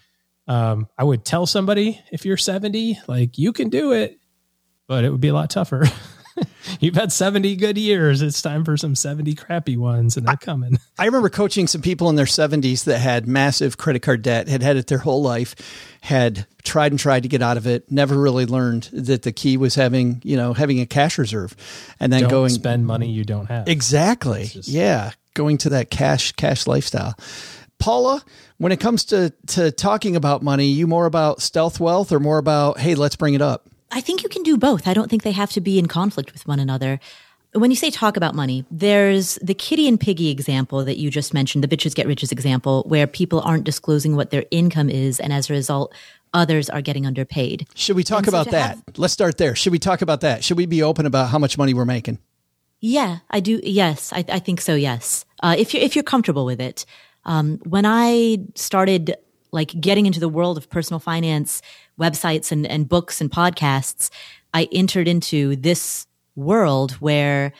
Um, 0.46 0.88
I 0.98 1.04
would 1.04 1.24
tell 1.24 1.46
somebody 1.46 2.00
if 2.12 2.24
you're 2.24 2.36
70, 2.36 2.98
like 3.06 3.38
you 3.38 3.52
can 3.52 3.68
do 3.68 3.92
it, 3.92 4.18
but 4.88 5.04
it 5.04 5.10
would 5.10 5.20
be 5.20 5.28
a 5.28 5.34
lot 5.34 5.50
tougher. 5.50 5.84
You've 6.80 6.94
had 6.94 7.12
70 7.12 7.56
good 7.56 7.76
years. 7.76 8.22
It's 8.22 8.40
time 8.40 8.64
for 8.64 8.76
some 8.76 8.94
70 8.94 9.34
crappy 9.34 9.76
ones, 9.76 10.16
and 10.16 10.26
they're 10.26 10.36
coming. 10.36 10.78
I 10.98 11.06
remember 11.06 11.28
coaching 11.28 11.66
some 11.66 11.82
people 11.82 12.08
in 12.10 12.16
their 12.16 12.26
70s 12.26 12.84
that 12.84 12.98
had 12.98 13.26
massive 13.26 13.76
credit 13.76 14.00
card 14.00 14.22
debt, 14.22 14.48
had 14.48 14.62
had 14.62 14.76
it 14.76 14.86
their 14.86 14.98
whole 14.98 15.22
life, 15.22 15.54
had 16.00 16.46
tried 16.62 16.92
and 16.92 16.98
tried 16.98 17.24
to 17.24 17.28
get 17.28 17.42
out 17.42 17.56
of 17.56 17.66
it, 17.66 17.90
never 17.90 18.16
really 18.16 18.46
learned 18.46 18.84
that 18.92 19.22
the 19.22 19.32
key 19.32 19.56
was 19.56 19.74
having, 19.74 20.20
you 20.24 20.36
know, 20.36 20.52
having 20.52 20.80
a 20.80 20.86
cash 20.86 21.18
reserve 21.18 21.56
and 21.98 22.12
then 22.12 22.22
don't 22.22 22.30
going 22.30 22.50
spend 22.50 22.86
money 22.86 23.10
you 23.10 23.24
don't 23.24 23.46
have. 23.46 23.66
Exactly. 23.68 24.44
just- 24.44 24.68
yeah, 24.68 25.12
going 25.34 25.58
to 25.58 25.70
that 25.70 25.90
cash 25.90 26.32
cash 26.32 26.66
lifestyle. 26.66 27.14
Paula, 27.78 28.22
when 28.58 28.72
it 28.72 28.80
comes 28.80 29.04
to 29.06 29.32
to 29.48 29.70
talking 29.70 30.16
about 30.16 30.42
money, 30.42 30.66
you 30.66 30.86
more 30.86 31.06
about 31.06 31.42
stealth 31.42 31.80
wealth 31.80 32.12
or 32.12 32.20
more 32.20 32.38
about, 32.38 32.78
hey, 32.78 32.94
let's 32.94 33.16
bring 33.16 33.34
it 33.34 33.42
up? 33.42 33.68
I 33.90 34.00
think 34.00 34.22
you 34.22 34.28
can 34.28 34.42
do 34.42 34.56
both. 34.56 34.86
I 34.86 34.94
don't 34.94 35.08
think 35.08 35.22
they 35.22 35.32
have 35.32 35.50
to 35.52 35.60
be 35.60 35.78
in 35.78 35.86
conflict 35.86 36.32
with 36.32 36.46
one 36.46 36.60
another. 36.60 37.00
When 37.52 37.70
you 37.70 37.76
say 37.76 37.90
talk 37.90 38.16
about 38.18 38.34
money, 38.34 38.66
there's 38.70 39.36
the 39.40 39.54
kitty 39.54 39.88
and 39.88 39.98
piggy 39.98 40.28
example 40.30 40.84
that 40.84 40.98
you 40.98 41.10
just 41.10 41.32
mentioned, 41.32 41.64
the 41.64 41.68
bitches 41.76 41.94
get 41.94 42.06
riches 42.06 42.30
example, 42.30 42.84
where 42.86 43.06
people 43.06 43.40
aren't 43.40 43.64
disclosing 43.64 44.14
what 44.16 44.30
their 44.30 44.44
income 44.50 44.90
is, 44.90 45.18
and 45.18 45.32
as 45.32 45.48
a 45.48 45.54
result, 45.54 45.94
others 46.34 46.68
are 46.68 46.82
getting 46.82 47.06
underpaid. 47.06 47.66
Should 47.74 47.96
we 47.96 48.04
talk 48.04 48.18
And 48.20 48.28
about 48.28 48.44
to 48.44 48.50
that? 48.50 48.68
have- 48.70 48.82
Let's 48.98 49.14
start 49.14 49.38
there. 49.38 49.54
Should 49.54 49.72
we 49.72 49.78
talk 49.78 50.02
about 50.02 50.20
that? 50.20 50.44
Should 50.44 50.58
we 50.58 50.66
be 50.66 50.82
open 50.82 51.06
about 51.06 51.30
how 51.30 51.38
much 51.38 51.56
money 51.56 51.72
we're 51.72 51.86
making? 51.86 52.18
Yeah, 52.80 53.18
I 53.30 53.40
do. 53.40 53.60
Yes, 53.64 54.12
I, 54.12 54.24
I 54.28 54.38
think 54.38 54.60
so. 54.60 54.74
Yes, 54.74 55.24
uh, 55.42 55.56
if 55.58 55.72
you're 55.72 55.82
if 55.82 55.96
you're 55.96 56.04
comfortable 56.04 56.44
with 56.44 56.60
it. 56.60 56.84
Um, 57.24 57.58
when 57.64 57.84
I 57.84 58.38
started 58.54 59.16
like 59.50 59.78
getting 59.80 60.06
into 60.06 60.20
the 60.20 60.28
world 60.28 60.56
of 60.56 60.70
personal 60.70 61.00
finance 61.00 61.60
websites 61.98 62.52
and 62.52 62.66
and 62.66 62.88
books 62.88 63.20
and 63.20 63.30
podcasts, 63.30 64.10
I 64.54 64.68
entered 64.72 65.08
into 65.08 65.56
this 65.56 66.06
world 66.36 66.92
where 66.92 67.52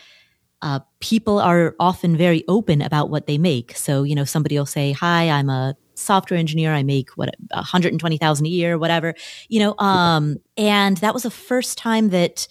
uh, 0.63 0.81
people 1.01 1.39
are 1.39 1.75
often 1.79 2.17
very 2.17 2.45
open 2.49 2.83
about 2.83 3.11
what 3.11 3.27
they 3.27 3.39
make. 3.39 3.77
So 3.77 4.03
you 4.03 4.15
know, 4.15 4.25
somebody 4.25 4.59
will 4.59 4.67
say, 4.67 4.93
"Hi, 4.93 5.31
I'm 5.31 5.51
a 5.51 5.77
software 5.95 6.39
engineer. 6.39 6.73
I 6.73 6.83
make 6.83 7.11
what 7.11 7.35
120,000 7.51 8.47
a 8.47 8.49
year, 8.49 8.79
whatever." 8.79 9.15
You 9.49 9.61
know, 9.61 9.75
um, 9.79 10.39
and 10.57 10.97
that 10.99 11.15
was 11.15 11.23
the 11.25 11.31
first 11.31 11.79
time 11.79 12.11
that 12.11 12.49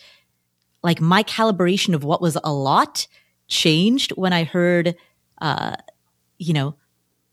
like 0.84 1.02
my 1.02 1.24
calibration 1.24 1.94
of 1.94 2.04
what 2.04 2.22
was 2.22 2.38
a 2.44 2.54
lot 2.54 3.08
changed 3.48 4.12
when 4.12 4.34
I 4.34 4.44
heard, 4.44 4.96
uh, 5.42 5.76
you 6.38 6.54
know, 6.54 6.76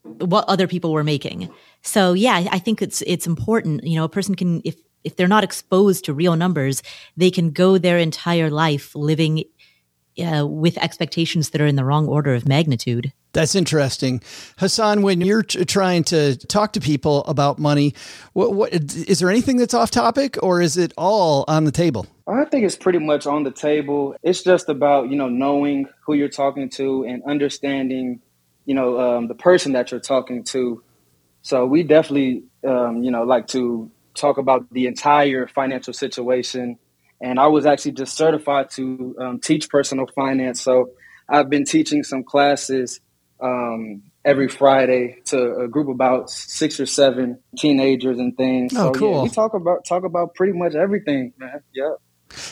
what 0.03 0.45
other 0.47 0.67
people 0.67 0.91
were 0.91 1.03
making. 1.03 1.49
So 1.85 2.13
yeah, 2.13 2.33
I, 2.33 2.47
I 2.53 2.59
think 2.59 2.81
it's 2.81 3.01
it's 3.03 3.27
important. 3.27 3.83
You 3.83 3.95
know, 3.95 4.03
a 4.03 4.09
person 4.09 4.35
can 4.35 4.61
if 4.65 4.75
if 5.03 5.15
they're 5.15 5.27
not 5.27 5.43
exposed 5.43 6.05
to 6.05 6.13
real 6.13 6.35
numbers, 6.35 6.81
they 7.15 7.29
can 7.29 7.51
go 7.51 7.77
their 7.77 7.99
entire 7.99 8.49
life 8.49 8.95
living 8.95 9.43
uh, 10.19 10.45
with 10.47 10.77
expectations 10.77 11.51
that 11.51 11.61
are 11.61 11.65
in 11.65 11.75
the 11.75 11.85
wrong 11.85 12.07
order 12.07 12.33
of 12.33 12.47
magnitude. 12.47 13.11
That's 13.33 13.53
interesting, 13.53 14.21
Hassan. 14.57 15.01
When 15.01 15.19
you're 15.19 15.43
t- 15.43 15.65
trying 15.65 16.05
to 16.05 16.37
talk 16.47 16.71
to 16.73 16.79
people 16.79 17.25
about 17.25 17.59
money, 17.59 17.93
what, 18.31 18.53
what 18.53 18.73
is 18.73 19.19
there 19.19 19.29
anything 19.29 19.57
that's 19.57 19.73
off 19.73 19.91
topic, 19.91 20.37
or 20.41 20.61
is 20.61 20.77
it 20.77 20.93
all 20.97 21.43
on 21.47 21.65
the 21.65 21.71
table? 21.71 22.07
I 22.27 22.45
think 22.45 22.65
it's 22.65 22.77
pretty 22.77 22.99
much 22.99 23.27
on 23.27 23.43
the 23.43 23.51
table. 23.51 24.15
It's 24.23 24.41
just 24.41 24.69
about 24.69 25.09
you 25.09 25.17
know 25.17 25.29
knowing 25.29 25.87
who 26.05 26.13
you're 26.13 26.29
talking 26.29 26.69
to 26.71 27.03
and 27.03 27.21
understanding, 27.23 28.21
you 28.65 28.73
know, 28.73 28.99
um, 28.99 29.27
the 29.27 29.35
person 29.35 29.73
that 29.73 29.91
you're 29.91 29.99
talking 29.99 30.45
to. 30.45 30.81
So 31.45 31.63
we 31.67 31.83
definitely, 31.83 32.41
um, 32.67 33.03
you 33.03 33.11
know, 33.11 33.21
like 33.21 33.45
to 33.49 33.91
talk 34.15 34.39
about 34.39 34.67
the 34.71 34.87
entire 34.87 35.45
financial 35.45 35.93
situation. 35.93 36.79
And 37.21 37.39
I 37.39 37.45
was 37.45 37.67
actually 37.67 37.91
just 37.91 38.17
certified 38.17 38.71
to 38.71 39.15
um, 39.19 39.39
teach 39.39 39.69
personal 39.69 40.07
finance. 40.07 40.59
So 40.59 40.89
I've 41.29 41.47
been 41.47 41.63
teaching 41.63 42.01
some 42.01 42.23
classes 42.23 42.99
um, 43.39 44.01
every 44.25 44.47
Friday 44.47 45.19
to 45.25 45.57
a 45.57 45.67
group 45.67 45.87
of 45.87 45.93
about 45.93 46.31
six 46.31 46.79
or 46.79 46.87
seven 46.87 47.37
teenagers 47.59 48.17
and 48.17 48.35
things. 48.35 48.73
Oh, 48.75 48.91
so, 48.91 48.91
cool. 48.93 49.15
Yeah, 49.17 49.21
we 49.21 49.29
talk 49.29 49.53
about 49.53 49.85
talk 49.85 50.03
about 50.03 50.33
pretty 50.33 50.53
much 50.53 50.73
everything, 50.73 51.31
man. 51.37 51.61
Yeah. 51.75 51.93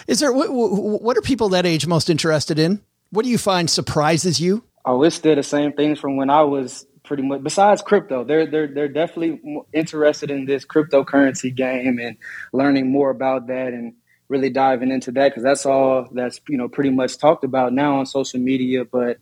Is 0.05 0.19
there 0.19 0.31
what, 0.31 0.49
what 0.51 1.17
are 1.17 1.21
people 1.21 1.49
that 1.49 1.65
age 1.65 1.87
most 1.87 2.11
interested 2.11 2.59
in? 2.59 2.79
What 3.09 3.25
do 3.25 3.31
you 3.31 3.39
find 3.39 3.71
surprises 3.71 4.39
you? 4.39 4.63
Oh, 4.85 5.01
it's 5.01 5.15
still 5.15 5.35
the 5.35 5.41
same 5.41 5.73
things 5.73 5.99
from 5.99 6.15
when 6.15 6.29
I 6.29 6.43
was 6.43 6.85
pretty 7.03 7.23
much. 7.23 7.43
Besides 7.43 7.81
crypto, 7.81 8.23
they're 8.23 8.45
they're 8.47 8.67
they're 8.67 8.87
definitely 8.87 9.41
interested 9.73 10.31
in 10.31 10.45
this 10.45 10.65
cryptocurrency 10.65 11.53
game 11.53 11.99
and 11.99 12.17
learning 12.51 12.91
more 12.91 13.09
about 13.09 13.47
that 13.47 13.73
and 13.73 13.93
really 14.29 14.49
diving 14.49 14.91
into 14.91 15.11
that 15.11 15.29
because 15.29 15.43
that's 15.43 15.65
all 15.65 16.07
that's 16.13 16.39
you 16.49 16.57
know 16.57 16.67
pretty 16.69 16.89
much 16.89 17.17
talked 17.17 17.43
about 17.43 17.73
now 17.73 17.99
on 17.99 18.05
social 18.05 18.39
media. 18.39 18.85
But 18.85 19.17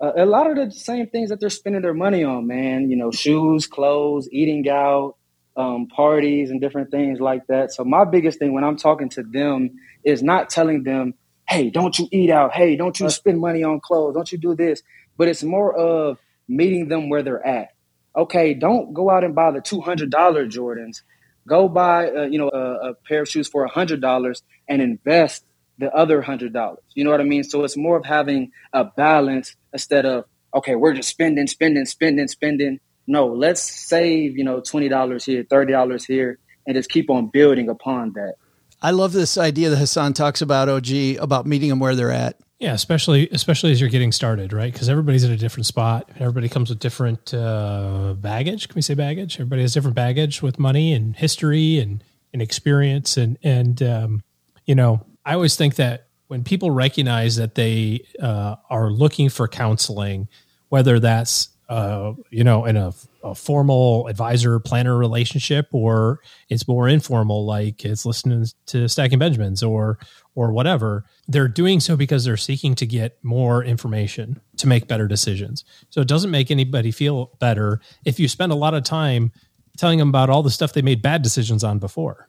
uh, 0.00 0.12
a 0.16 0.26
lot 0.26 0.50
of 0.50 0.56
the 0.56 0.74
same 0.74 1.08
things 1.08 1.30
that 1.30 1.40
they're 1.40 1.50
spending 1.50 1.82
their 1.82 1.94
money 1.94 2.24
on, 2.24 2.46
man. 2.46 2.90
You 2.90 2.96
know, 2.96 3.10
shoes, 3.10 3.66
clothes, 3.66 4.28
eating 4.30 4.68
out, 4.68 5.16
um, 5.56 5.88
parties, 5.88 6.50
and 6.50 6.60
different 6.60 6.90
things 6.90 7.20
like 7.20 7.46
that. 7.48 7.72
So 7.72 7.84
my 7.84 8.04
biggest 8.04 8.38
thing 8.38 8.52
when 8.52 8.64
I'm 8.64 8.76
talking 8.76 9.08
to 9.10 9.22
them 9.22 9.70
is 10.04 10.22
not 10.22 10.50
telling 10.50 10.82
them, 10.84 11.14
"Hey, 11.48 11.70
don't 11.70 11.98
you 11.98 12.08
eat 12.10 12.30
out? 12.30 12.52
Hey, 12.52 12.76
don't 12.76 12.98
you 13.00 13.08
spend 13.10 13.40
money 13.40 13.62
on 13.62 13.80
clothes? 13.80 14.14
Don't 14.14 14.30
you 14.30 14.38
do 14.38 14.54
this?" 14.54 14.82
But 15.16 15.28
it's 15.28 15.42
more 15.42 15.74
of 15.74 16.18
meeting 16.56 16.88
them 16.88 17.08
where 17.08 17.22
they're 17.22 17.44
at. 17.44 17.68
Okay, 18.14 18.54
don't 18.54 18.92
go 18.92 19.10
out 19.10 19.24
and 19.24 19.34
buy 19.34 19.50
the 19.50 19.60
two 19.60 19.80
hundred 19.80 20.10
dollar 20.10 20.46
Jordans. 20.46 21.02
Go 21.46 21.68
buy, 21.68 22.08
uh, 22.08 22.22
you 22.24 22.38
know, 22.38 22.50
a, 22.52 22.90
a 22.90 22.94
pair 22.94 23.22
of 23.22 23.28
shoes 23.28 23.48
for 23.48 23.66
hundred 23.66 24.00
dollars 24.00 24.42
and 24.68 24.80
invest 24.82 25.44
the 25.78 25.90
other 25.92 26.22
hundred 26.22 26.52
dollars. 26.52 26.84
You 26.94 27.04
know 27.04 27.10
what 27.10 27.20
I 27.20 27.24
mean? 27.24 27.42
So 27.44 27.64
it's 27.64 27.76
more 27.76 27.96
of 27.96 28.04
having 28.04 28.52
a 28.72 28.84
balance 28.84 29.56
instead 29.72 30.06
of 30.06 30.24
okay, 30.54 30.74
we're 30.76 30.94
just 30.94 31.08
spending, 31.08 31.46
spending, 31.46 31.86
spending, 31.86 32.28
spending. 32.28 32.80
No, 33.06 33.26
let's 33.26 33.62
save, 33.62 34.36
you 34.36 34.44
know, 34.44 34.60
twenty 34.60 34.88
dollars 34.88 35.24
here, 35.24 35.44
thirty 35.48 35.72
dollars 35.72 36.04
here, 36.04 36.38
and 36.66 36.76
just 36.76 36.90
keep 36.90 37.10
on 37.10 37.28
building 37.28 37.68
upon 37.68 38.12
that. 38.12 38.34
I 38.80 38.90
love 38.90 39.12
this 39.12 39.38
idea 39.38 39.70
that 39.70 39.76
Hassan 39.76 40.12
talks 40.12 40.42
about 40.42 40.68
OG 40.68 41.16
about 41.20 41.46
meeting 41.46 41.68
them 41.68 41.78
where 41.78 41.94
they're 41.94 42.10
at. 42.10 42.36
Yeah, 42.62 42.74
especially 42.74 43.28
especially 43.32 43.72
as 43.72 43.80
you're 43.80 43.90
getting 43.90 44.12
started, 44.12 44.52
right? 44.52 44.72
Because 44.72 44.88
everybody's 44.88 45.24
at 45.24 45.32
a 45.32 45.36
different 45.36 45.66
spot. 45.66 46.08
Everybody 46.20 46.48
comes 46.48 46.70
with 46.70 46.78
different 46.78 47.34
uh, 47.34 48.14
baggage. 48.16 48.68
Can 48.68 48.76
we 48.76 48.82
say 48.82 48.94
baggage? 48.94 49.34
Everybody 49.34 49.62
has 49.62 49.74
different 49.74 49.96
baggage 49.96 50.42
with 50.42 50.60
money 50.60 50.92
and 50.92 51.16
history 51.16 51.80
and, 51.80 52.04
and 52.32 52.40
experience. 52.40 53.16
And 53.16 53.36
and 53.42 53.82
um, 53.82 54.22
you 54.64 54.76
know, 54.76 55.04
I 55.26 55.34
always 55.34 55.56
think 55.56 55.74
that 55.74 56.06
when 56.28 56.44
people 56.44 56.70
recognize 56.70 57.34
that 57.34 57.56
they 57.56 58.06
uh, 58.20 58.54
are 58.70 58.90
looking 58.90 59.28
for 59.28 59.48
counseling, 59.48 60.28
whether 60.68 61.00
that's 61.00 61.48
uh, 61.68 62.12
you 62.30 62.44
know 62.44 62.64
in 62.64 62.76
a, 62.76 62.92
a, 63.24 63.34
formal 63.34 64.06
advisor 64.06 64.60
planner 64.60 64.96
relationship 64.96 65.66
or 65.72 66.20
it's 66.48 66.68
more 66.68 66.86
informal, 66.86 67.44
like 67.44 67.84
it's 67.84 68.06
listening 68.06 68.46
to 68.66 68.88
Stacking 68.88 69.18
Benjamins 69.18 69.64
or 69.64 69.98
or 70.34 70.52
whatever, 70.52 71.04
they're 71.28 71.48
doing 71.48 71.80
so 71.80 71.96
because 71.96 72.24
they're 72.24 72.36
seeking 72.36 72.74
to 72.74 72.86
get 72.86 73.18
more 73.22 73.62
information 73.62 74.40
to 74.56 74.66
make 74.66 74.88
better 74.88 75.06
decisions. 75.06 75.64
So 75.90 76.00
it 76.00 76.08
doesn't 76.08 76.30
make 76.30 76.50
anybody 76.50 76.90
feel 76.90 77.32
better 77.38 77.80
if 78.04 78.18
you 78.18 78.28
spend 78.28 78.52
a 78.52 78.56
lot 78.56 78.74
of 78.74 78.84
time 78.84 79.32
telling 79.76 79.98
them 79.98 80.08
about 80.08 80.30
all 80.30 80.42
the 80.42 80.50
stuff 80.50 80.72
they 80.72 80.82
made 80.82 81.02
bad 81.02 81.22
decisions 81.22 81.62
on 81.62 81.78
before. 81.78 82.28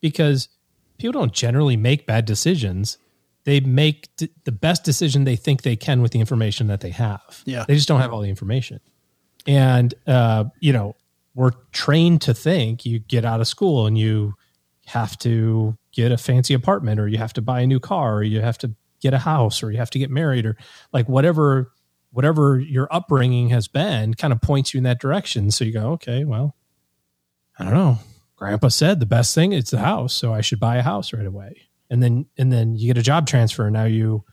Because 0.00 0.48
people 0.98 1.12
don't 1.12 1.32
generally 1.32 1.76
make 1.76 2.06
bad 2.06 2.24
decisions. 2.24 2.98
They 3.44 3.60
make 3.60 4.08
d- 4.16 4.30
the 4.44 4.52
best 4.52 4.84
decision 4.84 5.24
they 5.24 5.36
think 5.36 5.62
they 5.62 5.76
can 5.76 6.00
with 6.00 6.12
the 6.12 6.20
information 6.20 6.68
that 6.68 6.80
they 6.80 6.90
have. 6.90 7.42
Yeah. 7.44 7.64
They 7.68 7.74
just 7.74 7.88
don't 7.88 8.00
have 8.00 8.12
all 8.12 8.20
the 8.20 8.28
information. 8.28 8.80
And, 9.46 9.94
uh, 10.06 10.44
you 10.60 10.72
know, 10.72 10.96
we're 11.34 11.52
trained 11.72 12.22
to 12.22 12.34
think 12.34 12.86
you 12.86 12.98
get 12.98 13.24
out 13.24 13.40
of 13.40 13.48
school 13.48 13.86
and 13.86 13.98
you 13.98 14.34
have 14.86 15.18
to 15.18 15.76
get 15.92 16.12
a 16.12 16.16
fancy 16.16 16.54
apartment 16.54 16.98
or 16.98 17.06
you 17.08 17.18
have 17.18 17.32
to 17.34 17.42
buy 17.42 17.60
a 17.60 17.66
new 17.66 17.78
car 17.80 18.16
or 18.16 18.22
you 18.22 18.40
have 18.40 18.58
to 18.58 18.74
get 19.00 19.14
a 19.14 19.18
house 19.18 19.62
or 19.62 19.70
you 19.70 19.78
have 19.78 19.90
to 19.90 19.98
get 19.98 20.10
married 20.10 20.46
or 20.46 20.56
like 20.92 21.08
whatever 21.08 21.72
whatever 22.10 22.58
your 22.58 22.88
upbringing 22.90 23.48
has 23.48 23.68
been 23.68 24.14
kind 24.14 24.32
of 24.32 24.40
points 24.40 24.74
you 24.74 24.78
in 24.78 24.84
that 24.84 25.00
direction. 25.00 25.50
So 25.50 25.64
you 25.64 25.72
go 25.72 25.92
okay 25.92 26.24
well 26.24 26.56
i 27.58 27.64
don't 27.64 27.74
know. 27.74 27.98
Grandpa 28.36 28.68
said 28.68 28.98
the 28.98 29.06
best 29.06 29.34
thing 29.34 29.52
is 29.52 29.70
the 29.70 29.78
house 29.78 30.14
so 30.14 30.32
i 30.32 30.40
should 30.40 30.60
buy 30.60 30.76
a 30.76 30.82
house 30.82 31.12
right 31.12 31.26
away. 31.26 31.68
And 31.90 32.02
then 32.02 32.26
and 32.38 32.50
then 32.52 32.74
you 32.76 32.86
get 32.86 32.98
a 32.98 33.02
job 33.02 33.26
transfer. 33.26 33.68
Now 33.70 33.84
you 33.84 34.24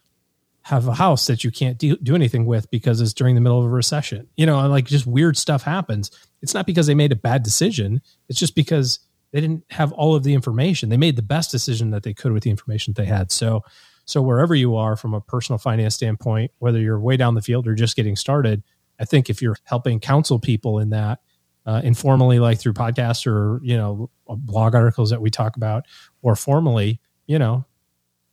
have 0.62 0.88
a 0.88 0.94
house 0.94 1.26
that 1.28 1.44
you 1.44 1.52
can't 1.52 1.78
do, 1.78 1.98
do 1.98 2.16
anything 2.16 2.46
with 2.46 2.70
because 2.70 3.02
it's 3.02 3.14
during 3.14 3.34
the 3.34 3.42
middle 3.42 3.60
of 3.60 3.66
a 3.66 3.70
recession. 3.70 4.28
You 4.38 4.46
know 4.46 4.66
like 4.68 4.86
just 4.86 5.06
weird 5.06 5.36
stuff 5.36 5.64
happens. 5.64 6.12
It's 6.42 6.54
not 6.54 6.66
because 6.66 6.88
they 6.88 6.96
made 6.96 7.12
a 7.12 7.18
bad 7.18 7.44
decision. 7.44 8.02
It's 8.30 8.40
just 8.40 8.56
because 8.56 9.00
they 9.32 9.42
didn't 9.42 9.64
have 9.70 9.92
all 9.92 10.16
of 10.16 10.24
the 10.24 10.34
information. 10.34 10.90
They 10.90 10.98
made 10.98 11.16
the 11.16 11.22
best 11.22 11.52
decision 11.52 11.92
that 11.92 12.04
they 12.04 12.14
could 12.14 12.32
with 12.32 12.44
the 12.44 12.50
information 12.50 12.94
they 12.94 13.06
had. 13.06 13.32
So, 13.32 13.64
so 14.06 14.22
wherever 14.22 14.56
you 14.56 14.76
are 14.76 14.96
from 14.96 15.14
a 15.14 15.22
personal 15.22 15.60
finance 15.60 15.96
standpoint, 15.96 16.52
whether 16.60 16.80
you're 16.80 17.00
way 17.00 17.16
down 17.16 17.36
the 17.36 17.42
field 17.42 17.68
or 17.68 17.76
just 17.76 17.96
getting 17.96 18.16
started, 18.16 18.64
I 19.00 19.06
think 19.06 19.30
if 19.30 19.42
you're 19.42 19.58
helping 19.66 20.00
counsel 20.00 20.40
people 20.40 20.80
in 20.80 20.90
that 20.90 21.20
uh, 21.66 21.82
informally, 21.84 22.40
like 22.40 22.60
through 22.60 22.74
podcasts 22.74 23.28
or 23.28 23.60
you 23.64 23.78
know 23.78 24.10
blog 24.28 24.74
articles 24.74 25.12
that 25.12 25.22
we 25.22 25.30
talk 25.30 25.56
about, 25.56 25.86
or 26.22 26.36
formally, 26.36 27.00
you 27.28 27.38
know, 27.38 27.66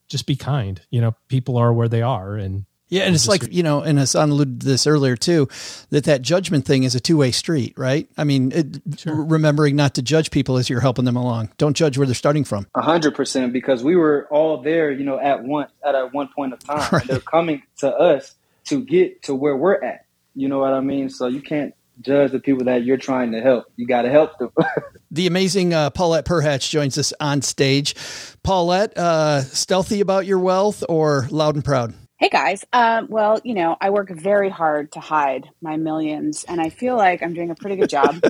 just 0.08 0.26
be 0.26 0.36
kind. 0.36 0.80
You 0.90 1.02
know, 1.02 1.16
people 1.28 1.56
are 1.58 1.72
where 1.72 1.88
they 1.88 2.02
are, 2.02 2.36
and 2.36 2.64
yeah, 2.88 3.02
and 3.02 3.14
it's 3.14 3.26
like 3.26 3.52
you 3.52 3.64
know, 3.64 3.80
and 3.80 3.98
Hassan 3.98 4.30
alluded 4.30 4.60
to 4.60 4.66
this 4.66 4.86
earlier 4.86 5.16
too, 5.16 5.48
that 5.90 6.04
that 6.04 6.22
judgment 6.22 6.64
thing 6.64 6.84
is 6.84 6.94
a 6.94 7.00
two 7.00 7.16
way 7.16 7.32
street, 7.32 7.74
right? 7.76 8.08
I 8.16 8.22
mean, 8.22 8.52
it, 8.52 8.80
sure. 8.98 9.14
remembering 9.14 9.74
not 9.74 9.94
to 9.94 10.02
judge 10.02 10.30
people 10.30 10.56
as 10.56 10.70
you're 10.70 10.80
helping 10.80 11.04
them 11.04 11.16
along. 11.16 11.50
Don't 11.58 11.76
judge 11.76 11.98
where 11.98 12.06
they're 12.06 12.14
starting 12.14 12.44
from. 12.44 12.68
A 12.76 12.82
hundred 12.82 13.16
percent, 13.16 13.52
because 13.52 13.82
we 13.82 13.96
were 13.96 14.28
all 14.30 14.62
there, 14.62 14.92
you 14.92 15.04
know, 15.04 15.18
at 15.18 15.42
one 15.42 15.66
at 15.84 15.96
a 15.96 16.08
one 16.12 16.28
point 16.28 16.52
of 16.52 16.60
time. 16.60 16.76
Right. 16.96 17.06
They're 17.06 17.20
coming 17.20 17.62
to 17.78 17.92
us 17.92 18.34
to 18.66 18.82
get 18.82 19.24
to 19.24 19.34
where 19.34 19.56
we're 19.56 19.82
at. 19.82 20.04
You 20.34 20.48
know 20.48 20.60
what 20.60 20.72
I 20.72 20.80
mean? 20.80 21.10
So 21.10 21.26
you 21.26 21.40
can't 21.40 21.74
judge 22.00 22.30
the 22.30 22.38
people 22.38 22.64
that 22.66 22.84
you're 22.84 22.96
trying 22.96 23.32
to 23.32 23.40
help. 23.40 23.66
You 23.76 23.86
got 23.86 24.02
to 24.02 24.10
help 24.10 24.38
them. 24.38 24.50
the 25.10 25.26
amazing 25.26 25.74
uh, 25.74 25.90
Paulette 25.90 26.26
Perhatch 26.26 26.70
joins 26.70 26.96
us 26.98 27.12
on 27.18 27.42
stage. 27.42 27.94
Paulette, 28.42 28.96
uh, 28.96 29.40
stealthy 29.42 30.00
about 30.00 30.26
your 30.26 30.38
wealth 30.38 30.84
or 30.88 31.26
loud 31.30 31.56
and 31.56 31.64
proud? 31.64 31.94
Hey 32.18 32.30
guys. 32.30 32.64
Um, 32.72 33.08
well, 33.10 33.38
you 33.44 33.52
know, 33.52 33.76
I 33.78 33.90
work 33.90 34.08
very 34.08 34.48
hard 34.48 34.92
to 34.92 35.00
hide 35.00 35.50
my 35.60 35.76
millions, 35.76 36.44
and 36.44 36.62
I 36.62 36.70
feel 36.70 36.96
like 36.96 37.22
I'm 37.22 37.34
doing 37.34 37.50
a 37.50 37.54
pretty 37.54 37.76
good 37.76 37.90
job. 37.90 38.24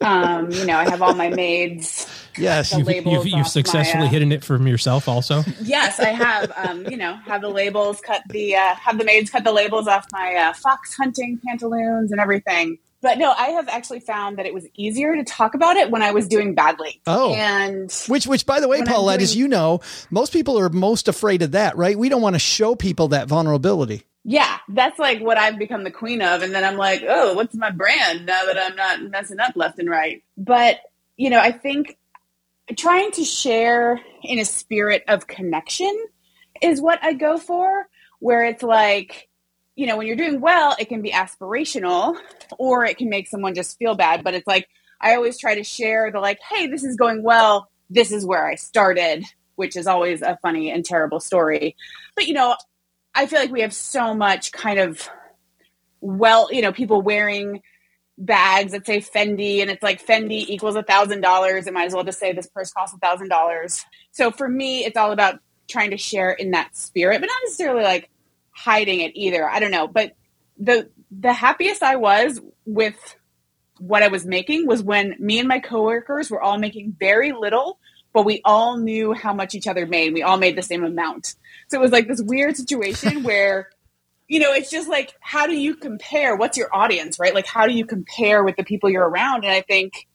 um, 0.00 0.52
you 0.52 0.64
know, 0.64 0.76
I 0.76 0.88
have 0.88 1.02
all 1.02 1.12
my 1.12 1.28
maids. 1.28 2.06
Yes, 2.38 2.72
you've, 2.72 2.88
you've, 2.88 3.26
you've 3.26 3.48
successfully 3.48 4.04
my, 4.04 4.06
uh, 4.06 4.10
hidden 4.10 4.30
it 4.30 4.44
from 4.44 4.68
yourself, 4.68 5.08
also. 5.08 5.42
Yes, 5.60 5.98
I 5.98 6.10
have. 6.10 6.52
Um, 6.56 6.86
you 6.86 6.96
know, 6.96 7.16
have 7.16 7.40
the 7.40 7.48
labels 7.48 8.00
cut 8.00 8.22
the 8.28 8.54
uh, 8.54 8.76
have 8.76 8.96
the 8.96 9.04
maids 9.04 9.30
cut 9.30 9.42
the 9.42 9.52
labels 9.52 9.88
off 9.88 10.06
my 10.12 10.34
uh, 10.36 10.52
fox 10.52 10.94
hunting 10.94 11.40
pantaloons 11.44 12.12
and 12.12 12.20
everything. 12.20 12.78
But 13.06 13.18
no, 13.18 13.30
I 13.30 13.50
have 13.50 13.68
actually 13.68 14.00
found 14.00 14.36
that 14.36 14.46
it 14.46 14.52
was 14.52 14.66
easier 14.74 15.14
to 15.14 15.22
talk 15.22 15.54
about 15.54 15.76
it 15.76 15.92
when 15.92 16.02
I 16.02 16.10
was 16.10 16.26
doing 16.26 16.56
badly. 16.56 17.00
Oh, 17.06 17.32
and 17.34 17.88
which, 18.08 18.26
which, 18.26 18.44
by 18.44 18.58
the 18.58 18.66
way, 18.66 18.82
Paulette, 18.82 19.20
doing, 19.20 19.22
as 19.22 19.36
you 19.36 19.46
know, 19.46 19.80
most 20.10 20.32
people 20.32 20.58
are 20.58 20.68
most 20.70 21.06
afraid 21.06 21.42
of 21.42 21.52
that, 21.52 21.76
right? 21.76 21.96
We 21.96 22.08
don't 22.08 22.20
want 22.20 22.34
to 22.34 22.40
show 22.40 22.74
people 22.74 23.06
that 23.08 23.28
vulnerability. 23.28 24.02
Yeah, 24.24 24.58
that's 24.70 24.98
like 24.98 25.20
what 25.20 25.38
I've 25.38 25.56
become 25.56 25.84
the 25.84 25.90
queen 25.92 26.20
of, 26.20 26.42
and 26.42 26.52
then 26.52 26.64
I'm 26.64 26.76
like, 26.76 27.04
oh, 27.06 27.34
what's 27.34 27.54
my 27.54 27.70
brand 27.70 28.26
now 28.26 28.44
that 28.44 28.58
I'm 28.58 28.74
not 28.74 29.00
messing 29.08 29.38
up 29.38 29.52
left 29.54 29.78
and 29.78 29.88
right? 29.88 30.24
But 30.36 30.80
you 31.16 31.30
know, 31.30 31.38
I 31.38 31.52
think 31.52 31.96
trying 32.76 33.12
to 33.12 33.22
share 33.22 34.00
in 34.24 34.40
a 34.40 34.44
spirit 34.44 35.04
of 35.06 35.28
connection 35.28 35.96
is 36.60 36.80
what 36.80 36.98
I 37.04 37.12
go 37.12 37.38
for, 37.38 37.86
where 38.18 38.42
it's 38.42 38.64
like 38.64 39.28
you 39.76 39.86
know, 39.86 39.96
when 39.96 40.06
you're 40.06 40.16
doing 40.16 40.40
well, 40.40 40.74
it 40.78 40.88
can 40.88 41.02
be 41.02 41.12
aspirational 41.12 42.16
or 42.58 42.84
it 42.84 42.96
can 42.96 43.08
make 43.08 43.28
someone 43.28 43.54
just 43.54 43.78
feel 43.78 43.94
bad. 43.94 44.24
But 44.24 44.34
it's 44.34 44.46
like, 44.46 44.68
I 45.00 45.14
always 45.14 45.38
try 45.38 45.54
to 45.54 45.62
share 45.62 46.10
the 46.10 46.18
like, 46.18 46.40
hey, 46.40 46.66
this 46.66 46.82
is 46.82 46.96
going 46.96 47.22
well. 47.22 47.68
This 47.90 48.10
is 48.10 48.24
where 48.24 48.46
I 48.46 48.54
started, 48.54 49.24
which 49.54 49.76
is 49.76 49.86
always 49.86 50.22
a 50.22 50.38
funny 50.42 50.70
and 50.70 50.84
terrible 50.84 51.20
story. 51.20 51.76
But, 52.14 52.26
you 52.26 52.34
know, 52.34 52.56
I 53.14 53.26
feel 53.26 53.38
like 53.38 53.52
we 53.52 53.60
have 53.60 53.74
so 53.74 54.14
much 54.14 54.50
kind 54.50 54.80
of 54.80 55.08
well, 56.00 56.52
you 56.52 56.62
know, 56.62 56.72
people 56.72 57.02
wearing 57.02 57.62
bags 58.18 58.72
that 58.72 58.86
say 58.86 59.00
Fendi 59.00 59.60
and 59.60 59.70
it's 59.70 59.82
like 59.82 60.04
Fendi 60.04 60.46
equals 60.48 60.76
a 60.76 60.82
thousand 60.82 61.20
dollars. 61.20 61.66
It 61.66 61.74
might 61.74 61.86
as 61.86 61.94
well 61.94 62.04
just 62.04 62.18
say 62.18 62.32
this 62.32 62.46
purse 62.46 62.72
costs 62.72 62.94
a 62.94 62.98
thousand 62.98 63.28
dollars. 63.28 63.84
So 64.12 64.30
for 64.30 64.48
me, 64.48 64.84
it's 64.84 64.96
all 64.96 65.12
about 65.12 65.40
trying 65.68 65.90
to 65.90 65.98
share 65.98 66.30
in 66.30 66.52
that 66.52 66.76
spirit, 66.76 67.20
but 67.20 67.26
not 67.26 67.38
necessarily 67.44 67.82
like 67.82 68.08
hiding 68.56 69.00
it 69.00 69.12
either. 69.14 69.48
I 69.48 69.60
don't 69.60 69.70
know, 69.70 69.86
but 69.86 70.16
the 70.58 70.90
the 71.10 71.32
happiest 71.32 71.82
I 71.82 71.96
was 71.96 72.40
with 72.64 73.16
what 73.78 74.02
I 74.02 74.08
was 74.08 74.24
making 74.24 74.66
was 74.66 74.82
when 74.82 75.14
me 75.18 75.38
and 75.38 75.46
my 75.46 75.60
coworkers 75.60 76.30
were 76.30 76.40
all 76.40 76.58
making 76.58 76.96
very 76.98 77.32
little, 77.32 77.78
but 78.14 78.24
we 78.24 78.40
all 78.44 78.78
knew 78.78 79.12
how 79.12 79.34
much 79.34 79.54
each 79.54 79.66
other 79.66 79.86
made. 79.86 80.14
We 80.14 80.22
all 80.22 80.38
made 80.38 80.56
the 80.56 80.62
same 80.62 80.84
amount. 80.84 81.34
So 81.68 81.78
it 81.78 81.82
was 81.82 81.92
like 81.92 82.08
this 82.08 82.22
weird 82.22 82.56
situation 82.56 83.22
where 83.22 83.70
you 84.28 84.40
know, 84.40 84.52
it's 84.52 84.70
just 84.70 84.88
like 84.88 85.14
how 85.20 85.46
do 85.46 85.54
you 85.54 85.76
compare? 85.76 86.34
What's 86.34 86.56
your 86.56 86.74
audience, 86.74 87.18
right? 87.18 87.34
Like 87.34 87.46
how 87.46 87.66
do 87.66 87.74
you 87.74 87.84
compare 87.84 88.42
with 88.42 88.56
the 88.56 88.64
people 88.64 88.90
you're 88.90 89.08
around? 89.08 89.44
And 89.44 89.52
I 89.52 89.60
think 89.60 90.08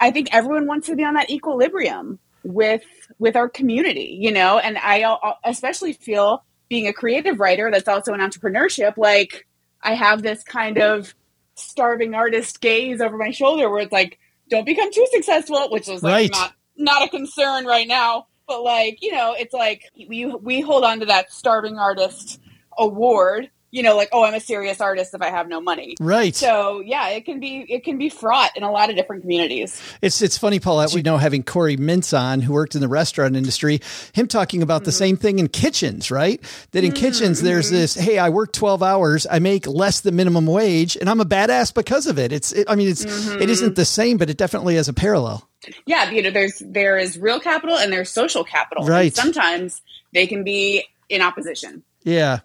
I 0.00 0.10
think 0.10 0.28
everyone 0.32 0.66
wants 0.66 0.86
to 0.86 0.96
be 0.96 1.04
on 1.04 1.14
that 1.14 1.30
equilibrium 1.30 2.18
with 2.42 2.82
with 3.18 3.36
our 3.36 3.48
community, 3.48 4.16
you 4.18 4.32
know, 4.32 4.58
and 4.58 4.78
I 4.78 5.04
especially 5.44 5.92
feel 5.92 6.42
being 6.68 6.86
a 6.88 6.92
creative 6.92 7.40
writer 7.40 7.70
that's 7.70 7.88
also 7.88 8.12
an 8.12 8.20
entrepreneurship, 8.20 8.96
like 8.96 9.46
I 9.82 9.94
have 9.94 10.22
this 10.22 10.42
kind 10.42 10.78
of 10.78 11.14
starving 11.54 12.14
artist 12.14 12.60
gaze 12.60 13.00
over 13.00 13.16
my 13.16 13.30
shoulder 13.30 13.70
where 13.70 13.82
it's 13.82 13.92
like, 13.92 14.18
don't 14.50 14.64
become 14.64 14.92
too 14.92 15.06
successful, 15.12 15.68
which 15.70 15.88
is 15.88 16.02
like 16.02 16.12
right. 16.12 16.30
not 16.30 16.54
not 16.76 17.02
a 17.02 17.08
concern 17.08 17.64
right 17.64 17.88
now. 17.88 18.26
But 18.46 18.62
like, 18.62 18.98
you 19.00 19.12
know, 19.12 19.34
it's 19.38 19.54
like 19.54 19.84
we 20.08 20.26
we 20.26 20.60
hold 20.60 20.84
on 20.84 21.00
to 21.00 21.06
that 21.06 21.32
starving 21.32 21.78
artist 21.78 22.40
award 22.76 23.50
you 23.74 23.82
know, 23.82 23.96
like, 23.96 24.08
oh, 24.12 24.22
I'm 24.22 24.34
a 24.34 24.40
serious 24.40 24.80
artist 24.80 25.14
if 25.14 25.20
I 25.20 25.30
have 25.30 25.48
no 25.48 25.60
money. 25.60 25.96
Right. 25.98 26.34
So 26.36 26.78
yeah, 26.78 27.08
it 27.08 27.24
can 27.24 27.40
be 27.40 27.66
it 27.68 27.82
can 27.82 27.98
be 27.98 28.08
fraught 28.08 28.56
in 28.56 28.62
a 28.62 28.70
lot 28.70 28.88
of 28.88 28.94
different 28.94 29.22
communities. 29.22 29.82
It's 30.00 30.22
it's 30.22 30.38
funny, 30.38 30.60
Paulette. 30.60 30.94
We 30.94 31.02
know 31.02 31.18
having 31.18 31.42
Corey 31.42 31.76
Mintz 31.76 32.16
on, 32.16 32.40
who 32.40 32.52
worked 32.52 32.76
in 32.76 32.80
the 32.80 32.88
restaurant 32.88 33.34
industry, 33.34 33.80
him 34.12 34.28
talking 34.28 34.62
about 34.62 34.82
mm-hmm. 34.82 34.84
the 34.84 34.92
same 34.92 35.16
thing 35.16 35.40
in 35.40 35.48
kitchens, 35.48 36.12
right? 36.12 36.40
That 36.70 36.84
in 36.84 36.92
mm-hmm. 36.92 37.04
kitchens 37.04 37.42
there's 37.42 37.68
this, 37.68 37.96
hey, 37.96 38.16
I 38.16 38.28
work 38.28 38.52
12 38.52 38.80
hours, 38.80 39.26
I 39.28 39.40
make 39.40 39.66
less 39.66 40.02
than 40.02 40.14
minimum 40.14 40.46
wage, 40.46 40.96
and 40.96 41.10
I'm 41.10 41.20
a 41.20 41.24
badass 41.24 41.74
because 41.74 42.06
of 42.06 42.16
it. 42.16 42.30
It's 42.30 42.52
it, 42.52 42.70
I 42.70 42.76
mean, 42.76 42.88
it's 42.88 43.04
mm-hmm. 43.04 43.42
it 43.42 43.50
isn't 43.50 43.74
the 43.74 43.84
same, 43.84 44.18
but 44.18 44.30
it 44.30 44.36
definitely 44.36 44.76
has 44.76 44.86
a 44.86 44.92
parallel. 44.94 45.48
Yeah, 45.84 46.12
you 46.12 46.22
know, 46.22 46.30
there's 46.30 46.62
there 46.64 46.96
is 46.96 47.18
real 47.18 47.40
capital 47.40 47.76
and 47.76 47.92
there's 47.92 48.10
social 48.10 48.44
capital. 48.44 48.86
Right. 48.86 49.06
And 49.06 49.16
sometimes 49.16 49.82
they 50.12 50.28
can 50.28 50.44
be 50.44 50.84
in 51.08 51.22
opposition. 51.22 51.82
Yeah. 52.04 52.40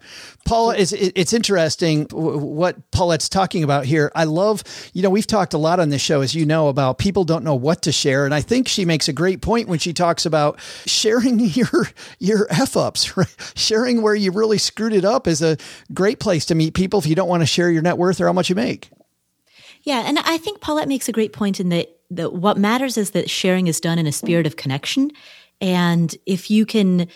Paula, 0.46 0.74
is 0.74 0.94
it's 0.94 1.34
interesting 1.34 2.06
what 2.10 2.90
Paulette's 2.92 3.28
talking 3.28 3.62
about 3.62 3.84
here. 3.84 4.10
I 4.14 4.24
love, 4.24 4.64
you 4.94 5.02
know, 5.02 5.10
we've 5.10 5.26
talked 5.26 5.52
a 5.52 5.58
lot 5.58 5.78
on 5.78 5.90
this 5.90 6.00
show, 6.00 6.22
as 6.22 6.34
you 6.34 6.46
know, 6.46 6.68
about 6.68 6.96
people 6.96 7.24
don't 7.24 7.44
know 7.44 7.54
what 7.54 7.82
to 7.82 7.92
share. 7.92 8.24
And 8.24 8.34
I 8.34 8.40
think 8.40 8.68
she 8.68 8.86
makes 8.86 9.06
a 9.06 9.12
great 9.12 9.42
point 9.42 9.68
when 9.68 9.78
she 9.78 9.92
talks 9.92 10.24
about 10.24 10.58
sharing 10.86 11.38
your, 11.40 11.88
your 12.18 12.46
F 12.48 12.74
ups, 12.74 13.16
right? 13.16 13.28
Sharing 13.54 14.00
where 14.00 14.14
you 14.14 14.32
really 14.32 14.56
screwed 14.56 14.94
it 14.94 15.04
up 15.04 15.28
is 15.28 15.42
a 15.42 15.58
great 15.92 16.20
place 16.20 16.46
to 16.46 16.54
meet 16.54 16.72
people 16.72 16.98
if 16.98 17.06
you 17.06 17.14
don't 17.14 17.28
want 17.28 17.42
to 17.42 17.46
share 17.46 17.70
your 17.70 17.82
net 17.82 17.98
worth 17.98 18.18
or 18.18 18.26
how 18.26 18.32
much 18.32 18.48
you 18.48 18.56
make. 18.56 18.88
Yeah. 19.82 20.04
And 20.06 20.18
I 20.18 20.38
think 20.38 20.60
Paulette 20.62 20.88
makes 20.88 21.08
a 21.08 21.12
great 21.12 21.34
point 21.34 21.60
in 21.60 21.68
that, 21.68 21.98
that 22.10 22.32
what 22.32 22.56
matters 22.56 22.96
is 22.96 23.10
that 23.10 23.28
sharing 23.28 23.66
is 23.66 23.78
done 23.78 23.98
in 23.98 24.06
a 24.06 24.12
spirit 24.12 24.46
of 24.46 24.56
connection. 24.56 25.10
And 25.60 26.16
if 26.24 26.50
you 26.50 26.64
can, 26.64 27.08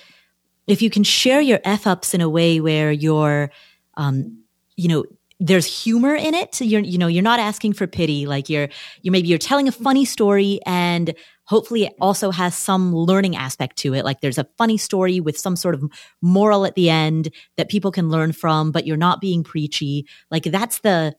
if 0.67 0.83
you 0.83 0.91
can 0.91 1.05
share 1.05 1.41
your 1.41 1.61
f 1.65 1.87
ups 1.87 2.15
in 2.15 2.21
a 2.21 2.29
way 2.29 2.61
where 2.61 2.91
you're, 2.91 3.51
um, 3.97 4.45
you 4.77 4.89
know, 4.89 5.05
there's 5.41 5.67
humor 5.67 6.15
in 6.15 6.33
it. 6.35 6.55
So 6.55 6.65
you're, 6.65 6.81
you 6.81 6.97
know, 6.97 7.07
you're 7.07 7.23
not 7.23 7.41
asking 7.41 7.75
for 7.75 7.87
pity. 7.87 8.27
Like 8.27 8.49
you're, 8.49 8.69
you 9.03 9.11
maybe 9.11 9.29
you're 9.29 9.39
telling 9.39 9.69
a 9.69 9.73
funny 9.73 10.05
story 10.05 10.61
and 10.65 11.15
hopefully 11.45 11.85
it 11.85 11.95
also 12.01 12.31
has 12.31 12.57
some 12.57 12.95
learning 12.95 13.37
aspect 13.37 13.77
to 13.79 13.95
it. 13.95 14.05
Like 14.05 14.21
there's 14.21 14.39
a 14.39 14.47
funny 14.57 14.79
story 14.79 15.21
with 15.21 15.37
some 15.37 15.57
sort 15.57 15.75
of 15.75 15.85
moral 16.23 16.65
at 16.65 16.77
the 16.77 16.89
end 16.89 17.31
that 17.57 17.69
people 17.69 17.91
can 17.91 18.09
learn 18.09 18.33
from, 18.33 18.71
but 18.73 18.87
you're 18.87 18.97
not 18.97 19.21
being 19.21 19.43
preachy. 19.43 20.07
Like 20.31 20.45
that's 20.45 20.79
the 20.79 21.15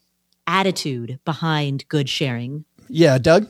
attitude 0.48 1.20
behind 1.26 1.88
good 1.90 2.10
sharing. 2.10 2.66
Yeah. 2.88 3.18
Doug? 3.18 3.48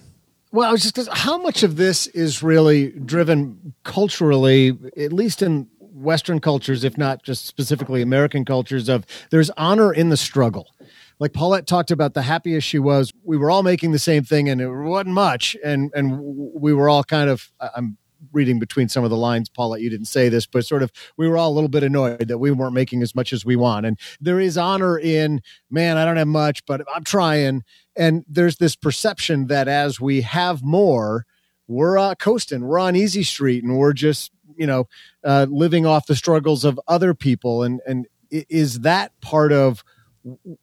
Well, 0.51 0.69
I 0.69 0.71
was 0.71 0.89
just 0.89 1.09
how 1.11 1.37
much 1.37 1.63
of 1.63 1.75
this 1.75 2.07
is 2.07 2.41
really 2.41 2.91
driven 2.91 3.73
culturally, 3.83 4.77
at 4.95 5.11
least 5.11 5.41
in 5.41 5.67
Western 5.95 6.39
cultures, 6.39 6.83
if 6.83 6.97
not 6.97 7.23
just 7.23 7.45
specifically 7.45 8.01
American 8.01 8.43
cultures, 8.43 8.89
of 8.89 9.05
there's 9.31 9.49
honor 9.51 9.93
in 9.93 10.09
the 10.09 10.17
struggle. 10.17 10.75
Like 11.19 11.31
Paulette 11.31 11.65
talked 11.65 11.91
about 11.91 12.13
the 12.13 12.23
happiest 12.23 12.67
she 12.67 12.79
was. 12.79 13.13
We 13.23 13.37
were 13.37 13.49
all 13.49 13.63
making 13.63 13.93
the 13.93 13.99
same 13.99 14.23
thing 14.23 14.49
and 14.49 14.59
it 14.59 14.69
wasn't 14.69 15.15
much. 15.15 15.55
And 15.63 15.91
and 15.95 16.19
we 16.19 16.73
were 16.73 16.89
all 16.89 17.03
kind 17.03 17.29
of 17.29 17.51
I'm 17.59 17.97
reading 18.31 18.59
between 18.59 18.89
some 18.89 19.03
of 19.03 19.09
the 19.09 19.17
lines, 19.17 19.49
Paulette, 19.49 19.81
you 19.81 19.89
didn't 19.89 20.07
say 20.07 20.29
this, 20.29 20.45
but 20.45 20.65
sort 20.65 20.83
of 20.83 20.91
we 21.17 21.27
were 21.27 21.37
all 21.37 21.51
a 21.51 21.53
little 21.55 21.69
bit 21.69 21.83
annoyed 21.83 22.27
that 22.27 22.37
we 22.37 22.51
weren't 22.51 22.73
making 22.73 23.01
as 23.01 23.15
much 23.15 23.31
as 23.31 23.45
we 23.45 23.55
want. 23.55 23.85
And 23.85 23.97
there 24.19 24.39
is 24.39 24.57
honor 24.57 24.97
in, 24.97 25.41
man, 25.69 25.97
I 25.97 26.05
don't 26.05 26.17
have 26.17 26.27
much, 26.27 26.65
but 26.65 26.81
I'm 26.93 27.03
trying. 27.03 27.63
And 27.95 28.25
there's 28.27 28.57
this 28.57 28.75
perception 28.75 29.47
that 29.47 29.67
as 29.67 30.01
we 30.01 30.21
have 30.21 30.63
more, 30.63 31.25
we're 31.67 31.97
uh, 31.97 32.15
coasting, 32.15 32.65
we're 32.65 32.79
on 32.79 32.95
easy 32.95 33.23
street, 33.23 33.63
and 33.63 33.77
we're 33.77 33.93
just 33.93 34.31
you 34.57 34.67
know 34.67 34.87
uh, 35.23 35.45
living 35.49 35.85
off 35.85 36.07
the 36.07 36.15
struggles 36.15 36.65
of 36.65 36.79
other 36.87 37.13
people. 37.13 37.63
And 37.63 37.81
and 37.85 38.07
is 38.31 38.81
that 38.81 39.19
part 39.21 39.51
of 39.51 39.83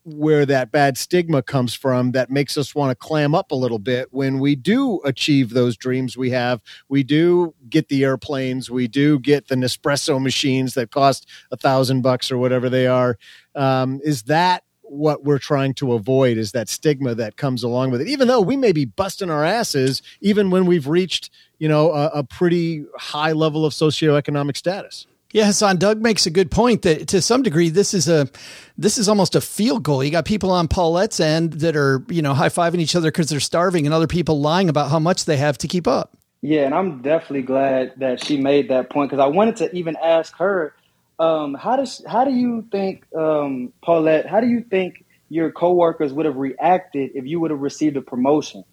where 0.03 0.45
that 0.45 0.73
bad 0.73 0.99
stigma 0.99 1.41
comes 1.41 1.73
from 1.73 2.11
that 2.13 2.31
makes 2.31 2.59
us 2.59 2.75
want 2.75 2.91
to 2.91 2.97
clam 2.97 3.33
up 3.33 3.53
a 3.53 3.55
little 3.55 3.79
bit 3.79 4.09
when 4.11 4.41
we 4.41 4.57
do 4.57 5.01
achieve 5.05 5.51
those 5.51 5.77
dreams 5.77 6.17
we 6.17 6.31
have? 6.31 6.61
We 6.89 7.05
do 7.05 7.55
get 7.69 7.89
the 7.89 8.03
airplanes 8.05 8.71
we 8.71 8.89
do 8.89 9.21
get 9.21 9.49
the 9.49 9.55
nespresso 9.55 10.21
machines 10.21 10.75
that 10.75 10.91
cost 10.91 11.29
a 11.53 11.57
thousand 11.57 12.03
bucks 12.03 12.31
or 12.33 12.39
whatever 12.39 12.69
they 12.69 12.87
are. 12.87 13.19
Um, 13.55 14.01
is 14.03 14.25
that 14.25 14.65
what 14.93 15.25
we're 15.25 15.39
trying 15.39 15.75
to 15.75 15.93
avoid 15.95 16.37
is 16.37 16.53
that 16.53 16.69
stigma 16.69 17.15
that 17.15 17.37
comes 17.37 17.63
along 17.63 17.91
with 17.91 18.01
it 18.01 18.09
even 18.09 18.29
though 18.29 18.41
we 18.41 18.57
may 18.57 18.73
be 18.73 18.85
busting 18.85 19.31
our 19.31 19.45
asses 19.45 20.03
even 20.21 20.51
when 20.51 20.67
we've 20.67 20.87
reached 20.87 21.31
you 21.63 21.69
know, 21.69 21.93
a, 21.93 22.07
a 22.09 22.25
pretty 22.25 22.85
high 22.99 23.31
level 23.31 23.65
of 23.65 23.73
socioeconomic 23.73 24.57
status. 24.57 25.07
Yeah, 25.31 25.45
Hassan. 25.47 25.77
Doug 25.77 26.03
makes 26.03 26.27
a 26.27 26.31
good 26.31 26.51
point 26.51 26.83
that 26.83 27.07
to 27.07 27.23
some 27.23 27.45
degree 27.45 27.69
this 27.69 27.95
is 27.95 28.09
a 28.09 28.29
this 28.77 28.99
is 28.99 29.09
almost 29.09 29.37
a 29.37 29.41
field 29.41 29.85
goal. 29.85 30.03
You 30.03 30.11
got 30.11 30.25
people 30.25 30.51
on 30.51 30.67
Paulette's 30.67 31.21
end 31.21 31.53
that 31.61 31.77
are 31.77 32.05
you 32.09 32.21
know 32.21 32.35
high 32.35 32.49
fiving 32.49 32.81
each 32.81 32.97
other 32.97 33.13
because 33.13 33.29
they're 33.29 33.39
starving, 33.39 33.87
and 33.87 33.95
other 33.95 34.09
people 34.09 34.41
lying 34.41 34.69
about 34.69 34.91
how 34.91 34.99
much 34.99 35.25
they 35.25 35.37
have 35.37 35.57
to 35.59 35.69
keep 35.69 35.87
up. 35.87 36.17
Yeah, 36.41 36.63
and 36.63 36.75
I'm 36.75 37.01
definitely 37.01 37.43
glad 37.43 37.93
that 37.99 38.25
she 38.25 38.39
made 38.39 38.69
that 38.71 38.91
point 38.91 39.13
because 39.13 39.23
I 39.23 39.29
wanted 39.29 39.57
to 39.59 39.73
even 39.73 39.95
ask 40.03 40.37
her, 40.39 40.75
um, 41.23 41.55
how 41.55 41.77
does 41.77 42.03
how 42.07 42.25
do 42.25 42.33
you 42.33 42.67
think, 42.71 43.05
um, 43.15 43.73
Paulette? 43.83 44.27
How 44.27 44.41
do 44.41 44.49
you 44.49 44.63
think 44.63 45.05
your 45.29 45.51
coworkers 45.51 46.13
would 46.13 46.27
have 46.27 46.37
reacted 46.37 47.13
if 47.15 47.27
you 47.27 47.41
would 47.41 47.51
have 47.51 47.61
received 47.61 47.97
a 47.97 48.03
promotion? 48.03 48.65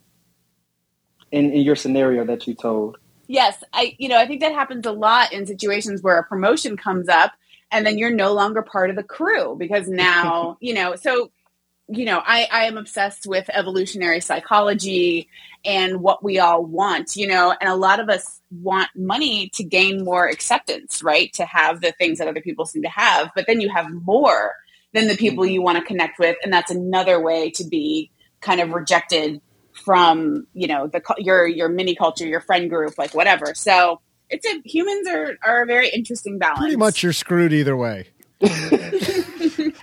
in, 1.32 1.52
in 1.52 1.62
your 1.62 1.76
scenario 1.76 2.26
that 2.26 2.48
you 2.48 2.56
told. 2.56 2.98
Yes, 3.28 3.64
I 3.74 3.96
you 4.00 4.10
know 4.10 4.18
I 4.18 4.26
think 4.26 4.42
that 4.42 4.54
happens 4.54 4.86
a 4.86 4.92
lot 4.92 5.32
in 5.32 5.46
situations 5.46 6.02
where 6.02 6.18
a 6.18 6.24
promotion 6.24 6.76
comes 6.76 7.08
up 7.08 7.34
and 7.72 7.86
then 7.86 7.98
you're 7.98 8.14
no 8.14 8.34
longer 8.34 8.64
part 8.64 8.90
of 8.90 8.96
the 8.96 9.04
crew 9.04 9.56
because 9.58 9.88
now 9.88 10.58
you 10.62 10.74
know 10.74 10.96
so 10.96 11.32
you 11.90 12.06
know 12.06 12.22
I, 12.26 12.48
I 12.52 12.64
am 12.66 12.78
obsessed 12.78 13.28
with 13.28 13.50
evolutionary 13.54 14.22
psychology 14.22 15.28
and 15.66 16.02
what 16.02 16.24
we 16.24 16.40
all 16.40 16.64
want 16.64 17.16
you 17.16 17.28
know 17.28 17.54
and 17.60 17.70
a 17.70 17.76
lot 17.76 18.00
of 18.00 18.10
us 18.10 18.42
want 18.52 18.90
money 18.96 19.50
to 19.56 19.64
gain 19.64 20.04
more 20.04 20.28
acceptance 20.28 21.04
right 21.04 21.32
to 21.34 21.46
have 21.46 21.82
the 21.82 21.92
things 21.94 22.20
that 22.20 22.28
other 22.28 22.42
people 22.42 22.66
seem 22.66 22.84
to 22.84 22.90
have 22.90 23.32
but 23.36 23.46
then 23.48 23.62
you 23.62 23.70
have 23.70 23.88
more 24.06 24.56
than 24.94 25.08
the 25.08 25.16
people 25.16 25.44
mm-hmm. 25.44 25.54
you 25.54 25.62
want 25.62 25.78
to 25.78 25.84
connect 25.84 26.20
with 26.20 26.38
and 26.44 26.54
that's 26.54 26.72
another 26.72 27.22
way 27.22 27.50
to 27.52 27.64
be 27.64 28.12
kind 28.42 28.62
of 28.62 28.72
rejected 28.72 29.42
from 29.84 30.46
you 30.54 30.68
know 30.68 30.88
the 30.88 31.02
your 31.18 31.48
your 31.48 31.70
mini 31.70 31.96
culture, 31.96 32.28
your 32.28 32.42
friend 32.42 32.70
group, 32.70 32.98
like 32.98 33.14
whatever. 33.14 33.54
So 33.56 34.02
it's 34.30 34.46
a 34.46 34.62
humans 34.66 35.08
are 35.08 35.38
are 35.44 35.64
a 35.64 35.66
very 35.66 35.90
interesting 35.90 36.38
balance. 36.38 36.60
Pretty 36.60 36.76
much, 36.76 37.04
you're 37.04 37.14
screwed 37.14 37.54
either 37.54 37.76
way. 37.76 38.08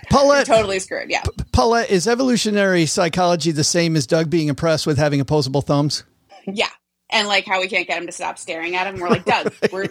Paulette, 0.09 0.45
totally 0.47 0.79
screwed. 0.79 1.09
Yeah. 1.09 1.23
Paulette, 1.51 1.89
is 1.89 2.07
evolutionary 2.07 2.85
psychology 2.85 3.51
the 3.51 3.63
same 3.63 3.95
as 3.95 4.07
Doug 4.07 4.29
being 4.29 4.47
impressed 4.47 4.87
with 4.87 4.97
having 4.97 5.19
opposable 5.21 5.61
thumbs? 5.61 6.03
Yeah, 6.45 6.69
and 7.09 7.27
like 7.27 7.45
how 7.45 7.59
we 7.59 7.67
can't 7.67 7.87
get 7.87 7.99
him 7.99 8.05
to 8.05 8.11
stop 8.11 8.37
staring 8.37 8.75
at 8.75 8.87
him. 8.87 8.99
We're 8.99 9.09
like, 9.09 9.25
Doug, 9.25 9.53
we're 9.71 9.87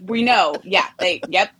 we 0.00 0.22
know. 0.22 0.54
Yeah, 0.64 0.86
they. 0.98 1.20
Yep, 1.28 1.50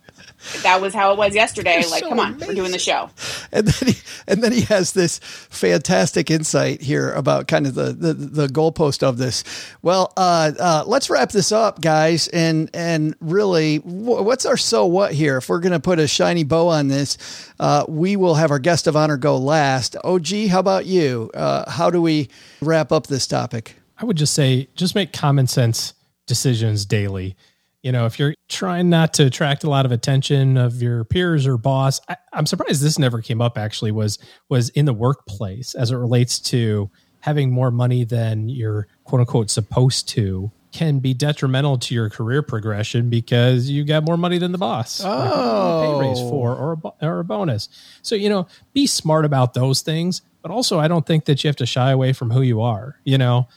that 0.63 0.81
was 0.81 0.93
how 0.93 1.11
it 1.11 1.17
was 1.17 1.35
yesterday. 1.35 1.79
You're 1.81 1.89
like, 1.89 2.03
so 2.03 2.09
come 2.09 2.19
on, 2.19 2.33
amazing. 2.33 2.47
we're 2.47 2.53
doing 2.55 2.71
the 2.71 2.79
show. 2.79 3.09
And 3.51 3.67
then 3.67 3.93
he, 3.93 4.01
and 4.27 4.43
then 4.43 4.51
he 4.51 4.61
has 4.61 4.93
this 4.93 5.19
fantastic 5.19 6.29
insight 6.29 6.81
here 6.81 7.11
about 7.13 7.47
kind 7.47 7.65
of 7.67 7.75
the 7.75 7.93
the, 7.93 8.13
the 8.13 8.47
goalpost 8.47 9.03
of 9.03 9.17
this. 9.17 9.43
Well, 9.81 10.13
uh, 10.17 10.51
uh, 10.59 10.83
let's 10.85 11.09
wrap 11.09 11.31
this 11.31 11.51
up, 11.51 11.81
guys, 11.81 12.27
and 12.29 12.69
and 12.73 13.15
really, 13.19 13.77
what's 13.77 14.45
our 14.45 14.57
so 14.57 14.85
what 14.85 15.13
here? 15.13 15.37
If 15.37 15.49
we're 15.49 15.59
going 15.59 15.73
to 15.73 15.79
put 15.79 15.99
a 15.99 16.07
shiny 16.07 16.43
bow 16.43 16.67
on 16.67 16.87
this, 16.87 17.17
uh, 17.59 17.85
we 17.87 18.15
will 18.15 18.35
have 18.35 18.51
our 18.51 18.59
guest 18.59 18.87
of 18.87 18.95
honor 18.95 19.17
go 19.17 19.37
last. 19.37 19.95
OG, 20.03 20.47
how 20.49 20.59
about 20.59 20.85
you? 20.85 21.31
Uh, 21.33 21.69
how 21.69 21.89
do 21.89 22.01
we 22.01 22.29
wrap 22.61 22.91
up 22.91 23.07
this 23.07 23.27
topic? 23.27 23.75
I 23.97 24.05
would 24.05 24.17
just 24.17 24.33
say, 24.33 24.69
just 24.75 24.95
make 24.95 25.11
common 25.11 25.47
sense 25.47 25.93
decisions 26.25 26.85
daily 26.85 27.35
you 27.81 27.91
know, 27.91 28.05
if 28.05 28.19
you're 28.19 28.35
trying 28.49 28.89
not 28.89 29.13
to 29.15 29.25
attract 29.25 29.63
a 29.63 29.69
lot 29.69 29.85
of 29.85 29.91
attention 29.91 30.57
of 30.57 30.81
your 30.81 31.05
peers 31.05 31.47
or 31.47 31.57
boss, 31.57 32.01
I, 32.09 32.17
am 32.33 32.45
surprised 32.45 32.81
this 32.81 32.99
never 32.99 33.21
came 33.21 33.41
up. 33.41 33.57
Actually, 33.57 33.91
was 33.91 34.19
was 34.49 34.69
in 34.69 34.85
the 34.85 34.93
workplace 34.93 35.75
as 35.75 35.91
it 35.91 35.95
relates 35.95 36.39
to 36.39 36.89
having 37.21 37.51
more 37.51 37.71
money 37.71 38.03
than 38.03 38.49
you're 38.49 38.87
quote 39.05 39.21
unquote 39.21 39.49
supposed 39.49 40.09
to 40.09 40.51
can 40.71 40.99
be 40.99 41.13
detrimental 41.13 41.77
to 41.79 41.95
your 41.95 42.09
career 42.09 42.43
progression 42.43 43.09
because 43.09 43.69
you 43.69 43.83
got 43.83 44.03
more 44.03 44.17
money 44.17 44.37
than 44.37 44.51
the 44.51 44.57
boss. 44.57 45.01
Oh, 45.03 45.99
pay 45.99 46.07
raise 46.07 46.19
oh. 46.19 46.29
for 46.29 46.55
or 46.55 46.73
a, 46.73 47.05
or 47.05 47.19
a 47.19 47.23
bonus. 47.23 47.69
So 48.01 48.15
you 48.15 48.29
know, 48.29 48.47
be 48.73 48.87
smart 48.87 49.25
about 49.25 49.53
those 49.53 49.81
things. 49.81 50.21
But 50.41 50.51
also, 50.51 50.79
I 50.79 50.87
don't 50.87 51.05
think 51.05 51.25
that 51.25 51.43
you 51.43 51.49
have 51.49 51.57
to 51.57 51.65
shy 51.65 51.91
away 51.91 52.13
from 52.13 52.31
who 52.31 52.41
you 52.41 52.61
are. 52.61 52.99
You 53.03 53.17
know, 53.17 53.47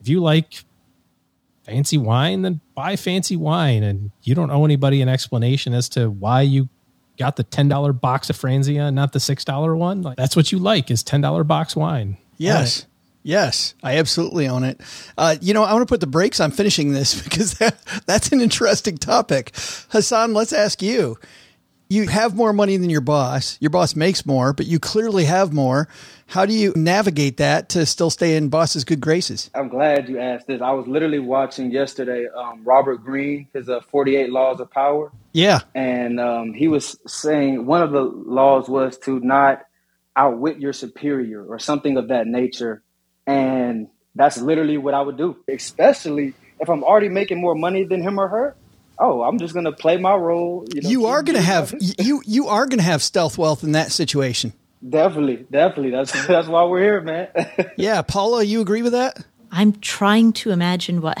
if 0.00 0.08
you 0.08 0.20
like 0.20 0.64
fancy 1.70 1.98
wine, 1.98 2.42
then 2.42 2.60
buy 2.74 2.96
fancy 2.96 3.36
wine. 3.36 3.82
And 3.82 4.10
you 4.22 4.34
don't 4.34 4.50
owe 4.50 4.64
anybody 4.64 5.00
an 5.02 5.08
explanation 5.08 5.72
as 5.72 5.88
to 5.90 6.10
why 6.10 6.42
you 6.42 6.68
got 7.18 7.36
the 7.36 7.44
$10 7.44 8.00
box 8.00 8.30
of 8.30 8.36
Franzia, 8.36 8.92
not 8.92 9.12
the 9.12 9.18
$6 9.18 9.78
one. 9.78 10.02
Like 10.02 10.16
that's 10.16 10.34
what 10.34 10.50
you 10.50 10.58
like 10.58 10.90
is 10.90 11.04
$10 11.04 11.46
box 11.46 11.76
wine. 11.76 12.16
Yes. 12.38 12.86
Yes, 13.22 13.74
I 13.82 13.98
absolutely 13.98 14.48
own 14.48 14.64
it. 14.64 14.80
Uh, 15.18 15.36
you 15.42 15.52
know, 15.52 15.62
I 15.62 15.74
want 15.74 15.86
to 15.86 15.92
put 15.92 16.00
the 16.00 16.06
brakes 16.06 16.40
on 16.40 16.52
finishing 16.52 16.92
this 16.92 17.22
because 17.24 17.54
that, 17.54 17.76
that's 18.06 18.32
an 18.32 18.40
interesting 18.40 18.96
topic. 18.96 19.52
Hassan, 19.90 20.32
let's 20.32 20.54
ask 20.54 20.80
you 20.80 21.18
you 21.90 22.06
have 22.06 22.36
more 22.36 22.52
money 22.52 22.76
than 22.76 22.88
your 22.88 23.00
boss. 23.00 23.58
Your 23.60 23.70
boss 23.70 23.96
makes 23.96 24.24
more, 24.24 24.52
but 24.52 24.66
you 24.66 24.78
clearly 24.78 25.24
have 25.24 25.52
more. 25.52 25.88
How 26.28 26.46
do 26.46 26.54
you 26.54 26.72
navigate 26.76 27.38
that 27.38 27.68
to 27.70 27.84
still 27.84 28.10
stay 28.10 28.36
in 28.36 28.48
boss's 28.48 28.84
good 28.84 29.00
graces? 29.00 29.50
I'm 29.56 29.68
glad 29.68 30.08
you 30.08 30.20
asked 30.20 30.46
this. 30.46 30.62
I 30.62 30.70
was 30.70 30.86
literally 30.86 31.18
watching 31.18 31.72
yesterday 31.72 32.28
um, 32.34 32.62
Robert 32.62 32.98
Greene, 32.98 33.48
his 33.52 33.68
uh, 33.68 33.80
48 33.80 34.30
Laws 34.30 34.60
of 34.60 34.70
Power. 34.70 35.10
Yeah. 35.32 35.62
And 35.74 36.20
um, 36.20 36.52
he 36.52 36.68
was 36.68 36.96
saying 37.08 37.66
one 37.66 37.82
of 37.82 37.90
the 37.90 38.02
laws 38.02 38.68
was 38.68 38.96
to 38.98 39.18
not 39.18 39.62
outwit 40.14 40.60
your 40.60 40.72
superior 40.72 41.44
or 41.44 41.58
something 41.58 41.96
of 41.96 42.08
that 42.08 42.28
nature. 42.28 42.84
And 43.26 43.88
that's 44.14 44.38
literally 44.38 44.78
what 44.78 44.94
I 44.94 45.00
would 45.00 45.16
do, 45.16 45.38
especially 45.48 46.34
if 46.60 46.68
I'm 46.68 46.84
already 46.84 47.08
making 47.08 47.40
more 47.40 47.56
money 47.56 47.82
than 47.82 48.00
him 48.00 48.20
or 48.20 48.28
her. 48.28 48.56
Oh, 49.00 49.22
I'm 49.22 49.38
just 49.38 49.54
gonna 49.54 49.72
play 49.72 49.96
my 49.96 50.14
role. 50.14 50.64
You, 50.72 50.82
know, 50.82 50.88
you 50.88 51.06
are 51.06 51.22
gonna 51.22 51.40
have 51.40 51.74
you 51.80 52.22
you 52.24 52.48
are 52.48 52.66
gonna 52.66 52.82
have 52.82 53.02
stealth 53.02 53.38
wealth 53.38 53.64
in 53.64 53.72
that 53.72 53.90
situation. 53.92 54.52
Definitely, 54.86 55.46
definitely. 55.50 55.90
That's 55.90 56.12
that's 56.26 56.48
why 56.48 56.64
we're 56.64 56.82
here, 56.82 57.00
man. 57.00 57.28
yeah, 57.76 58.02
Paula, 58.02 58.42
you 58.44 58.60
agree 58.60 58.82
with 58.82 58.92
that? 58.92 59.24
I'm 59.50 59.72
trying 59.80 60.32
to 60.34 60.50
imagine 60.50 61.00
what 61.00 61.18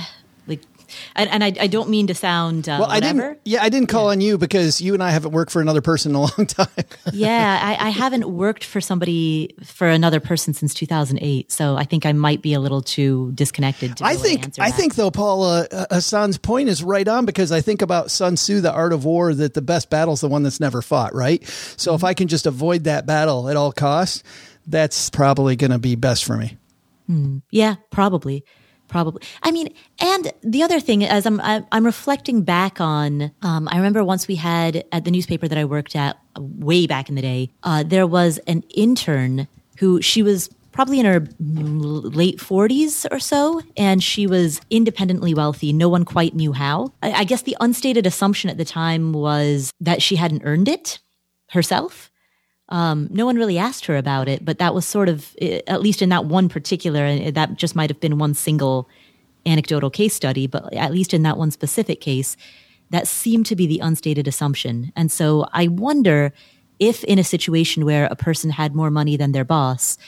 and, 1.16 1.30
and 1.30 1.44
I, 1.44 1.52
I, 1.60 1.66
don't 1.66 1.88
mean 1.88 2.06
to 2.08 2.14
sound 2.14 2.68
uh, 2.68 2.78
well. 2.80 2.88
Whatever. 2.88 3.22
I 3.22 3.28
didn't. 3.28 3.40
Yeah, 3.44 3.62
I 3.62 3.68
didn't 3.68 3.88
call 3.88 4.06
yeah. 4.06 4.10
on 4.12 4.20
you 4.20 4.38
because 4.38 4.80
you 4.80 4.94
and 4.94 5.02
I 5.02 5.10
haven't 5.10 5.32
worked 5.32 5.50
for 5.52 5.60
another 5.60 5.80
person 5.80 6.12
in 6.12 6.16
a 6.16 6.20
long 6.38 6.46
time. 6.46 6.68
yeah, 7.12 7.60
I, 7.62 7.86
I, 7.86 7.90
haven't 7.90 8.30
worked 8.30 8.64
for 8.64 8.80
somebody 8.80 9.54
for 9.64 9.88
another 9.88 10.20
person 10.20 10.54
since 10.54 10.74
2008. 10.74 11.50
So 11.50 11.76
I 11.76 11.84
think 11.84 12.06
I 12.06 12.12
might 12.12 12.42
be 12.42 12.54
a 12.54 12.60
little 12.60 12.82
too 12.82 13.32
disconnected. 13.32 13.96
To 13.98 14.04
I 14.04 14.16
think. 14.16 14.58
I 14.58 14.70
that. 14.70 14.76
think 14.76 14.94
though, 14.94 15.10
Paul 15.10 15.42
uh, 15.44 15.66
Hassan's 15.90 16.38
point 16.38 16.68
is 16.68 16.82
right 16.82 17.06
on 17.06 17.26
because 17.26 17.52
I 17.52 17.60
think 17.60 17.82
about 17.82 18.10
Sun 18.10 18.36
Tzu, 18.36 18.60
the 18.60 18.72
art 18.72 18.92
of 18.92 19.04
war, 19.04 19.34
that 19.34 19.54
the 19.54 19.62
best 19.62 19.90
battle 19.90 20.14
is 20.14 20.20
the 20.20 20.28
one 20.28 20.42
that's 20.42 20.60
never 20.60 20.82
fought. 20.82 21.14
Right. 21.14 21.46
So 21.76 21.90
mm-hmm. 21.90 21.96
if 21.96 22.04
I 22.04 22.14
can 22.14 22.28
just 22.28 22.46
avoid 22.46 22.84
that 22.84 23.06
battle 23.06 23.48
at 23.48 23.56
all 23.56 23.72
costs, 23.72 24.22
that's 24.66 25.10
probably 25.10 25.56
going 25.56 25.70
to 25.70 25.78
be 25.78 25.94
best 25.94 26.24
for 26.24 26.36
me. 26.36 26.56
Mm, 27.10 27.42
yeah, 27.50 27.76
probably 27.90 28.44
probably 28.90 29.22
i 29.42 29.50
mean 29.50 29.72
and 30.00 30.32
the 30.42 30.62
other 30.62 30.80
thing 30.80 31.04
as 31.04 31.24
i'm 31.26 31.40
i'm 31.42 31.86
reflecting 31.86 32.42
back 32.42 32.80
on 32.80 33.30
um, 33.42 33.68
i 33.70 33.76
remember 33.76 34.04
once 34.04 34.28
we 34.28 34.34
had 34.34 34.84
at 34.92 35.04
the 35.04 35.10
newspaper 35.10 35.48
that 35.48 35.56
i 35.56 35.64
worked 35.64 35.96
at 35.96 36.18
way 36.38 36.86
back 36.86 37.08
in 37.08 37.14
the 37.14 37.22
day 37.22 37.50
uh, 37.62 37.82
there 37.82 38.06
was 38.06 38.38
an 38.46 38.62
intern 38.74 39.46
who 39.78 40.02
she 40.02 40.22
was 40.22 40.50
probably 40.72 41.00
in 41.00 41.06
her 41.06 41.26
late 41.38 42.38
40s 42.38 43.06
or 43.10 43.18
so 43.18 43.60
and 43.76 44.02
she 44.02 44.26
was 44.26 44.60
independently 44.70 45.34
wealthy. 45.34 45.72
No 45.72 45.88
one 45.88 46.04
quite 46.04 46.34
knew 46.34 46.52
how. 46.52 46.92
I, 47.02 47.12
I 47.12 47.24
guess 47.24 47.42
the 47.42 47.56
unstated 47.60 48.06
assumption 48.06 48.50
at 48.50 48.56
the 48.56 48.64
time 48.64 49.12
was 49.12 49.72
that 49.80 50.00
she 50.00 50.16
hadn't 50.16 50.42
earned 50.44 50.68
it 50.68 51.00
herself 51.50 52.09
um, 52.70 53.08
no 53.10 53.26
one 53.26 53.36
really 53.36 53.58
asked 53.58 53.86
her 53.86 53.96
about 53.96 54.28
it, 54.28 54.44
but 54.44 54.58
that 54.58 54.74
was 54.74 54.86
sort 54.86 55.08
of, 55.08 55.34
at 55.66 55.82
least 55.82 56.02
in 56.02 56.08
that 56.10 56.26
one 56.26 56.48
particular, 56.48 57.30
that 57.30 57.56
just 57.56 57.74
might 57.74 57.90
have 57.90 58.00
been 58.00 58.18
one 58.18 58.34
single 58.34 58.88
anecdotal 59.46 59.90
case 59.90 60.14
study, 60.14 60.46
but 60.46 60.72
at 60.74 60.92
least 60.92 61.12
in 61.12 61.22
that 61.22 61.36
one 61.36 61.50
specific 61.50 62.00
case, 62.00 62.36
that 62.90 63.08
seemed 63.08 63.46
to 63.46 63.56
be 63.56 63.66
the 63.66 63.78
unstated 63.80 64.28
assumption. 64.28 64.92
And 64.96 65.10
so 65.10 65.46
I 65.52 65.68
wonder 65.68 66.32
if 66.78 67.04
in 67.04 67.18
a 67.18 67.24
situation 67.24 67.84
where 67.84 68.06
a 68.06 68.16
person 68.16 68.50
had 68.50 68.74
more 68.74 68.90
money 68.90 69.16
than 69.16 69.32
their 69.32 69.44
boss, 69.44 69.98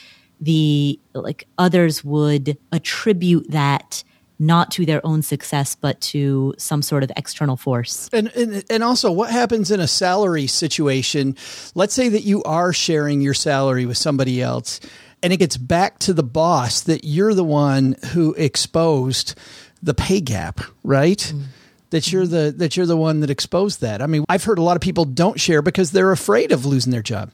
the 0.41 0.99
like 1.15 1.47
others 1.59 2.03
would 2.03 2.59
attribute 2.73 3.51
that 3.51 4.03
not 4.43 4.73
to 4.73 4.85
their 4.85 5.05
own 5.07 5.23
success, 5.23 5.77
but 5.77 6.01
to 6.01 6.53
some 6.59 6.83
sort 6.83 7.05
of 7.05 7.13
external 7.17 7.57
force. 7.57 8.11
And, 8.13 8.29
and, 8.35 8.65
and 8.69 8.83
also, 8.83 9.13
what 9.13 9.31
happens 9.31 9.71
in 9.71 9.79
a 9.79 9.87
salary 9.87 10.49
situation? 10.49 11.37
Let's 11.75 11.95
say 11.95 12.09
that 12.09 12.25
you 12.25 12.43
are 12.43 12.73
sharing 12.73 13.21
your 13.21 13.35
salary 13.35 13.87
with 13.87 13.97
somebody 13.97 14.43
else, 14.43 14.81
and 15.23 15.33
it 15.33 15.37
gets 15.37 15.57
back 15.57 16.01
to 16.01 16.13
the 16.13 16.25
boss 16.25 16.81
that 16.83 17.05
you're 17.05 17.35
the 17.35 17.45
one 17.45 17.95
who 18.13 18.35
exposed 18.35 19.39
the 19.81 19.95
pay 19.95 20.21
gap, 20.21 20.61
right? 20.83 21.33
Mm. 21.35 21.45
That 21.91 22.11
you're 22.11 22.27
the 22.27 22.53
that 22.57 22.77
you're 22.77 22.87
the 22.87 22.97
one 22.97 23.21
that 23.21 23.31
exposed 23.31 23.83
that. 23.83 24.03
I 24.03 24.07
mean, 24.07 24.25
I've 24.29 24.45
heard 24.45 24.59
a 24.59 24.63
lot 24.63 24.77
of 24.77 24.81
people 24.81 25.05
don't 25.05 25.39
share 25.39 25.63
because 25.63 25.93
they're 25.93 26.11
afraid 26.11 26.51
of 26.51 26.67
losing 26.67 26.91
their 26.91 27.03
job. 27.03 27.31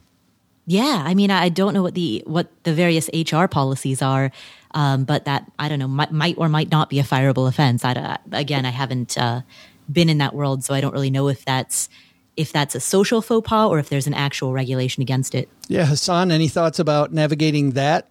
Yeah, 0.66 1.02
I 1.06 1.14
mean, 1.14 1.30
I 1.30 1.48
don't 1.48 1.72
know 1.72 1.82
what 1.82 1.94
the 1.94 2.22
what 2.26 2.48
the 2.64 2.74
various 2.74 3.08
HR 3.14 3.46
policies 3.46 4.02
are, 4.02 4.30
um, 4.72 5.04
but 5.04 5.24
that 5.24 5.50
I 5.58 5.68
don't 5.68 5.78
know 5.78 5.88
might, 5.88 6.12
might, 6.12 6.36
or 6.38 6.48
might 6.48 6.70
not 6.70 6.90
be 6.90 6.98
a 6.98 7.04
fireable 7.04 7.48
offense. 7.48 7.84
I, 7.84 8.18
again, 8.32 8.66
I 8.66 8.70
haven't 8.70 9.16
uh, 9.16 9.42
been 9.90 10.08
in 10.08 10.18
that 10.18 10.34
world, 10.34 10.64
so 10.64 10.74
I 10.74 10.80
don't 10.80 10.92
really 10.92 11.10
know 11.10 11.28
if 11.28 11.44
that's 11.44 11.88
if 12.36 12.52
that's 12.52 12.74
a 12.74 12.80
social 12.80 13.20
faux 13.20 13.48
pas 13.48 13.68
or 13.68 13.78
if 13.80 13.88
there's 13.88 14.06
an 14.06 14.14
actual 14.14 14.52
regulation 14.52 15.02
against 15.02 15.34
it. 15.34 15.48
Yeah, 15.66 15.86
Hassan, 15.86 16.30
any 16.30 16.46
thoughts 16.46 16.78
about 16.78 17.12
navigating 17.12 17.72
that 17.72 18.08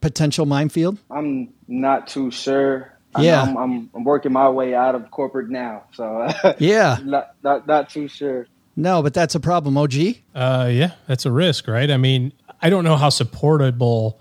potential 0.00 0.46
minefield? 0.46 0.98
I'm 1.10 1.52
not 1.66 2.08
too 2.08 2.30
sure. 2.30 2.94
Yeah, 3.18 3.42
I'm, 3.42 3.56
I'm, 3.56 3.90
I'm, 3.94 4.04
working 4.04 4.32
my 4.32 4.48
way 4.48 4.74
out 4.74 4.94
of 4.94 5.10
corporate 5.10 5.50
now, 5.50 5.84
so 5.92 6.28
yeah, 6.58 6.98
not, 7.02 7.34
not 7.42 7.66
not 7.66 7.90
too 7.90 8.06
sure. 8.06 8.46
No, 8.76 9.02
but 9.02 9.12
that's 9.12 9.34
a 9.34 9.40
problem. 9.40 9.76
OG. 9.76 9.94
Uh, 10.34 10.68
yeah, 10.70 10.92
that's 11.08 11.26
a 11.26 11.32
risk, 11.32 11.66
right? 11.66 11.90
I 11.90 11.96
mean, 11.96 12.32
I 12.62 12.70
don't 12.70 12.84
know 12.84 12.96
how 12.96 13.08
supportable 13.08 14.20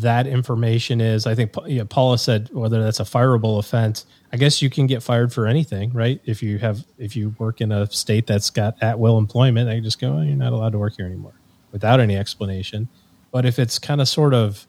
that 0.00 0.26
information 0.26 1.00
is. 1.00 1.26
I 1.26 1.34
think 1.34 1.54
yeah, 1.66 1.84
Paula 1.88 2.18
said 2.18 2.48
whether 2.52 2.82
that's 2.82 3.00
a 3.00 3.04
fireable 3.04 3.58
offense. 3.58 4.06
I 4.32 4.38
guess 4.38 4.62
you 4.62 4.70
can 4.70 4.86
get 4.86 5.02
fired 5.02 5.32
for 5.32 5.46
anything, 5.46 5.92
right? 5.92 6.20
If 6.24 6.42
you 6.42 6.58
have 6.58 6.84
if 6.98 7.14
you 7.14 7.34
work 7.38 7.60
in 7.60 7.70
a 7.70 7.86
state 7.90 8.26
that's 8.26 8.50
got 8.50 8.82
at 8.82 8.98
will 8.98 9.18
employment, 9.18 9.68
they 9.68 9.80
just 9.80 10.00
go, 10.00 10.14
oh, 10.14 10.22
you're 10.22 10.36
not 10.36 10.52
allowed 10.52 10.72
to 10.72 10.78
work 10.78 10.94
here 10.96 11.06
anymore 11.06 11.34
without 11.72 12.00
any 12.00 12.16
explanation. 12.16 12.88
But 13.30 13.44
if 13.44 13.58
it's 13.58 13.78
kind 13.78 14.00
of 14.00 14.08
sort 14.08 14.34
of 14.34 14.66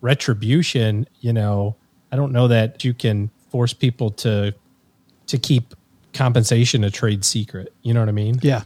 retribution, 0.00 1.06
you 1.20 1.32
know, 1.32 1.76
I 2.12 2.16
don't 2.16 2.32
know 2.32 2.48
that 2.48 2.84
you 2.84 2.92
can 2.92 3.30
force 3.50 3.72
people 3.72 4.10
to 4.10 4.54
to 5.28 5.38
keep 5.38 5.74
compensation 6.12 6.84
a 6.84 6.90
trade 6.90 7.24
secret. 7.24 7.72
You 7.82 7.94
know 7.94 8.00
what 8.00 8.08
I 8.08 8.12
mean? 8.12 8.38
Yeah. 8.42 8.62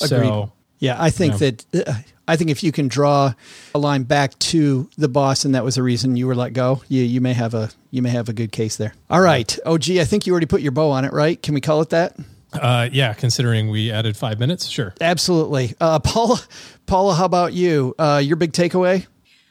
Agreed. 0.00 0.48
So 0.80 0.86
yeah, 0.86 0.96
I 0.98 1.10
think 1.10 1.40
you 1.40 1.46
know. 1.46 1.56
that 1.72 1.88
uh, 1.88 1.94
I 2.26 2.36
think 2.36 2.50
if 2.50 2.62
you 2.62 2.72
can 2.72 2.88
draw 2.88 3.34
a 3.74 3.78
line 3.78 4.04
back 4.04 4.38
to 4.38 4.88
the 4.96 5.08
boss 5.08 5.44
and 5.44 5.54
that 5.54 5.64
was 5.64 5.74
the 5.74 5.82
reason 5.82 6.16
you 6.16 6.26
were 6.26 6.34
let 6.34 6.52
go, 6.52 6.82
you 6.88 7.02
you 7.02 7.20
may 7.20 7.32
have 7.32 7.54
a 7.54 7.70
you 7.90 8.02
may 8.02 8.10
have 8.10 8.28
a 8.28 8.32
good 8.32 8.52
case 8.52 8.76
there. 8.76 8.94
All 9.10 9.20
right. 9.20 9.58
OG, 9.66 9.90
I 9.90 10.04
think 10.04 10.26
you 10.26 10.32
already 10.32 10.46
put 10.46 10.60
your 10.60 10.72
bow 10.72 10.90
on 10.90 11.04
it, 11.04 11.12
right? 11.12 11.42
Can 11.42 11.54
we 11.54 11.60
call 11.60 11.80
it 11.80 11.90
that? 11.90 12.16
Uh, 12.52 12.88
yeah, 12.92 13.12
considering 13.14 13.68
we 13.68 13.90
added 13.90 14.16
five 14.16 14.38
minutes, 14.38 14.66
sure. 14.66 14.94
Absolutely. 15.00 15.74
Uh, 15.80 15.98
Paula, 15.98 16.40
Paula, 16.86 17.14
how 17.14 17.24
about 17.24 17.52
you? 17.52 17.94
Uh, 17.98 18.20
your 18.24 18.36
big 18.36 18.52
takeaway? 18.52 19.06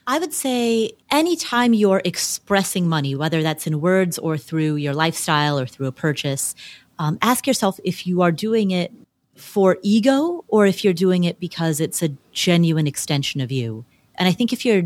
I 0.06 0.18
would 0.18 0.32
say 0.32 0.92
anytime 1.10 1.72
you're 1.72 2.02
expressing 2.04 2.88
money, 2.88 3.14
whether 3.14 3.42
that's 3.42 3.66
in 3.66 3.80
words 3.80 4.18
or 4.18 4.36
through 4.36 4.76
your 4.76 4.92
lifestyle 4.92 5.58
or 5.58 5.66
through 5.66 5.86
a 5.86 5.92
purchase, 5.92 6.54
um, 6.98 7.18
ask 7.22 7.46
yourself 7.46 7.78
if 7.84 8.06
you 8.06 8.20
are 8.22 8.32
doing 8.32 8.70
it 8.70 8.92
for 9.40 9.78
ego 9.82 10.44
or 10.48 10.66
if 10.66 10.84
you're 10.84 10.92
doing 10.92 11.24
it 11.24 11.40
because 11.40 11.80
it's 11.80 12.02
a 12.02 12.10
genuine 12.32 12.86
extension 12.86 13.40
of 13.40 13.50
you. 13.50 13.84
And 14.16 14.28
I 14.28 14.32
think 14.32 14.52
if 14.52 14.64
you're 14.64 14.84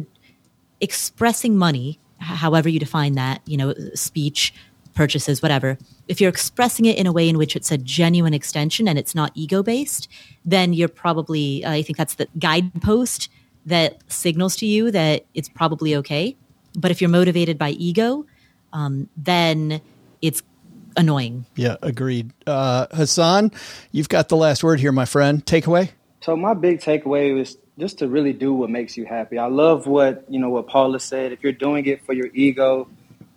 expressing 0.80 1.56
money, 1.56 1.98
however 2.18 2.68
you 2.68 2.78
define 2.78 3.14
that, 3.14 3.42
you 3.46 3.56
know, 3.56 3.74
speech, 3.94 4.54
purchases, 4.94 5.42
whatever, 5.42 5.76
if 6.08 6.20
you're 6.20 6.30
expressing 6.30 6.84
it 6.84 6.96
in 6.96 7.06
a 7.06 7.12
way 7.12 7.28
in 7.28 7.36
which 7.36 7.56
it's 7.56 7.72
a 7.72 7.78
genuine 7.78 8.34
extension 8.34 8.86
and 8.86 8.98
it's 8.98 9.14
not 9.14 9.32
ego 9.34 9.62
based, 9.62 10.08
then 10.44 10.72
you're 10.72 10.88
probably, 10.88 11.64
I 11.66 11.82
think 11.82 11.98
that's 11.98 12.14
the 12.14 12.28
guidepost 12.38 13.28
that 13.66 13.98
signals 14.08 14.56
to 14.56 14.66
you 14.66 14.90
that 14.90 15.24
it's 15.34 15.48
probably 15.48 15.96
okay. 15.96 16.36
But 16.78 16.90
if 16.90 17.00
you're 17.00 17.10
motivated 17.10 17.58
by 17.58 17.70
ego, 17.70 18.26
um, 18.72 19.08
then 19.16 19.80
it's 20.22 20.42
annoying. 20.96 21.46
Yeah, 21.56 21.76
agreed. 21.82 22.32
Uh, 22.46 22.86
Hassan, 22.90 23.52
you've 23.92 24.08
got 24.08 24.28
the 24.28 24.36
last 24.36 24.64
word 24.64 24.80
here, 24.80 24.92
my 24.92 25.04
friend. 25.04 25.44
Takeaway? 25.44 25.90
So 26.20 26.36
my 26.36 26.54
big 26.54 26.80
takeaway 26.80 27.34
was 27.34 27.56
just 27.78 27.98
to 27.98 28.08
really 28.08 28.32
do 28.32 28.54
what 28.54 28.70
makes 28.70 28.96
you 28.96 29.04
happy. 29.04 29.38
I 29.38 29.46
love 29.46 29.86
what 29.86 30.24
you 30.28 30.38
know 30.38 30.50
what 30.50 30.68
Paula 30.68 31.00
said. 31.00 31.32
If 31.32 31.42
you're 31.42 31.52
doing 31.52 31.86
it 31.86 32.04
for 32.06 32.12
your 32.12 32.28
ego, 32.32 32.88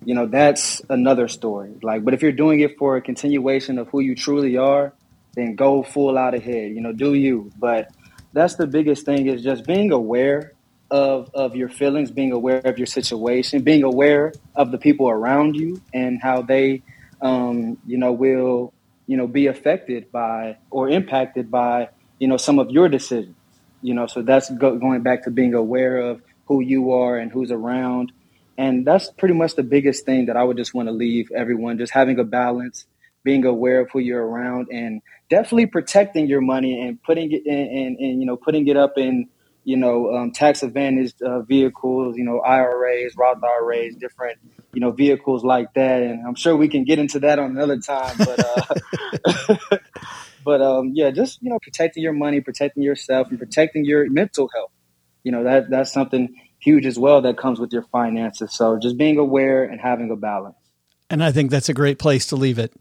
you 0.04 0.14
know 0.14 0.26
that's 0.26 0.80
another 0.88 1.28
story. 1.28 1.74
Like, 1.82 2.04
but 2.04 2.14
if 2.14 2.22
you're 2.22 2.32
doing 2.32 2.60
it 2.60 2.78
for 2.78 2.96
a 2.96 3.02
continuation 3.02 3.78
of 3.78 3.88
who 3.88 4.00
you 4.00 4.14
truly 4.14 4.56
are, 4.56 4.92
then 5.34 5.54
go 5.54 5.82
full 5.82 6.16
out 6.16 6.34
ahead. 6.34 6.72
You 6.72 6.80
know, 6.80 6.92
do 6.92 7.14
you. 7.14 7.50
But 7.58 7.90
that's 8.32 8.54
the 8.54 8.66
biggest 8.66 9.04
thing 9.04 9.26
is 9.26 9.42
just 9.42 9.66
being 9.66 9.92
aware 9.92 10.52
of 10.90 11.30
of 11.34 11.56
your 11.56 11.68
feelings, 11.68 12.10
being 12.10 12.32
aware 12.32 12.60
of 12.64 12.78
your 12.78 12.86
situation, 12.86 13.62
being 13.62 13.82
aware 13.82 14.32
of 14.54 14.70
the 14.70 14.78
people 14.78 15.08
around 15.08 15.56
you 15.56 15.82
and 15.92 16.20
how 16.22 16.42
they 16.42 16.82
um, 17.20 17.78
you 17.86 17.98
know, 17.98 18.12
will, 18.12 18.72
you 19.06 19.16
know, 19.16 19.26
be 19.26 19.46
affected 19.46 20.10
by 20.12 20.58
or 20.70 20.88
impacted 20.88 21.50
by, 21.50 21.88
you 22.18 22.28
know, 22.28 22.36
some 22.36 22.58
of 22.58 22.70
your 22.70 22.88
decisions. 22.88 23.34
You 23.80 23.94
know, 23.94 24.06
so 24.06 24.22
that's 24.22 24.50
go- 24.50 24.76
going 24.78 25.02
back 25.02 25.24
to 25.24 25.30
being 25.30 25.54
aware 25.54 25.98
of 25.98 26.20
who 26.46 26.60
you 26.60 26.92
are 26.92 27.16
and 27.16 27.30
who's 27.30 27.50
around. 27.50 28.12
And 28.56 28.84
that's 28.84 29.10
pretty 29.10 29.34
much 29.34 29.54
the 29.54 29.62
biggest 29.62 30.04
thing 30.04 30.26
that 30.26 30.36
I 30.36 30.42
would 30.42 30.56
just 30.56 30.74
want 30.74 30.88
to 30.88 30.92
leave 30.92 31.30
everyone, 31.30 31.78
just 31.78 31.92
having 31.92 32.18
a 32.18 32.24
balance, 32.24 32.86
being 33.22 33.44
aware 33.44 33.80
of 33.80 33.90
who 33.92 34.00
you're 34.00 34.26
around 34.26 34.68
and 34.72 35.00
definitely 35.30 35.66
protecting 35.66 36.26
your 36.26 36.40
money 36.40 36.80
and 36.80 37.00
putting 37.02 37.30
it 37.30 37.46
in, 37.46 37.96
and, 38.00 38.20
you 38.20 38.26
know, 38.26 38.36
putting 38.36 38.66
it 38.66 38.76
up 38.76 38.94
in, 38.96 39.28
you 39.68 39.76
know, 39.76 40.14
um, 40.14 40.30
tax 40.32 40.62
advantaged 40.62 41.20
uh, 41.20 41.42
vehicles, 41.42 42.16
you 42.16 42.24
know, 42.24 42.40
IRAs, 42.40 43.14
Roth 43.18 43.42
IRAs, 43.44 43.96
different, 43.96 44.38
you 44.72 44.80
know, 44.80 44.92
vehicles 44.92 45.44
like 45.44 45.74
that. 45.74 46.02
And 46.02 46.26
I'm 46.26 46.36
sure 46.36 46.56
we 46.56 46.68
can 46.68 46.84
get 46.84 46.98
into 46.98 47.20
that 47.20 47.38
on 47.38 47.50
another 47.50 47.78
time. 47.78 48.16
But, 48.16 48.38
uh, 48.46 49.76
but 50.44 50.62
um, 50.62 50.92
yeah, 50.94 51.10
just 51.10 51.42
you 51.42 51.50
know, 51.50 51.58
protecting 51.60 52.02
your 52.02 52.14
money, 52.14 52.40
protecting 52.40 52.82
yourself, 52.82 53.28
and 53.28 53.38
protecting 53.38 53.84
your 53.84 54.08
mental 54.10 54.48
health. 54.54 54.70
You 55.22 55.32
know, 55.32 55.44
that 55.44 55.68
that's 55.68 55.92
something 55.92 56.34
huge 56.58 56.86
as 56.86 56.98
well 56.98 57.20
that 57.20 57.36
comes 57.36 57.60
with 57.60 57.70
your 57.70 57.84
finances. 57.92 58.54
So 58.54 58.78
just 58.78 58.96
being 58.96 59.18
aware 59.18 59.64
and 59.64 59.78
having 59.78 60.10
a 60.10 60.16
balance. 60.16 60.56
And 61.10 61.22
I 61.22 61.30
think 61.30 61.50
that's 61.50 61.68
a 61.68 61.74
great 61.74 61.98
place 61.98 62.24
to 62.28 62.36
leave 62.36 62.58
it. 62.58 62.72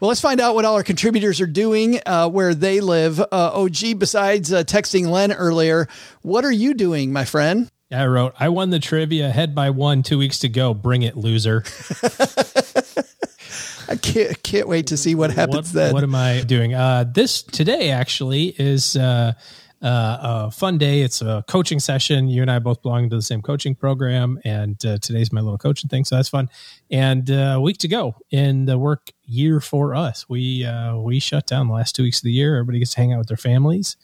Well, 0.00 0.08
let's 0.08 0.20
find 0.20 0.40
out 0.40 0.56
what 0.56 0.64
all 0.64 0.74
our 0.74 0.82
contributors 0.82 1.40
are 1.40 1.46
doing 1.46 2.00
uh, 2.04 2.28
where 2.28 2.52
they 2.52 2.80
live. 2.80 3.20
Uh, 3.20 3.26
OG, 3.30 3.98
besides 3.98 4.52
uh, 4.52 4.64
texting 4.64 5.06
Len 5.06 5.32
earlier, 5.32 5.86
what 6.22 6.44
are 6.44 6.52
you 6.52 6.74
doing, 6.74 7.12
my 7.12 7.24
friend? 7.24 7.70
I 7.92 8.06
wrote, 8.06 8.34
I 8.38 8.48
won 8.48 8.70
the 8.70 8.80
trivia 8.80 9.30
head 9.30 9.54
by 9.54 9.70
one 9.70 10.02
two 10.02 10.18
weeks 10.18 10.40
to 10.40 10.48
go. 10.48 10.74
Bring 10.74 11.02
it, 11.02 11.16
loser. 11.16 11.62
I 13.88 13.94
can't, 13.96 14.42
can't 14.42 14.66
wait 14.66 14.88
to 14.88 14.96
see 14.96 15.14
what 15.14 15.30
happens 15.30 15.72
what, 15.72 15.74
then. 15.74 15.92
What 15.92 16.02
am 16.02 16.16
I 16.16 16.40
doing? 16.40 16.74
Uh, 16.74 17.04
this 17.04 17.42
today 17.42 17.90
actually 17.90 18.46
is 18.46 18.96
uh, 18.96 19.34
uh, 19.84 20.18
a 20.22 20.50
fun 20.50 20.78
day. 20.78 21.02
It's 21.02 21.20
a 21.20 21.44
coaching 21.46 21.78
session. 21.78 22.28
You 22.28 22.40
and 22.42 22.50
I 22.50 22.58
both 22.58 22.80
belong 22.82 23.10
to 23.10 23.16
the 23.16 23.22
same 23.22 23.42
coaching 23.42 23.74
program, 23.74 24.38
and 24.44 24.82
uh, 24.84 24.98
today's 24.98 25.30
my 25.32 25.42
little 25.42 25.58
coaching 25.58 25.88
thing, 25.88 26.04
so 26.04 26.16
that's 26.16 26.30
fun. 26.30 26.48
And 26.90 27.30
uh, 27.30 27.54
a 27.56 27.60
week 27.60 27.78
to 27.78 27.88
go 27.88 28.16
in 28.30 28.64
the 28.64 28.78
work 28.78 29.10
year 29.26 29.60
for 29.60 29.94
us. 29.94 30.26
We 30.28 30.64
uh, 30.64 30.96
we 30.96 31.20
shut 31.20 31.46
down 31.46 31.68
the 31.68 31.74
last 31.74 31.94
two 31.94 32.02
weeks 32.02 32.18
of 32.18 32.24
the 32.24 32.32
year. 32.32 32.56
Everybody 32.56 32.78
gets 32.78 32.94
to 32.94 33.00
hang 33.00 33.12
out 33.12 33.18
with 33.18 33.28
their 33.28 33.36
families. 33.36 33.96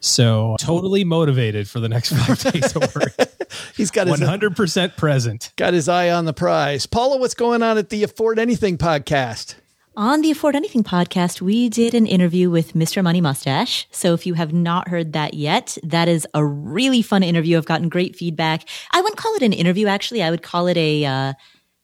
So 0.00 0.56
totally 0.60 1.02
motivated 1.02 1.68
for 1.68 1.80
the 1.80 1.88
next 1.88 2.12
five 2.16 2.52
days 2.52 2.76
of 2.76 2.94
work. 2.94 3.14
He's 3.76 3.90
got 3.90 4.06
one 4.06 4.20
hundred 4.20 4.54
percent 4.54 4.96
present. 4.96 5.52
Got 5.56 5.74
his 5.74 5.88
eye 5.88 6.10
on 6.10 6.26
the 6.26 6.32
prize. 6.32 6.86
Paula, 6.86 7.18
what's 7.18 7.34
going 7.34 7.62
on 7.62 7.76
at 7.76 7.88
the 7.88 8.04
Afford 8.04 8.38
Anything 8.38 8.78
podcast? 8.78 9.56
On 9.96 10.22
the 10.22 10.32
Afford 10.32 10.56
Anything 10.56 10.82
podcast, 10.82 11.40
we 11.40 11.68
did 11.68 11.94
an 11.94 12.04
interview 12.04 12.50
with 12.50 12.72
Mr. 12.72 13.00
Money 13.00 13.20
Mustache. 13.20 13.86
So 13.92 14.12
if 14.12 14.26
you 14.26 14.34
have 14.34 14.52
not 14.52 14.88
heard 14.88 15.12
that 15.12 15.34
yet, 15.34 15.78
that 15.84 16.08
is 16.08 16.26
a 16.34 16.44
really 16.44 17.00
fun 17.00 17.22
interview. 17.22 17.56
I've 17.56 17.64
gotten 17.64 17.88
great 17.88 18.16
feedback. 18.16 18.68
I 18.90 19.00
wouldn't 19.00 19.18
call 19.18 19.36
it 19.36 19.42
an 19.42 19.52
interview, 19.52 19.86
actually. 19.86 20.20
I 20.20 20.32
would 20.32 20.42
call 20.42 20.66
it 20.66 20.76
a 20.76 21.04
uh, 21.04 21.32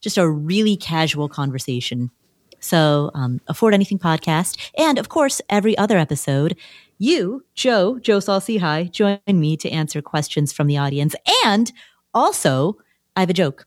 just 0.00 0.18
a 0.18 0.28
really 0.28 0.76
casual 0.76 1.28
conversation. 1.28 2.10
So 2.58 3.12
um, 3.14 3.40
Afford 3.46 3.74
Anything 3.74 4.00
podcast, 4.00 4.58
and 4.76 4.98
of 4.98 5.08
course, 5.08 5.40
every 5.48 5.78
other 5.78 5.96
episode 5.96 6.56
you, 6.98 7.44
Joe, 7.54 8.00
Joe 8.00 8.18
Saul-Sehy, 8.18 8.90
join 8.90 9.20
me 9.28 9.56
to 9.56 9.70
answer 9.70 10.02
questions 10.02 10.52
from 10.52 10.66
the 10.66 10.76
audience. 10.76 11.14
And 11.44 11.70
also, 12.12 12.76
I 13.14 13.20
have 13.20 13.30
a 13.30 13.34
joke. 13.34 13.66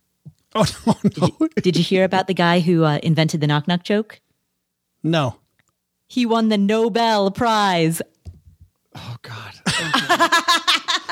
Oh, 0.54 0.66
no, 0.86 0.96
no. 1.02 1.10
Did, 1.10 1.18
you, 1.18 1.50
did 1.62 1.78
you 1.78 1.84
hear 1.84 2.04
about 2.04 2.28
the 2.28 2.34
guy 2.34 2.60
who 2.60 2.84
uh, 2.84 3.00
invented 3.02 3.42
the 3.42 3.48
knock 3.48 3.68
knock 3.68 3.84
joke? 3.84 4.20
No. 5.04 5.36
He 6.08 6.26
won 6.26 6.50
the 6.50 6.58
Nobel 6.58 7.32
Prize. 7.32 8.02
Oh 8.96 9.16
God. 9.22 9.54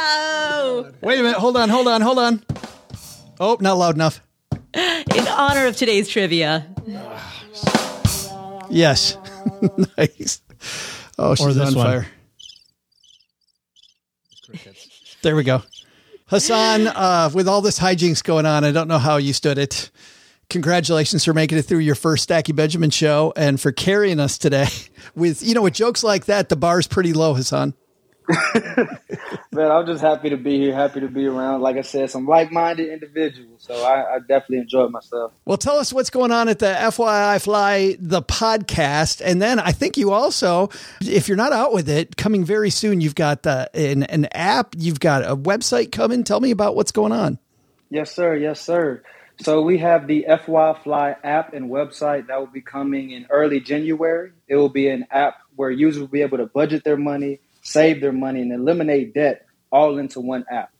Oh, 0.03 0.91
Wait 1.01 1.19
a 1.19 1.23
minute. 1.23 1.37
Hold 1.37 1.57
on. 1.57 1.69
Hold 1.69 1.87
on. 1.87 2.01
Hold 2.01 2.19
on. 2.19 2.43
Oh, 3.39 3.57
not 3.59 3.77
loud 3.77 3.95
enough. 3.95 4.21
in 4.73 5.27
honor 5.27 5.67
of 5.67 5.75
today's 5.75 6.07
trivia. 6.09 6.67
Yes. 8.69 9.17
nice. 9.97 10.41
Oh, 11.17 11.35
she's 11.35 11.55
this 11.55 11.69
on 11.69 11.75
one. 11.75 11.85
fire. 11.85 12.07
There 15.21 15.35
we 15.35 15.43
go. 15.43 15.61
Hassan, 16.27 16.87
uh, 16.87 17.29
with 17.33 17.47
all 17.47 17.61
this 17.61 17.77
hijinks 17.79 18.23
going 18.23 18.45
on, 18.45 18.63
I 18.63 18.71
don't 18.71 18.87
know 18.87 18.97
how 18.97 19.17
you 19.17 19.33
stood 19.33 19.57
it. 19.57 19.91
Congratulations 20.51 21.23
for 21.23 21.33
making 21.33 21.57
it 21.57 21.61
through 21.61 21.79
your 21.79 21.95
first 21.95 22.23
Stacking 22.23 22.57
Benjamin 22.57 22.89
show 22.89 23.31
and 23.37 23.57
for 23.57 23.71
carrying 23.71 24.19
us 24.19 24.37
today. 24.37 24.67
With 25.15 25.41
you 25.41 25.53
know, 25.55 25.61
with 25.63 25.73
jokes 25.73 26.03
like 26.03 26.25
that, 26.25 26.49
the 26.49 26.55
bar's 26.55 26.87
pretty 26.87 27.13
low, 27.13 27.33
Hassan. 27.33 27.73
Man, 29.51 29.71
I'm 29.71 29.85
just 29.85 30.01
happy 30.01 30.29
to 30.29 30.37
be 30.37 30.59
here, 30.59 30.73
happy 30.73 30.99
to 30.99 31.07
be 31.07 31.25
around. 31.25 31.61
Like 31.61 31.75
I 31.75 31.81
said, 31.81 32.09
some 32.09 32.27
like-minded 32.27 32.87
individuals. 32.87 33.63
So 33.63 33.73
I, 33.83 34.15
I 34.15 34.19
definitely 34.19 34.59
enjoyed 34.59 34.91
myself. 34.91 35.33
Well, 35.43 35.57
tell 35.57 35.77
us 35.77 35.91
what's 35.91 36.09
going 36.09 36.31
on 36.31 36.47
at 36.47 36.59
the 36.59 36.67
FYI 36.67 37.43
FLI 37.43 37.97
the 37.99 38.21
podcast, 38.21 39.21
and 39.25 39.41
then 39.41 39.59
I 39.59 39.71
think 39.71 39.97
you 39.97 40.11
also, 40.11 40.69
if 41.01 41.27
you're 41.27 41.37
not 41.37 41.51
out 41.51 41.73
with 41.73 41.89
it, 41.89 42.15
coming 42.15 42.45
very 42.45 42.69
soon. 42.69 43.01
You've 43.01 43.15
got 43.15 43.47
uh, 43.47 43.67
an 43.73 44.03
an 44.03 44.27
app, 44.33 44.75
you've 44.77 44.99
got 44.99 45.23
a 45.23 45.35
website 45.35 45.91
coming. 45.91 46.23
Tell 46.23 46.41
me 46.41 46.51
about 46.51 46.75
what's 46.75 46.91
going 46.91 47.11
on. 47.11 47.39
Yes, 47.89 48.11
sir. 48.11 48.35
Yes, 48.35 48.61
sir. 48.61 49.01
So 49.41 49.63
we 49.63 49.79
have 49.79 50.05
the 50.05 50.27
FYI 50.29 50.83
FLI 50.83 51.15
app 51.23 51.53
and 51.53 51.71
website 51.71 52.27
that 52.27 52.39
will 52.39 52.45
be 52.45 52.61
coming 52.61 53.09
in 53.09 53.25
early 53.31 53.59
January. 53.59 54.33
It 54.47 54.55
will 54.55 54.69
be 54.69 54.87
an 54.87 55.07
app 55.09 55.37
where 55.55 55.71
users 55.71 56.01
will 56.01 56.07
be 56.09 56.21
able 56.21 56.37
to 56.37 56.45
budget 56.45 56.83
their 56.83 56.97
money, 56.97 57.39
save 57.63 58.01
their 58.01 58.11
money, 58.11 58.41
and 58.43 58.51
eliminate 58.51 59.15
debt 59.15 59.47
all 59.71 59.97
into 59.97 60.19
one 60.19 60.45
app. 60.51 60.71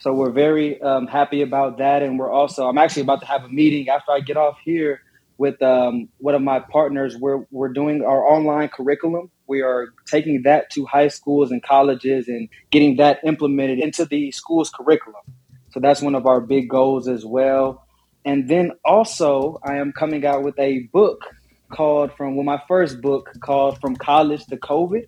So 0.00 0.12
we're 0.12 0.32
very 0.32 0.80
um, 0.82 1.06
happy 1.06 1.40
about 1.40 1.78
that, 1.78 2.02
and 2.02 2.18
we're 2.18 2.30
also 2.30 2.68
I'm 2.68 2.76
actually 2.76 3.02
about 3.02 3.20
to 3.20 3.26
have 3.26 3.44
a 3.44 3.48
meeting 3.48 3.88
after 3.88 4.12
I 4.12 4.20
get 4.20 4.36
off 4.36 4.58
here 4.62 5.00
with 5.38 5.60
um, 5.62 6.10
one 6.18 6.34
of 6.34 6.42
my 6.42 6.60
partners. 6.60 7.16
We're 7.16 7.46
we're 7.50 7.72
doing 7.72 8.02
our 8.04 8.22
online 8.22 8.68
curriculum. 8.68 9.30
We 9.46 9.62
are 9.62 9.88
taking 10.06 10.42
that 10.42 10.68
to 10.72 10.84
high 10.84 11.08
schools 11.08 11.50
and 11.50 11.62
colleges 11.62 12.28
and 12.28 12.50
getting 12.70 12.96
that 12.96 13.20
implemented 13.24 13.78
into 13.78 14.04
the 14.04 14.30
school's 14.30 14.68
curriculum. 14.68 15.22
So 15.70 15.80
that's 15.80 16.02
one 16.02 16.14
of 16.14 16.26
our 16.26 16.40
big 16.40 16.68
goals 16.68 17.08
as 17.08 17.24
well. 17.24 17.84
And 18.24 18.48
then 18.48 18.72
also, 18.84 19.58
I 19.62 19.76
am 19.76 19.92
coming 19.92 20.26
out 20.26 20.42
with 20.42 20.58
a 20.58 20.80
book 20.92 21.22
called 21.70 22.12
from 22.16 22.36
well, 22.36 22.44
my 22.44 22.60
first 22.68 23.00
book 23.00 23.30
called 23.40 23.80
From 23.80 23.96
College 23.96 24.44
to 24.46 24.56
COVID 24.56 25.06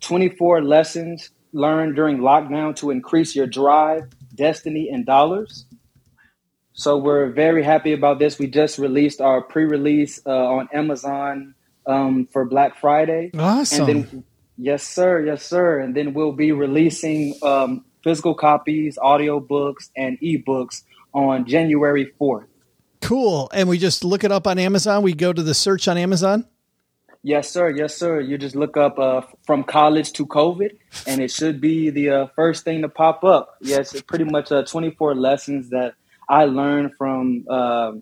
24 0.00 0.62
Lessons 0.62 1.30
Learned 1.52 1.96
During 1.96 2.18
Lockdown 2.18 2.76
to 2.76 2.90
Increase 2.90 3.34
Your 3.34 3.46
Drive, 3.46 4.10
Destiny, 4.34 4.88
and 4.90 5.06
Dollars. 5.06 5.66
So 6.74 6.98
we're 6.98 7.30
very 7.30 7.62
happy 7.62 7.92
about 7.92 8.18
this. 8.18 8.38
We 8.38 8.48
just 8.48 8.78
released 8.78 9.20
our 9.20 9.40
pre 9.40 9.64
release 9.64 10.20
uh, 10.26 10.30
on 10.30 10.68
Amazon 10.72 11.54
um, 11.86 12.26
for 12.26 12.44
Black 12.44 12.78
Friday. 12.80 13.30
Awesome. 13.38 13.88
And 13.88 14.04
then, 14.04 14.24
yes, 14.58 14.82
sir. 14.82 15.24
Yes, 15.24 15.44
sir. 15.44 15.78
And 15.78 15.94
then 15.94 16.14
we'll 16.14 16.32
be 16.32 16.52
releasing 16.52 17.34
um, 17.42 17.84
physical 18.04 18.34
copies, 18.34 18.96
audiobooks, 18.98 19.90
and 19.96 20.20
ebooks 20.20 20.82
on 21.12 21.46
January 21.46 22.12
4th. 22.20 22.46
Cool. 23.00 23.50
And 23.52 23.68
we 23.68 23.78
just 23.78 24.04
look 24.04 24.22
it 24.22 24.30
up 24.30 24.46
on 24.46 24.58
Amazon. 24.58 25.02
We 25.02 25.14
go 25.14 25.32
to 25.32 25.42
the 25.42 25.54
search 25.54 25.88
on 25.88 25.98
Amazon. 25.98 26.46
Yes, 27.22 27.50
sir. 27.50 27.70
Yes, 27.70 27.96
sir. 27.96 28.20
You 28.20 28.36
just 28.36 28.54
look 28.54 28.76
up 28.76 28.98
uh, 28.98 29.22
from 29.46 29.64
college 29.64 30.12
to 30.12 30.26
COVID, 30.26 30.76
and 31.06 31.22
it 31.22 31.30
should 31.30 31.58
be 31.58 31.88
the 31.88 32.10
uh, 32.10 32.26
first 32.36 32.64
thing 32.64 32.82
to 32.82 32.88
pop 32.88 33.24
up. 33.24 33.56
Yes, 33.62 33.94
it's 33.94 34.02
pretty 34.02 34.24
much 34.24 34.52
uh, 34.52 34.62
24 34.62 35.14
lessons 35.14 35.70
that 35.70 35.94
I 36.28 36.44
learned 36.44 36.92
from 36.98 37.46
uh, 37.48 37.92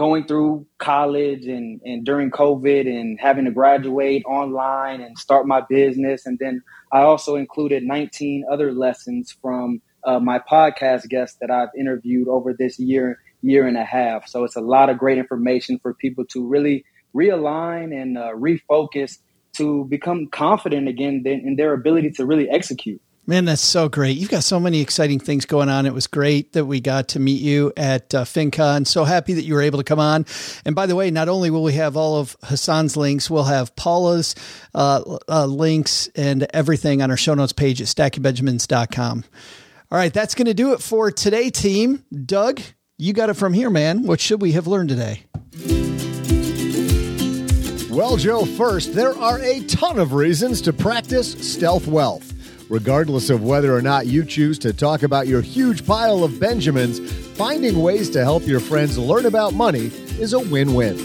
going 0.00 0.24
through 0.24 0.66
college 0.78 1.44
and, 1.44 1.78
and 1.84 2.06
during 2.06 2.30
COVID 2.30 2.88
and 2.88 3.20
having 3.20 3.44
to 3.44 3.50
graduate 3.50 4.22
online 4.24 5.02
and 5.02 5.18
start 5.18 5.46
my 5.46 5.60
business. 5.68 6.24
And 6.24 6.38
then 6.38 6.62
I 6.90 7.02
also 7.02 7.36
included 7.36 7.82
19 7.82 8.46
other 8.50 8.72
lessons 8.72 9.36
from 9.42 9.82
uh, 10.04 10.18
my 10.18 10.38
podcast 10.38 11.10
guests 11.10 11.36
that 11.42 11.50
I've 11.50 11.68
interviewed 11.78 12.28
over 12.28 12.54
this 12.54 12.78
year, 12.78 13.18
year 13.42 13.66
and 13.66 13.76
a 13.76 13.84
half. 13.84 14.26
So 14.26 14.44
it's 14.44 14.56
a 14.56 14.62
lot 14.62 14.88
of 14.88 14.96
great 14.96 15.18
information 15.18 15.78
for 15.82 15.92
people 15.92 16.24
to 16.30 16.48
really 16.48 16.82
realign 17.14 17.94
and 17.94 18.16
uh, 18.16 18.32
refocus 18.32 19.18
to 19.58 19.84
become 19.84 20.28
confident 20.28 20.88
again 20.88 21.22
in 21.26 21.56
their 21.56 21.74
ability 21.74 22.12
to 22.12 22.24
really 22.24 22.48
execute. 22.48 23.02
Man, 23.26 23.44
that's 23.44 23.62
so 23.62 23.88
great. 23.88 24.16
You've 24.16 24.30
got 24.30 24.42
so 24.42 24.58
many 24.58 24.80
exciting 24.80 25.20
things 25.20 25.44
going 25.44 25.68
on. 25.68 25.86
It 25.86 25.94
was 25.94 26.06
great 26.06 26.52
that 26.54 26.64
we 26.64 26.80
got 26.80 27.08
to 27.08 27.20
meet 27.20 27.40
you 27.40 27.72
at 27.76 28.12
uh, 28.14 28.24
FinCon. 28.24 28.86
So 28.86 29.04
happy 29.04 29.34
that 29.34 29.42
you 29.42 29.54
were 29.54 29.62
able 29.62 29.78
to 29.78 29.84
come 29.84 30.00
on. 30.00 30.26
And 30.64 30.74
by 30.74 30.86
the 30.86 30.96
way, 30.96 31.10
not 31.10 31.28
only 31.28 31.50
will 31.50 31.62
we 31.62 31.74
have 31.74 31.96
all 31.96 32.16
of 32.18 32.36
Hassan's 32.42 32.96
links, 32.96 33.30
we'll 33.30 33.44
have 33.44 33.76
Paula's 33.76 34.34
uh, 34.74 35.18
uh, 35.28 35.46
links 35.46 36.08
and 36.16 36.46
everything 36.54 37.02
on 37.02 37.10
our 37.10 37.16
show 37.16 37.34
notes 37.34 37.52
page 37.52 37.80
at 37.80 37.86
stackingbenjamins.com. 37.86 39.24
All 39.92 39.98
right, 39.98 40.12
that's 40.12 40.34
going 40.34 40.46
to 40.46 40.54
do 40.54 40.72
it 40.72 40.80
for 40.80 41.10
today, 41.10 41.50
team. 41.50 42.04
Doug, 42.24 42.60
you 42.96 43.12
got 43.12 43.28
it 43.28 43.34
from 43.34 43.52
here, 43.52 43.70
man. 43.70 44.04
What 44.04 44.20
should 44.20 44.40
we 44.40 44.52
have 44.52 44.66
learned 44.66 44.88
today? 44.88 45.24
Well, 47.90 48.16
Joe, 48.16 48.44
first, 48.44 48.94
there 48.94 49.16
are 49.18 49.40
a 49.40 49.60
ton 49.64 49.98
of 49.98 50.14
reasons 50.14 50.60
to 50.62 50.72
practice 50.72 51.32
stealth 51.52 51.86
wealth. 51.86 52.32
Regardless 52.70 53.30
of 53.30 53.42
whether 53.42 53.74
or 53.74 53.82
not 53.82 54.06
you 54.06 54.24
choose 54.24 54.56
to 54.60 54.72
talk 54.72 55.02
about 55.02 55.26
your 55.26 55.40
huge 55.42 55.84
pile 55.84 56.22
of 56.22 56.38
Benjamins, 56.38 57.00
finding 57.36 57.82
ways 57.82 58.08
to 58.10 58.22
help 58.22 58.46
your 58.46 58.60
friends 58.60 58.96
learn 58.96 59.26
about 59.26 59.54
money 59.54 59.90
is 60.20 60.34
a 60.34 60.38
win 60.38 60.72
win. 60.72 60.96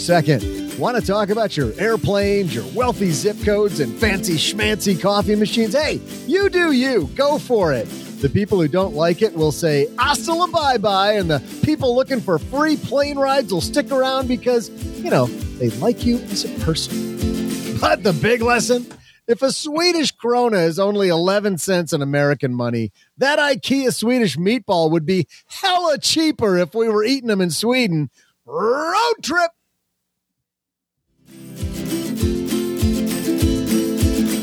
Second, 0.00 0.76
want 0.76 0.96
to 0.96 1.06
talk 1.06 1.28
about 1.30 1.56
your 1.56 1.72
airplanes, 1.78 2.52
your 2.52 2.64
wealthy 2.74 3.12
zip 3.12 3.36
codes, 3.44 3.78
and 3.78 3.96
fancy 3.96 4.32
schmancy 4.32 5.00
coffee 5.00 5.36
machines? 5.36 5.74
Hey, 5.74 6.00
you 6.26 6.48
do 6.48 6.72
you. 6.72 7.08
Go 7.14 7.38
for 7.38 7.72
it. 7.72 7.84
The 8.20 8.28
people 8.28 8.60
who 8.60 8.66
don't 8.66 8.96
like 8.96 9.22
it 9.22 9.32
will 9.32 9.52
say 9.52 9.86
hasta 9.98 10.34
la 10.34 10.48
bye 10.48 10.78
bye, 10.78 11.12
and 11.12 11.30
the 11.30 11.40
people 11.62 11.94
looking 11.94 12.20
for 12.20 12.40
free 12.40 12.76
plane 12.76 13.20
rides 13.20 13.52
will 13.52 13.60
stick 13.60 13.92
around 13.92 14.26
because, 14.26 14.68
you 14.96 15.10
know, 15.10 15.26
they 15.26 15.70
like 15.70 16.04
you 16.04 16.16
as 16.18 16.44
a 16.44 16.48
person. 16.64 17.78
But 17.78 18.02
the 18.02 18.12
big 18.12 18.42
lesson 18.42 18.84
if 19.28 19.42
a 19.42 19.52
Swedish 19.52 20.14
krona 20.14 20.66
is 20.66 20.78
only 20.78 21.08
11 21.08 21.58
cents 21.58 21.92
in 21.92 22.02
American 22.02 22.54
money, 22.54 22.92
that 23.18 23.38
IKEA 23.38 23.94
Swedish 23.94 24.36
meatball 24.36 24.90
would 24.90 25.06
be 25.06 25.26
hella 25.46 25.98
cheaper 25.98 26.58
if 26.58 26.74
we 26.74 26.88
were 26.88 27.04
eating 27.04 27.28
them 27.28 27.40
in 27.40 27.50
Sweden. 27.50 28.10
Road 28.44 29.14
trip! 29.22 29.50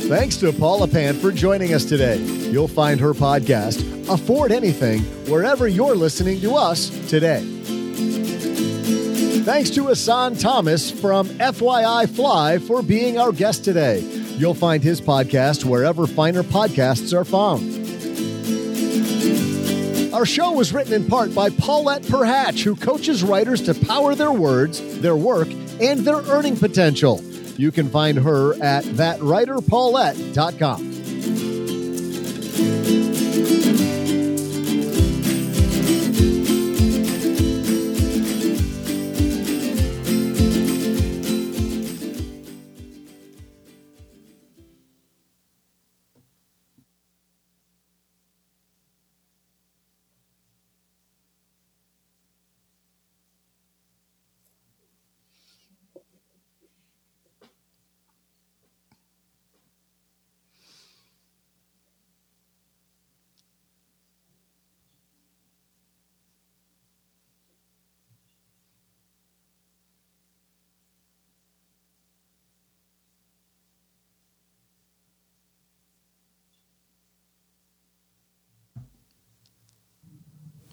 Thanks 0.10 0.38
to 0.38 0.52
Paula 0.52 0.88
Pant 0.88 1.18
for 1.18 1.32
joining 1.32 1.74
us 1.76 1.86
today. 1.86 2.18
You'll 2.18 2.68
find 2.68 3.00
her 3.00 3.14
podcast, 3.14 3.80
Afford 4.12 4.52
Anything, 4.52 5.02
wherever 5.30 5.68
you're 5.68 5.96
listening 5.96 6.42
to 6.42 6.56
us 6.56 6.90
today. 7.08 7.42
Thanks 9.44 9.70
to 9.72 9.86
Hassan 9.86 10.38
Thomas 10.38 10.90
from 10.90 11.28
FYI 11.28 12.08
FLI 12.08 12.60
for 12.66 12.82
being 12.82 13.20
our 13.20 13.32
guest 13.32 13.64
today. 13.64 14.19
You'll 14.40 14.54
find 14.54 14.82
his 14.82 15.02
podcast 15.02 15.66
wherever 15.66 16.08
finer 16.08 16.44
podcasts 16.44 17.14
are 17.14 17.26
found. 17.26 17.76
Our 20.14 20.26
show 20.26 20.54
was 20.54 20.72
written 20.72 20.94
in 20.94 21.08
part 21.08 21.36
by 21.36 21.50
Paulette 21.50 22.04
Perhatch, 22.04 22.64
who 22.64 22.78
coaches 22.78 23.22
writers 23.22 23.62
to 23.64 23.74
power 23.74 24.16
their 24.16 24.32
words, 24.32 24.82
their 25.02 25.18
work, 25.18 25.50
and 25.82 26.00
their 26.00 26.22
earning 26.30 26.56
potential. 26.56 27.22
You 27.58 27.74
can 27.74 27.90
find 27.90 28.18
her 28.18 28.54
at 28.64 28.86
thatwriterpaulette.com. 28.86 30.89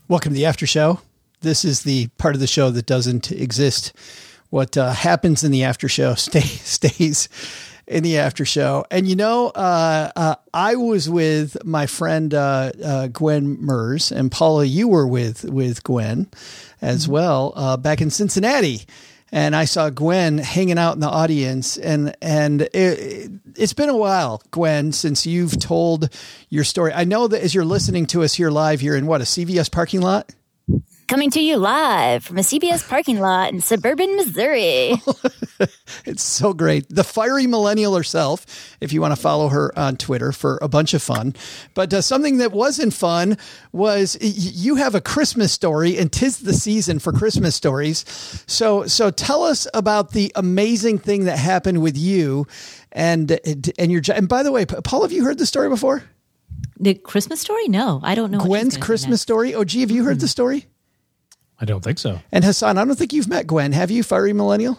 Welcome 0.09 0.35
to 0.35 0.37
the 0.37 0.47
after 0.47 0.69
show. 0.69 1.01
This 1.41 1.65
is 1.65 1.83
the 1.83 2.07
part 2.17 2.37
of 2.37 2.41
the 2.41 2.47
show 2.47 2.71
that 2.71 2.87
doesn't 2.87 3.33
exist. 3.33 3.93
What 4.51 4.77
uh, 4.77 4.93
happens 4.93 5.43
in 5.43 5.51
the 5.51 5.65
after 5.65 5.89
show 5.89 6.15
stay, 6.17 6.43
stays 6.43 7.29
in 7.89 8.05
the 8.05 8.17
after 8.17 8.45
show. 8.45 8.85
And 8.89 9.09
you 9.09 9.17
know, 9.17 9.49
uh, 9.49 10.13
uh, 10.15 10.37
I 10.55 10.77
was 10.77 11.11
with 11.11 11.57
my 11.65 11.87
friend 11.87 12.33
uh, 12.33 12.71
uh, 12.85 13.07
Gwen 13.09 13.61
Merz, 13.61 14.13
and 14.13 14.31
Paula, 14.31 14.65
you 14.65 14.87
were 14.87 15.09
with 15.09 15.43
with 15.43 15.83
Gwen 15.83 16.29
as 16.81 17.05
mm-hmm. 17.05 17.13
well 17.13 17.53
uh, 17.57 17.77
back 17.77 18.01
in 18.01 18.11
Cincinnati. 18.11 18.87
And 19.33 19.57
I 19.57 19.65
saw 19.65 19.91
Gwen 19.91 20.39
hanging 20.39 20.79
out 20.79 20.95
in 20.95 21.01
the 21.01 21.09
audience, 21.09 21.77
and 21.77 22.15
and 22.23 22.63
it, 22.63 23.31
it's 23.57 23.73
been 23.73 23.89
a 23.89 23.97
while, 23.97 24.41
Gwen, 24.53 24.93
since 24.93 25.27
you've 25.27 25.59
told 25.59 26.11
your 26.49 26.63
story. 26.63 26.93
I 26.93 27.05
know 27.05 27.27
that 27.27 27.43
as 27.43 27.55
you're 27.55 27.65
listening 27.65 28.07
to 28.07 28.23
us 28.23 28.35
here 28.35 28.51
live, 28.51 28.83
you're 28.83 28.97
in 28.97 29.07
what 29.07 29.21
a 29.21 29.25
CVS 29.25 29.71
parking 29.71 30.01
lot. 30.01 30.33
Coming 31.09 31.31
to 31.31 31.41
you 31.41 31.57
live 31.57 32.25
from 32.25 32.37
a 32.37 32.41
CVS 32.41 32.89
parking 32.89 33.21
lot 33.21 33.53
in 33.53 33.61
suburban 33.61 34.17
Missouri. 34.17 35.01
it's 36.05 36.25
so 36.25 36.53
great. 36.53 36.89
The 36.89 37.05
fiery 37.05 37.47
millennial 37.47 37.95
herself, 37.95 38.45
if 38.81 38.93
you 38.93 39.01
want 39.01 39.15
to 39.15 39.21
follow 39.21 39.49
her 39.49 39.73
on 39.79 39.99
Twitter 39.99 40.33
for 40.33 40.59
a 40.61 40.67
bunch 40.67 40.95
of 40.95 41.03
fun. 41.03 41.37
But 41.75 41.95
uh, 41.95 42.01
something 42.01 42.39
that 42.39 42.51
wasn't 42.51 42.93
fun 42.93 43.39
was 43.71 44.19
y- 44.21 44.33
you 44.35 44.75
have 44.77 44.97
a 44.97 45.01
Christmas 45.01 45.53
story, 45.53 45.97
and 45.97 46.11
tis 46.11 46.39
the 46.39 46.53
season 46.53 46.99
for 46.99 47.13
Christmas 47.13 47.55
stories. 47.55 48.05
So, 48.49 48.87
so 48.87 49.13
tell 49.13 49.45
us 49.45 49.69
about 49.75 50.11
the 50.11 50.33
amazing 50.35 50.99
thing 50.99 51.27
that 51.27 51.39
happened 51.39 51.83
with 51.83 51.97
you 51.97 52.49
and 52.91 53.39
and 53.79 53.93
your. 53.93 54.03
And 54.13 54.29
by 54.29 54.43
the 54.43 54.51
way, 54.51 54.67
Paul, 54.67 55.03
have 55.03 55.13
you 55.13 55.25
heard 55.25 55.39
the 55.39 55.47
story 55.47 55.69
before? 55.69 56.03
The 56.81 56.95
Christmas 56.95 57.41
story? 57.41 57.69
No, 57.69 58.01
I 58.03 58.17
don't 58.17 58.33
know. 58.33 58.41
Gwen's 58.41 58.77
Christmas 58.77 59.23
story. 59.23 59.55
Oh, 59.55 59.63
gee, 59.63 59.81
have 59.81 59.91
you 59.93 60.03
heard 60.03 60.19
mm. 60.19 60.23
the 60.23 60.29
story? 60.29 60.67
I 61.61 61.65
don't 61.65 61.83
think 61.83 61.99
so. 61.99 62.21
And 62.33 62.45
Hassan, 62.45 62.79
I 62.79 62.85
don't 62.85 62.97
think 62.97 63.13
you've 63.13 63.29
met 63.29 63.47
Gwen. 63.47 63.73
Have 63.73 63.91
you, 63.91 64.03
Fiery 64.03 64.33
Millennial? 64.33 64.79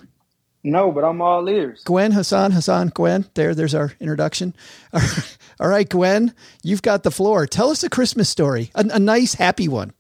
No, 0.64 0.92
but 0.92 1.04
I'm 1.04 1.22
all 1.22 1.48
ears. 1.48 1.82
Gwen, 1.86 2.12
Hassan, 2.12 2.52
Hassan, 2.52 2.90
Gwen. 2.90 3.26
There, 3.36 3.56
there's 3.56 3.74
our 3.74 3.94
introduction. 4.00 4.54
All 5.60 5.70
right, 5.70 5.88
Gwen, 5.88 6.34
you've 6.62 6.82
got 6.82 7.04
the 7.04 7.12
floor. 7.12 7.48
Tell 7.48 7.70
us 7.70 7.84
a 7.84 7.90
Christmas 7.90 8.28
story, 8.30 8.70
a, 8.76 8.86
a 8.92 9.00
nice, 9.00 9.36
happy 9.36 9.68
one. 9.68 9.94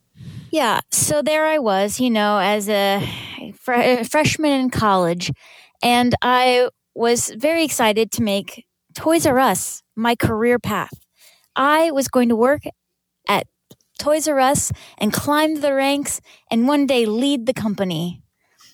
Yeah. 0.51 0.82
So 0.91 1.21
there 1.21 1.45
I 1.45 1.59
was, 1.59 1.99
you 1.99 2.09
know, 2.09 2.39
as 2.39 2.67
a 2.67 3.07
fr- 3.59 4.03
freshman 4.03 4.51
in 4.51 4.69
college, 4.69 5.32
and 5.82 6.13
I 6.21 6.69
was 6.95 7.32
very 7.38 7.63
excited 7.63 8.11
to 8.13 8.23
make 8.23 8.65
Toys 8.93 9.25
R 9.25 9.39
Us 9.39 9.84
my 9.95 10.15
career 10.15 10.59
path. 10.59 10.93
I 11.55 11.91
was 11.91 12.07
going 12.07 12.30
to 12.30 12.36
work 12.36 12.63
at 13.28 13.47
Toys 13.97 14.27
R 14.27 14.39
Us 14.39 14.71
and 14.97 15.11
climb 15.11 15.61
the 15.61 15.73
ranks 15.73 16.21
and 16.49 16.67
one 16.67 16.85
day 16.85 17.05
lead 17.05 17.45
the 17.45 17.53
company. 17.53 18.21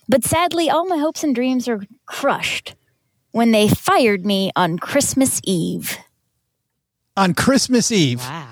But 0.08 0.24
sadly, 0.24 0.70
all 0.70 0.86
my 0.86 0.98
hopes 0.98 1.24
and 1.24 1.34
dreams 1.34 1.68
are 1.68 1.82
crushed 2.06 2.76
when 3.32 3.52
they 3.52 3.68
fired 3.68 4.26
me 4.26 4.52
on 4.56 4.78
Christmas 4.78 5.40
Eve. 5.44 5.98
On 7.16 7.34
Christmas 7.34 7.92
Eve. 7.92 8.20
Wow. 8.20 8.50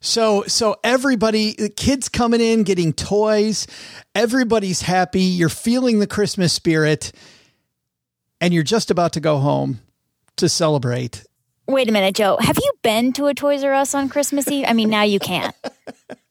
So 0.00 0.42
so 0.48 0.76
everybody 0.82 1.52
the 1.52 1.68
kids 1.68 2.08
coming 2.08 2.40
in 2.40 2.64
getting 2.64 2.92
toys, 2.92 3.66
everybody's 4.14 4.82
happy, 4.82 5.22
you're 5.22 5.48
feeling 5.48 6.00
the 6.00 6.08
Christmas 6.08 6.52
spirit 6.52 7.12
and 8.40 8.52
you're 8.52 8.64
just 8.64 8.90
about 8.90 9.12
to 9.12 9.20
go 9.20 9.38
home 9.38 9.80
to 10.36 10.48
celebrate 10.48 11.24
Wait 11.66 11.88
a 11.88 11.92
minute, 11.92 12.14
Joe. 12.14 12.36
Have 12.40 12.58
you 12.58 12.72
been 12.82 13.12
to 13.14 13.26
a 13.26 13.34
Toys 13.34 13.62
R 13.62 13.72
Us 13.72 13.94
on 13.94 14.08
Christmas 14.08 14.48
Eve? 14.48 14.64
I 14.68 14.72
mean, 14.72 14.90
now 14.90 15.02
you 15.02 15.18
can't. 15.18 15.54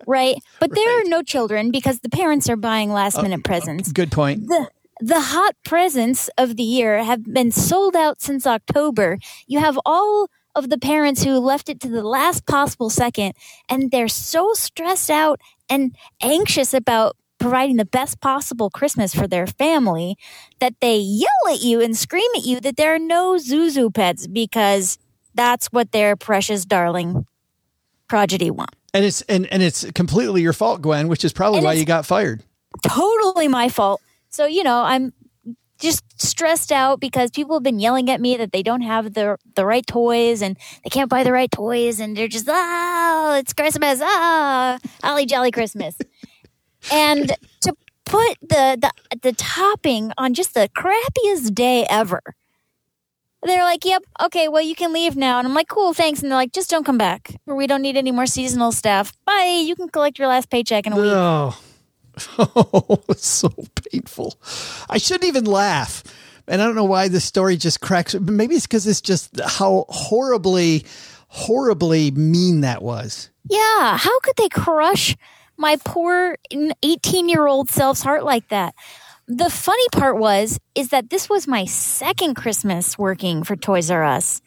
Right? 0.07 0.36
But 0.59 0.73
there 0.73 0.86
right. 0.86 1.05
are 1.05 1.09
no 1.09 1.21
children 1.21 1.71
because 1.71 1.99
the 1.99 2.09
parents 2.09 2.49
are 2.49 2.55
buying 2.55 2.91
last 2.91 3.19
oh, 3.19 3.21
minute 3.21 3.41
oh, 3.45 3.47
presents. 3.47 3.91
Good 3.91 4.11
point. 4.11 4.47
The 4.47 4.67
the 4.99 5.21
hot 5.21 5.55
presents 5.63 6.29
of 6.38 6.57
the 6.57 6.63
year 6.63 7.03
have 7.03 7.23
been 7.23 7.51
sold 7.51 7.95
out 7.95 8.21
since 8.21 8.45
October. 8.45 9.17
You 9.47 9.59
have 9.59 9.79
all 9.86 10.27
of 10.55 10.69
the 10.69 10.77
parents 10.77 11.23
who 11.23 11.39
left 11.39 11.69
it 11.69 11.79
to 11.82 11.88
the 11.88 12.03
last 12.03 12.45
possible 12.45 12.89
second 12.89 13.34
and 13.69 13.89
they're 13.89 14.07
so 14.07 14.53
stressed 14.53 15.09
out 15.09 15.39
and 15.69 15.95
anxious 16.21 16.73
about 16.73 17.15
providing 17.39 17.77
the 17.77 17.86
best 17.86 18.21
possible 18.21 18.69
Christmas 18.69 19.15
for 19.15 19.27
their 19.27 19.47
family 19.47 20.15
that 20.59 20.75
they 20.79 20.97
yell 20.97 21.29
at 21.49 21.61
you 21.61 21.82
and 21.82 21.97
scream 21.97 22.29
at 22.36 22.45
you 22.45 22.59
that 22.59 22.77
there 22.77 22.93
are 22.93 22.99
no 22.99 23.36
Zhu 23.36 23.75
Zhu 23.75 23.91
pets 23.93 24.27
because 24.27 24.99
that's 25.34 25.67
what 25.67 25.91
their 25.91 26.15
precious 26.15 26.65
darling 26.65 27.25
prodigy 28.07 28.51
want. 28.51 28.75
And 28.93 29.05
it's 29.05 29.21
and, 29.23 29.47
and 29.51 29.63
it's 29.63 29.89
completely 29.91 30.41
your 30.41 30.53
fault, 30.53 30.82
Gwen, 30.82 31.07
which 31.07 31.23
is 31.23 31.32
probably 31.32 31.59
and 31.59 31.65
why 31.65 31.73
you 31.73 31.86
got 31.86 32.05
fired. 32.05 32.43
Totally 32.84 33.47
my 33.47 33.69
fault. 33.69 34.01
So, 34.29 34.45
you 34.45 34.63
know, 34.63 34.82
I'm 34.82 35.13
just 35.82 36.03
stressed 36.21 36.71
out 36.71 36.99
because 36.99 37.32
people 37.32 37.55
have 37.55 37.63
been 37.63 37.79
yelling 37.79 38.09
at 38.09 38.21
me 38.21 38.38
that 38.38 38.51
they 38.51 38.63
don't 38.63 38.82
have 38.82 39.13
the 39.13 39.38
the 39.55 39.65
right 39.65 39.86
toys 39.86 40.41
and 40.41 40.55
they 40.84 40.89
can't 40.89 41.09
buy 41.09 41.23
the 41.23 41.32
right 41.32 41.51
toys 41.51 41.99
and 41.99 42.15
they're 42.15 42.27
just 42.27 42.45
oh 42.47 43.36
it's 43.39 43.51
Christmas 43.51 43.99
ah 44.01 44.77
holly 45.03 45.25
jolly 45.25 45.49
Christmas 45.51 45.97
and 46.91 47.36
to 47.61 47.73
put 48.05 48.38
the, 48.41 48.77
the 48.79 49.17
the 49.21 49.34
topping 49.34 50.11
on 50.17 50.34
just 50.34 50.53
the 50.53 50.69
crappiest 50.77 51.53
day 51.55 51.86
ever 51.89 52.21
they're 53.50 53.64
like, 53.64 53.86
yep, 53.86 54.04
okay, 54.22 54.48
well, 54.48 54.62
you 54.62 54.76
can 54.76 54.94
leave 54.94 55.16
now. 55.16 55.39
And 55.39 55.48
I'm 55.48 55.54
like, 55.54 55.68
cool, 55.68 55.94
thanks. 55.94 56.22
And 56.22 56.32
they're 56.32 56.38
like, 56.38 56.54
just 56.54 56.70
don't 56.70 56.86
come 56.86 56.98
back. 56.98 57.36
We 57.46 57.68
don't 57.68 57.82
need 57.82 57.98
any 57.98 58.12
more 58.12 58.28
seasonal 58.28 58.72
staff. 58.72 59.14
Bye. 59.26 59.64
You 59.66 59.76
can 59.76 59.89
collect 59.89 60.20
your 60.20 60.28
last 60.28 60.50
paycheck 60.50 60.86
in 60.86 60.94
a 60.94 60.96
week. 60.96 61.58
Oh, 62.38 62.38
oh 62.38 63.14
so 63.16 63.50
painful. 63.89 64.36
I 64.89 64.98
shouldn't 64.98 65.24
even 65.24 65.46
laugh. 65.46 66.04
And 66.48 66.62
I 66.62 66.66
don't 66.66 66.76
know 66.76 66.84
why 66.84 67.08
this 67.08 67.24
story 67.24 67.56
just 67.56 67.80
cracks. 67.80 68.14
Maybe 68.16 68.56
it's 68.56 68.68
because 68.68 68.86
it's 68.86 69.00
just 69.00 69.39
how 69.39 69.86
horribly, 69.88 70.86
horribly 71.30 72.12
mean 72.12 72.62
that 72.62 72.82
was. 72.82 73.30
Yeah. 73.50 73.98
How 73.98 74.20
could 74.20 74.36
they 74.36 74.50
crush 74.50 75.16
my 75.56 75.78
poor 75.86 76.38
18 76.84 77.30
year 77.30 77.48
old 77.48 77.70
self's 77.70 78.04
heart 78.04 78.26
like 78.26 78.50
that? 78.50 78.76
The 79.34 79.49
funny 79.49 79.88
part 79.93 80.17
was 80.17 80.59
is 80.75 80.89
that 80.89 81.09
this 81.09 81.29
was 81.29 81.47
my 81.47 81.63
second 81.63 82.36
Christmas 82.36 82.97
working 82.97 83.43
for 83.43 83.55
Toys 83.55 83.89
R 83.89 84.03
Us. 84.03 84.41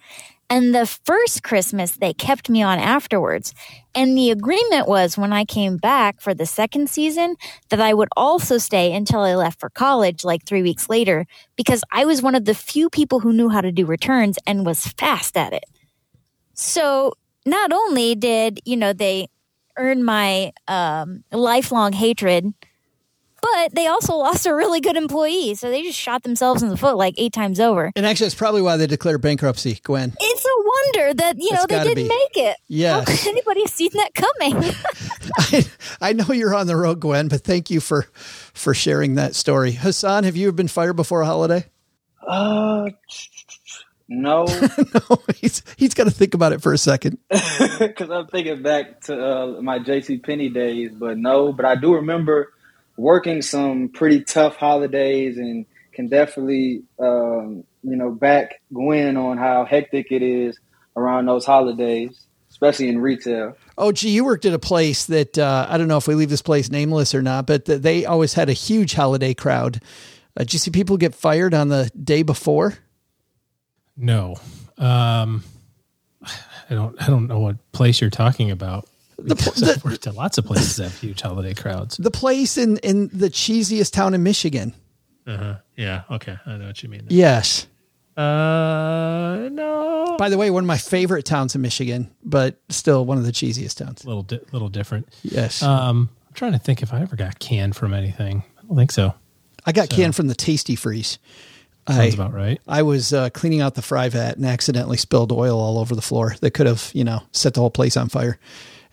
And 0.50 0.74
the 0.74 0.84
first 0.84 1.42
Christmas, 1.42 1.92
they 1.92 2.12
kept 2.12 2.50
me 2.50 2.62
on 2.62 2.78
afterwards. 2.78 3.54
And 3.94 4.16
the 4.16 4.30
agreement 4.30 4.86
was 4.86 5.16
when 5.16 5.32
I 5.32 5.46
came 5.46 5.78
back 5.78 6.20
for 6.20 6.34
the 6.34 6.44
second 6.44 6.90
season 6.90 7.36
that 7.70 7.80
I 7.80 7.94
would 7.94 8.10
also 8.14 8.58
stay 8.58 8.92
until 8.92 9.20
I 9.20 9.36
left 9.36 9.58
for 9.58 9.70
college, 9.70 10.22
like 10.22 10.44
three 10.44 10.62
weeks 10.62 10.90
later, 10.90 11.26
because 11.56 11.82
I 11.90 12.04
was 12.04 12.20
one 12.20 12.34
of 12.34 12.44
the 12.44 12.54
few 12.54 12.90
people 12.90 13.20
who 13.20 13.32
knew 13.32 13.48
how 13.48 13.62
to 13.62 13.72
do 13.72 13.86
returns 13.86 14.38
and 14.46 14.66
was 14.66 14.86
fast 14.86 15.38
at 15.38 15.54
it. 15.54 15.64
So 16.52 17.14
not 17.46 17.72
only 17.72 18.14
did, 18.14 18.60
you 18.66 18.76
know, 18.76 18.92
they 18.92 19.28
earn 19.78 20.04
my 20.04 20.52
um, 20.68 21.24
lifelong 21.32 21.94
hatred, 21.94 22.52
but 23.44 23.74
they 23.74 23.86
also 23.86 24.14
lost 24.16 24.46
a 24.46 24.54
really 24.54 24.80
good 24.80 24.96
employee. 24.96 25.54
So 25.54 25.70
they 25.70 25.82
just 25.82 25.98
shot 25.98 26.22
themselves 26.22 26.62
in 26.62 26.68
the 26.70 26.76
foot 26.76 26.96
like 26.96 27.14
eight 27.18 27.32
times 27.32 27.60
over. 27.60 27.92
And 27.94 28.06
actually, 28.06 28.26
that's 28.26 28.34
probably 28.34 28.62
why 28.62 28.76
they 28.76 28.86
declared 28.86 29.20
bankruptcy, 29.20 29.78
Gwen. 29.82 30.14
It's 30.18 30.44
a 30.44 30.48
wonder 31.02 31.14
that, 31.14 31.36
you 31.38 31.52
know, 31.52 31.62
It's 31.64 31.66
they 31.66 31.84
didn't 31.84 32.04
be. 32.04 32.08
make 32.08 32.36
it. 32.36 32.56
Yes. 32.68 32.98
How 32.98 33.04
could 33.16 33.26
anybody 33.32 33.60
have 33.60 33.70
seen 33.70 33.90
that 33.94 34.14
coming? 34.14 34.74
I, 35.38 35.64
I 36.00 36.12
know 36.14 36.32
you're 36.32 36.54
on 36.54 36.66
the 36.66 36.76
road, 36.76 37.00
Gwen, 37.00 37.28
but 37.28 37.42
thank 37.42 37.70
you 37.70 37.80
for 37.80 38.02
for 38.54 38.72
sharing 38.74 39.16
that 39.16 39.34
story. 39.34 39.72
Hassan, 39.72 40.24
have 40.24 40.36
you 40.36 40.48
ever 40.48 40.54
been 40.56 40.68
fired 40.68 40.94
before 40.94 41.20
a 41.22 41.26
holiday? 41.26 41.66
Uh, 42.26 42.88
no, 44.08 44.44
no, 44.46 45.18
he's 45.36 45.62
he's 45.76 45.92
got 45.94 46.04
to 46.04 46.10
think 46.10 46.32
about 46.34 46.52
it 46.52 46.62
for 46.62 46.72
a 46.72 46.78
second. 46.78 47.18
because 47.28 48.10
I'm 48.10 48.26
thinking 48.28 48.62
back 48.62 49.02
to 49.02 49.18
uh, 49.58 49.60
my 49.62 49.78
J.C. 49.78 50.18
Penney 50.18 50.48
days, 50.48 50.92
but 50.94 51.18
no. 51.18 51.52
But 51.52 51.66
I 51.66 51.74
do 51.76 51.94
remember 51.94 52.52
working 52.96 53.42
some 53.42 53.88
pretty 53.88 54.22
tough 54.22 54.56
holidays, 54.56 55.36
and 55.36 55.66
can 55.92 56.08
definitely, 56.08 56.82
um, 56.98 57.64
you 57.82 57.96
know, 57.96 58.10
back 58.10 58.60
Gwen 58.72 59.16
on 59.16 59.38
how 59.38 59.64
hectic 59.64 60.08
it 60.10 60.22
is 60.22 60.58
around 60.96 61.26
those 61.26 61.44
holidays, 61.44 62.26
especially 62.50 62.88
in 62.88 62.98
retail. 62.98 63.56
Oh, 63.76 63.92
gee, 63.92 64.10
you 64.10 64.24
worked 64.24 64.44
at 64.44 64.52
a 64.52 64.58
place 64.58 65.06
that 65.06 65.38
uh, 65.38 65.66
I 65.68 65.78
don't 65.78 65.88
know 65.88 65.96
if 65.96 66.06
we 66.06 66.14
leave 66.14 66.30
this 66.30 66.42
place 66.42 66.70
nameless 66.70 67.14
or 67.14 67.22
not, 67.22 67.46
but 67.46 67.64
th- 67.64 67.80
they 67.80 68.04
always 68.04 68.34
had 68.34 68.48
a 68.48 68.52
huge 68.52 68.94
holiday 68.94 69.34
crowd. 69.34 69.80
Uh, 70.36 70.40
did 70.40 70.52
you 70.52 70.58
see 70.58 70.70
people 70.70 70.96
get 70.96 71.14
fired 71.14 71.54
on 71.54 71.68
the 71.68 71.90
day 72.00 72.22
before? 72.22 72.74
No. 73.96 74.36
Um, 74.78 75.44
I 76.70 76.74
don't. 76.74 77.00
I 77.02 77.06
don't 77.08 77.28
know 77.28 77.40
what 77.40 77.72
place 77.72 78.00
you're 78.00 78.10
talking 78.10 78.50
about. 78.50 78.88
The, 79.18 79.36
pl- 79.36 79.52
Because 79.54 79.62
I've 79.62 79.82
the, 79.82 79.88
worked 79.88 80.06
at 80.06 80.14
lots 80.14 80.38
of 80.38 80.44
places 80.46 80.76
that 80.76 80.84
have 80.84 80.98
huge 80.98 81.20
holiday 81.20 81.54
crowds. 81.54 81.96
the 81.96 82.10
place 82.10 82.56
in, 82.58 82.78
in 82.78 83.08
the 83.12 83.28
cheesiest 83.30 83.92
town 83.92 84.14
in 84.14 84.22
Michigan. 84.22 84.74
Uh-huh. 85.26 85.56
Yeah. 85.76 86.02
Okay. 86.10 86.36
I 86.46 86.56
know 86.56 86.66
what 86.66 86.82
you 86.82 86.88
mean. 86.88 87.06
Yes. 87.08 87.66
Uh, 88.16 89.48
no. 89.50 90.16
By 90.18 90.28
the 90.28 90.36
way, 90.38 90.50
one 90.50 90.64
of 90.64 90.68
my 90.68 90.78
favorite 90.78 91.24
towns 91.24 91.54
in 91.54 91.62
Michigan, 91.62 92.10
but 92.22 92.60
still 92.68 93.04
one 93.04 93.18
of 93.18 93.24
the 93.24 93.32
cheesiest 93.32 93.76
towns. 93.84 94.04
little, 94.04 94.22
di- 94.22 94.40
little 94.52 94.68
different. 94.68 95.08
Yes. 95.22 95.62
Um, 95.62 96.10
I'm 96.28 96.34
trying 96.34 96.52
to 96.52 96.58
think 96.58 96.82
if 96.82 96.92
I 96.92 97.00
ever 97.00 97.16
got 97.16 97.38
canned 97.38 97.74
from 97.76 97.94
anything. 97.94 98.44
I 98.58 98.62
don't 98.66 98.76
think 98.76 98.92
so. 98.92 99.14
I 99.66 99.72
got 99.72 99.90
so- 99.90 99.96
canned 99.96 100.14
from 100.14 100.26
the 100.28 100.34
Tastee-Freez. 100.34 101.18
I, 101.86 101.92
Sounds 101.96 102.14
about 102.14 102.32
right. 102.32 102.60
I 102.66 102.80
was 102.82 103.12
uh, 103.12 103.28
cleaning 103.30 103.60
out 103.60 103.74
the 103.74 103.82
fry 103.82 104.08
vat 104.08 104.36
and 104.36 104.46
accidentally 104.46 104.96
spilled 104.96 105.30
oil 105.32 105.60
all 105.60 105.78
over 105.78 105.94
the 105.94 106.00
floor 106.00 106.34
that 106.40 106.52
could 106.52 106.66
have, 106.66 106.90
you 106.94 107.04
know, 107.04 107.20
set 107.32 107.52
the 107.52 107.60
whole 107.60 107.70
place 107.70 107.96
on 107.98 108.08
fire. 108.08 108.38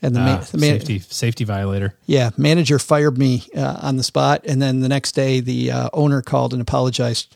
And 0.04 0.16
the, 0.16 0.20
Ah, 0.20 0.26
ma- 0.26 0.40
the 0.40 0.58
man- 0.58 0.80
safety, 0.80 1.00
safety 1.00 1.44
violator. 1.44 1.94
yeah, 2.08 2.32
manager 2.38 2.80
fired 2.80 3.18
me 3.20 3.44
uh, 3.56 3.78
on 3.82 3.98
the 3.98 4.04
spot, 4.04 4.42
and 4.46 4.60
then 4.62 4.80
the 4.80 4.90
next 4.90 5.12
day 5.14 5.40
the 5.42 5.72
uh, 5.72 5.90
owner 5.94 6.22
called 6.24 6.54
and 6.54 6.62
apologized, 6.62 7.36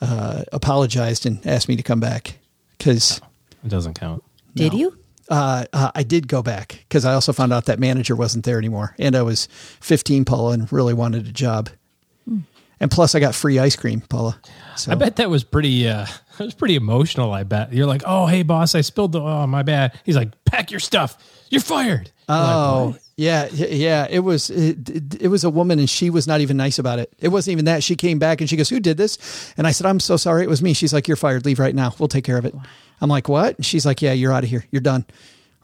uh, 0.00 0.42
apologized 0.52 1.26
and 1.26 1.46
asked 1.46 1.68
me 1.68 1.76
to 1.76 1.82
come 1.82 2.00
back 2.00 2.38
because 2.78 3.20
It 3.64 3.68
doesn't 3.68 3.94
count. 4.00 4.22
Did 4.54 4.72
you? 4.72 4.96
uh, 5.28 5.66
uh, 5.74 5.90
I 5.94 6.02
did 6.02 6.28
go 6.28 6.42
back 6.42 6.84
because 6.88 7.04
I 7.04 7.12
also 7.12 7.34
found 7.34 7.52
out 7.52 7.66
that 7.66 7.78
manager 7.78 8.16
wasn't 8.16 8.44
there 8.46 8.56
anymore, 8.58 8.94
and 8.98 9.14
I 9.14 9.20
was 9.22 9.46
15, 9.80 10.24
Paula, 10.24 10.52
and 10.52 10.72
really 10.72 10.94
wanted 10.94 11.26
a 11.26 11.32
job. 11.32 11.68
And 12.80 12.90
plus, 12.92 13.14
I 13.16 13.20
got 13.20 13.34
free 13.34 13.58
ice 13.58 13.74
cream, 13.74 14.02
Paula. 14.02 14.38
So 14.76 14.92
I 14.92 14.94
bet 14.94 15.16
that 15.16 15.28
was 15.28 15.42
pretty. 15.42 15.88
That 16.38 16.44
was 16.44 16.54
pretty 16.54 16.76
emotional. 16.76 17.32
I 17.32 17.42
bet 17.42 17.72
you're 17.72 17.86
like, 17.86 18.02
oh, 18.06 18.26
hey, 18.26 18.44
boss, 18.44 18.74
I 18.74 18.82
spilled 18.82 19.12
the. 19.12 19.20
Oh, 19.20 19.46
my 19.46 19.62
bad. 19.64 19.98
He's 20.04 20.16
like, 20.16 20.44
pack 20.44 20.70
your 20.70 20.80
stuff. 20.80 21.16
You're 21.50 21.60
fired. 21.60 22.12
You're 22.28 22.36
like, 22.36 22.54
Oh 22.54 22.96
yeah, 23.16 23.48
yeah. 23.48 24.06
It 24.08 24.20
was 24.20 24.48
it, 24.50 24.88
it, 24.88 25.22
it 25.22 25.28
was 25.28 25.42
a 25.42 25.50
woman, 25.50 25.80
and 25.80 25.90
she 25.90 26.08
was 26.08 26.28
not 26.28 26.40
even 26.40 26.56
nice 26.56 26.78
about 26.78 27.00
it. 27.00 27.12
It 27.18 27.28
wasn't 27.28 27.52
even 27.52 27.64
that. 27.64 27.82
She 27.82 27.96
came 27.96 28.20
back 28.20 28.40
and 28.40 28.48
she 28.48 28.56
goes, 28.56 28.68
"Who 28.68 28.78
did 28.78 28.96
this?" 28.96 29.52
And 29.56 29.66
I 29.66 29.72
said, 29.72 29.86
"I'm 29.86 29.98
so 29.98 30.16
sorry. 30.16 30.44
It 30.44 30.48
was 30.48 30.62
me." 30.62 30.72
She's 30.72 30.92
like, 30.92 31.08
"You're 31.08 31.16
fired. 31.16 31.44
Leave 31.44 31.58
right 31.58 31.74
now. 31.74 31.92
We'll 31.98 32.08
take 32.08 32.24
care 32.24 32.38
of 32.38 32.44
it." 32.44 32.54
I'm 33.00 33.08
like, 33.08 33.28
"What?" 33.28 33.56
And 33.56 33.66
she's 33.66 33.84
like, 33.84 34.02
"Yeah, 34.02 34.12
you're 34.12 34.32
out 34.32 34.44
of 34.44 34.50
here. 34.50 34.64
You're 34.70 34.82
done." 34.82 35.04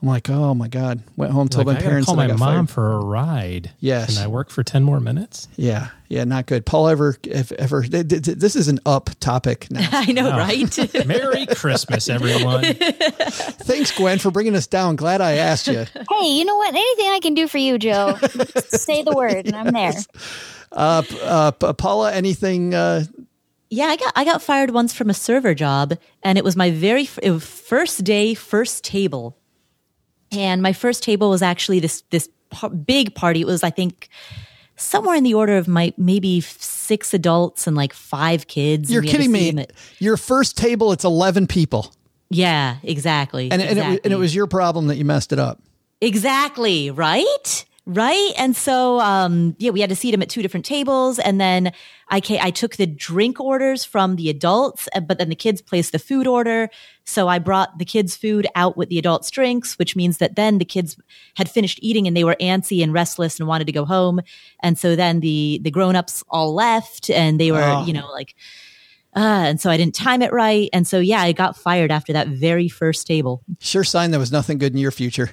I'm 0.02 0.08
like, 0.08 0.28
"Oh 0.28 0.52
my 0.54 0.68
god." 0.68 1.02
Went 1.16 1.32
home, 1.32 1.48
told 1.48 1.66
Like, 1.66 1.76
my 1.76 1.80
I 1.80 1.82
parents 1.82 2.06
call 2.06 2.16
that 2.16 2.22
I 2.22 2.26
my 2.26 2.32
got 2.32 2.38
mom 2.38 2.66
fired. 2.66 2.74
for 2.74 2.92
a 2.92 2.98
ride. 3.04 3.70
Yes. 3.80 4.14
Can 4.16 4.22
I 4.24 4.26
work 4.26 4.50
for 4.50 4.62
ten 4.62 4.82
more 4.82 5.00
minutes? 5.00 5.48
Yeah, 5.56 5.88
yeah, 6.08 6.24
not 6.24 6.44
good. 6.44 6.66
Paul 6.66 6.88
ever, 6.88 7.16
if 7.22 7.52
ever, 7.52 7.82
th- 7.82 8.08
th- 8.08 8.22
th- 8.22 8.36
this 8.38 8.54
is 8.54 8.68
an 8.68 8.80
up 8.84 9.08
topic 9.20 9.70
now. 9.70 9.88
I 9.92 10.12
know, 10.12 10.28
Wow. 10.28 10.38
right? 10.38 10.94
Merry 11.06 11.46
Christmas, 11.46 12.10
everyone. 12.10 12.64
Thanks, 12.74 13.96
Gwen, 13.96 14.18
for 14.18 14.30
bringing 14.30 14.54
us 14.56 14.66
down. 14.66 14.96
Glad 14.96 15.20
I 15.22 15.36
asked 15.36 15.66
you. 15.68 15.84
hey, 16.10 16.26
you 16.28 16.44
know 16.44 16.56
what? 16.56 16.74
Anything 16.74 17.06
I 17.10 17.20
can 17.22 17.32
do 17.34 17.48
for 17.48 17.58
you, 17.58 17.78
Joe, 17.78 18.16
say 18.68 19.02
the 19.02 19.14
word 19.14 19.46
and 19.46 19.56
I'm 19.56 19.72
there. 19.72 19.92
Uh, 20.70 21.02
uh, 21.22 21.52
Paula, 21.52 22.12
anything? 22.12 22.74
Uh, 22.74 23.04
Yeah, 23.70 23.86
I 23.86 23.96
got 23.96 24.12
I 24.16 24.24
got 24.24 24.42
fired 24.42 24.70
once 24.70 24.92
from 24.92 25.08
a 25.08 25.14
server 25.14 25.54
job, 25.54 25.94
and 26.22 26.36
it 26.36 26.44
was 26.44 26.56
my 26.56 26.70
very 26.70 27.04
f- 27.04 27.18
it 27.22 27.30
was 27.30 27.44
first 27.46 28.04
day, 28.04 28.34
first 28.34 28.84
table, 28.84 29.36
and 30.36 30.62
my 30.62 30.72
first 30.72 31.02
table 31.02 31.30
was 31.30 31.42
actually 31.42 31.80
this 31.80 32.02
this 32.10 32.28
par- 32.50 32.70
big 32.70 33.14
party. 33.14 33.40
It 33.40 33.46
was 33.46 33.62
I 33.62 33.70
think 33.70 34.08
somewhere 34.76 35.14
in 35.16 35.24
the 35.24 35.34
order 35.34 35.56
of 35.56 35.68
my 35.68 35.92
maybe 35.96 36.40
six 36.40 37.14
adults 37.14 37.66
and 37.66 37.76
like 37.76 37.92
five 37.92 38.46
kids. 38.46 38.90
you're 38.90 39.00
and 39.02 39.06
we 39.06 39.10
had 39.12 39.16
to 39.22 39.28
kidding 39.32 39.56
me. 39.56 39.62
at- 39.62 39.72
Your 40.00 40.16
first 40.16 40.56
table, 40.56 40.92
it's 40.92 41.04
11 41.04 41.46
people, 41.46 41.94
yeah, 42.30 42.76
exactly. 42.82 43.50
and, 43.52 43.62
and, 43.62 43.78
it, 43.78 43.88
was- 43.88 43.98
and 44.04 44.12
it 44.12 44.16
was 44.16 44.34
your 44.34 44.46
problem 44.48 44.88
that 44.88 44.96
you 44.96 45.04
messed 45.04 45.32
it 45.32 45.38
up. 45.38 45.62
Exactly, 46.00 46.90
right? 46.90 47.64
Right. 47.86 48.32
And 48.38 48.56
so, 48.56 48.98
um, 49.00 49.54
yeah, 49.58 49.70
we 49.70 49.82
had 49.82 49.90
to 49.90 49.96
seat 49.96 50.12
them 50.12 50.22
at 50.22 50.30
two 50.30 50.40
different 50.40 50.64
tables. 50.64 51.18
And 51.18 51.38
then 51.38 51.70
I 52.08 52.20
ca- 52.22 52.40
I 52.40 52.50
took 52.50 52.76
the 52.76 52.86
drink 52.86 53.38
orders 53.40 53.84
from 53.84 54.16
the 54.16 54.30
adults, 54.30 54.88
uh, 54.94 55.00
but 55.00 55.18
then 55.18 55.28
the 55.28 55.34
kids 55.34 55.60
placed 55.60 55.92
the 55.92 55.98
food 55.98 56.26
order. 56.26 56.70
So 57.04 57.28
I 57.28 57.38
brought 57.38 57.76
the 57.78 57.84
kids' 57.84 58.16
food 58.16 58.46
out 58.54 58.78
with 58.78 58.88
the 58.88 58.98
adults' 58.98 59.30
drinks, 59.30 59.78
which 59.78 59.96
means 59.96 60.16
that 60.16 60.34
then 60.34 60.56
the 60.56 60.64
kids 60.64 60.96
had 61.36 61.50
finished 61.50 61.78
eating 61.82 62.06
and 62.06 62.16
they 62.16 62.24
were 62.24 62.36
antsy 62.40 62.82
and 62.82 62.94
restless 62.94 63.38
and 63.38 63.46
wanted 63.46 63.66
to 63.66 63.72
go 63.72 63.84
home. 63.84 64.20
And 64.62 64.78
so 64.78 64.96
then 64.96 65.20
the, 65.20 65.60
the 65.62 65.70
grown-ups 65.70 66.24
all 66.30 66.54
left 66.54 67.10
and 67.10 67.38
they 67.38 67.52
were, 67.52 67.60
Oh. 67.62 67.84
you 67.84 67.92
know, 67.92 68.10
like, 68.12 68.34
uh, 69.14 69.20
and 69.20 69.60
so 69.60 69.68
I 69.68 69.76
didn't 69.76 69.94
time 69.94 70.22
it 70.22 70.32
right. 70.32 70.70
And 70.72 70.86
so, 70.86 71.00
yeah, 71.00 71.20
I 71.20 71.32
got 71.32 71.54
fired 71.56 71.90
after 71.90 72.14
that 72.14 72.28
very 72.28 72.68
first 72.68 73.06
table. 73.06 73.42
Sure 73.60 73.84
sign 73.84 74.10
there 74.10 74.18
was 74.20 74.32
nothing 74.32 74.56
good 74.56 74.72
in 74.72 74.78
your 74.78 74.90
future. 74.90 75.32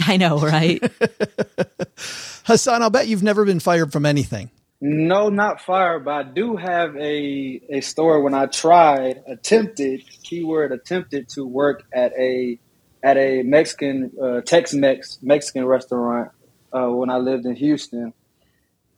I 0.06 0.16
know, 0.16 0.38
right? 0.38 0.82
Hassan, 2.44 2.82
I'll 2.82 2.90
bet 2.90 3.08
you've 3.08 3.22
never 3.22 3.44
been 3.44 3.60
fired 3.60 3.92
from 3.92 4.06
anything. 4.06 4.50
No, 4.80 5.28
not 5.28 5.60
fired, 5.60 6.06
but 6.06 6.14
I 6.14 6.22
do 6.22 6.56
have 6.56 6.96
a 6.96 7.60
a 7.68 7.80
story 7.82 8.22
when 8.22 8.32
I 8.32 8.46
tried, 8.46 9.22
attempted, 9.26 10.02
keyword 10.22 10.72
attempted 10.72 11.28
to 11.30 11.44
work 11.44 11.84
at 11.92 12.12
a 12.18 12.58
at 13.02 13.18
a 13.18 13.42
Mexican 13.42 14.10
uh, 14.22 14.40
Tex-Mex 14.40 15.18
Mexican 15.22 15.66
restaurant 15.66 16.30
uh, 16.72 16.86
when 16.86 17.10
I 17.10 17.18
lived 17.18 17.44
in 17.44 17.56
Houston. 17.56 18.14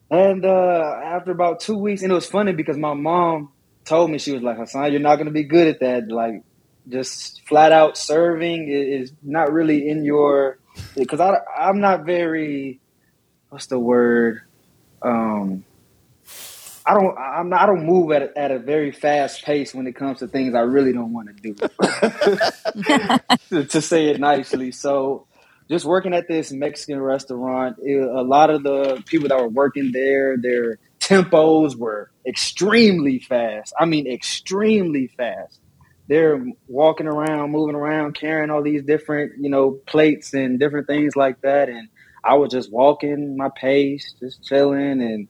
And 0.09 0.45
uh, 0.45 1.01
after 1.05 1.33
about 1.33 1.61
two 1.61 1.77
weeks, 1.77 2.03
and 2.03 2.13
it 2.13 2.15
was 2.15 2.27
funny 2.27 2.53
because 2.53 2.77
my 2.77 2.95
mom 2.95 3.51
told 3.85 4.11
me 4.11 4.19
she 4.19 4.33
was 4.33 4.43
like, 4.43 4.59
"Hassan, 4.59 4.93
you're 4.93 5.01
not 5.01 5.17
going 5.17 5.27
to 5.27 5.33
be 5.33 5.45
good 5.45 5.67
at 5.67 5.81
that. 5.81 6.09
Like, 6.09 6.45
just 6.89 7.43
flat 7.49 7.73
out 7.73 7.97
serving 7.97 8.69
is 8.69 9.13
not 9.23 9.53
really 9.53 9.89
in 9.89 10.05
your 10.05 10.59
because 10.97 11.21
I 11.21 11.39
I'm 11.59 11.81
not 11.81 12.05
very 12.05 12.81
what's 13.49 13.67
the 13.67 13.79
word? 13.79 14.43
Um 15.03 15.65
I 16.85 16.95
don't 16.95 17.17
I'm 17.17 17.49
not, 17.49 17.63
I 17.63 17.67
don't 17.67 17.87
move 17.87 18.11
at 18.13 18.23
a, 18.23 18.39
at 18.39 18.51
a 18.51 18.59
very 18.59 18.91
fast 18.93 19.45
pace 19.45 19.75
when 19.75 19.87
it 19.87 19.95
comes 19.95 20.19
to 20.19 20.29
things 20.29 20.55
I 20.55 20.61
really 20.61 20.93
don't 20.93 21.13
want 21.13 21.29
to 21.29 21.43
do. 21.43 21.55
To, 23.51 23.65
to 23.69 23.83
say 23.83 24.09
it 24.09 24.19
nicely. 24.19 24.73
So 24.73 25.27
just 25.69 25.85
working 25.85 26.13
at 26.13 26.29
this 26.29 26.51
Mexican 26.53 27.01
restaurant 27.01 27.77
it, 27.83 28.01
a 28.03 28.23
lot 28.23 28.51
of 28.51 28.63
the 28.63 29.03
people 29.07 29.29
that 29.29 29.39
were 29.39 29.49
working 29.49 29.93
there 29.93 30.37
their 30.37 30.79
tempos 30.99 31.77
were 31.77 32.11
extremely 32.27 33.19
fast. 33.21 33.73
I 33.79 33.85
mean 33.85 34.07
extremely 34.07 35.09
fast 35.09 35.61
they're 36.13 36.45
walking 36.69 37.07
around, 37.07 37.53
moving 37.53 37.75
around, 37.75 38.15
carrying 38.15 38.51
all 38.51 38.63
these 38.63 38.83
different, 38.83 39.33
you 39.41 39.49
know, 39.49 39.71
plates 39.87 40.35
and 40.35 40.61
different 40.61 40.87
things 40.87 41.17
like 41.17 41.41
that. 41.41 41.71
And 41.71 41.89
I 42.23 42.35
was 42.35 42.53
just 42.53 42.71
walking 42.71 43.35
my 43.39 43.49
pace, 43.49 44.15
just 44.21 44.45
chilling. 44.45 45.01
And 45.01 45.29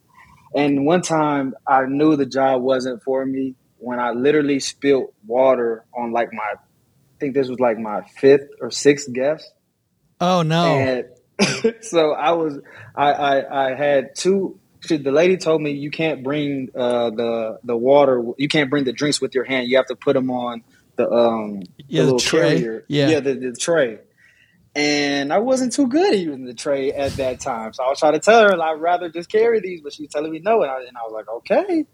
and 0.53 0.85
one 0.85 1.01
time 1.01 1.53
I 1.65 1.85
knew 1.87 2.17
the 2.17 2.25
job 2.25 2.61
wasn't 2.61 3.01
for 3.01 3.25
me 3.25 3.55
when 3.77 4.01
I 4.01 4.11
literally 4.11 4.59
spilled 4.59 5.13
water 5.25 5.85
on 5.97 6.11
like 6.11 6.33
my 6.33 6.43
I 6.43 7.17
think 7.17 7.33
this 7.33 7.47
was 7.47 7.61
like 7.61 7.79
my 7.79 8.01
fifth 8.17 8.49
or 8.59 8.69
sixth 8.69 9.09
guest. 9.13 9.49
Oh 10.19 10.41
no! 10.41 10.65
And 10.65 11.05
so 11.81 12.11
I 12.11 12.31
was, 12.31 12.59
I, 12.93 13.11
I, 13.13 13.67
I 13.67 13.75
had 13.75 14.15
two. 14.15 14.59
She, 14.81 14.97
the 14.97 15.13
lady 15.13 15.37
told 15.37 15.61
me 15.61 15.71
you 15.71 15.91
can't 15.91 16.23
bring 16.23 16.71
uh, 16.75 17.09
the 17.11 17.59
the 17.63 17.77
water. 17.77 18.21
You 18.37 18.49
can't 18.49 18.69
bring 18.69 18.83
the 18.83 18.91
drinks 18.91 19.21
with 19.21 19.33
your 19.33 19.45
hand. 19.45 19.69
You 19.69 19.77
have 19.77 19.85
to 19.85 19.95
put 19.95 20.13
them 20.13 20.29
on 20.29 20.65
the 20.95 21.09
um 21.09 21.61
Yeah, 21.87 22.01
the 22.01 22.03
little 22.05 22.19
tray. 22.19 22.59
carrier. 22.61 22.85
Yeah. 22.87 23.09
yeah, 23.09 23.19
the, 23.19 23.33
the 23.35 23.53
tray. 23.55 23.99
And 24.75 25.31
I 25.31 25.37
wasn't 25.37 25.73
too 25.73 25.87
good 25.87 26.13
at 26.13 26.19
using 26.19 26.45
the 26.45 26.53
tray 26.55 26.91
at 26.91 27.13
that 27.17 27.39
time, 27.39 27.73
so 27.73 27.83
I 27.83 27.89
was 27.89 27.99
trying 27.99 28.13
to 28.13 28.19
tell 28.19 28.41
her 28.49 28.59
I'd 28.61 28.81
rather 28.81 29.09
just 29.09 29.29
carry 29.29 29.59
these, 29.59 29.81
but 29.81 29.93
she 29.93 30.03
was 30.03 30.11
telling 30.11 30.31
me 30.31 30.39
no, 30.39 30.63
and 30.63 30.71
I, 30.71 30.79
and 30.79 30.97
I 30.97 31.01
was 31.03 31.13
like, 31.13 31.29
okay. 31.29 31.85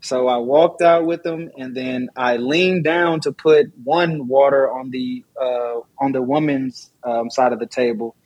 So 0.00 0.28
I 0.28 0.36
walked 0.38 0.82
out 0.82 1.06
with 1.06 1.22
them, 1.22 1.50
and 1.58 1.74
then 1.76 2.08
I 2.16 2.36
leaned 2.36 2.84
down 2.84 3.20
to 3.20 3.32
put 3.32 3.66
one 3.82 4.28
water 4.28 4.70
on 4.70 4.90
the 4.90 5.24
uh, 5.40 5.80
on 5.98 6.12
the 6.12 6.22
woman's 6.22 6.90
um, 7.02 7.30
side 7.30 7.52
of 7.52 7.58
the 7.58 7.66
table, 7.66 8.16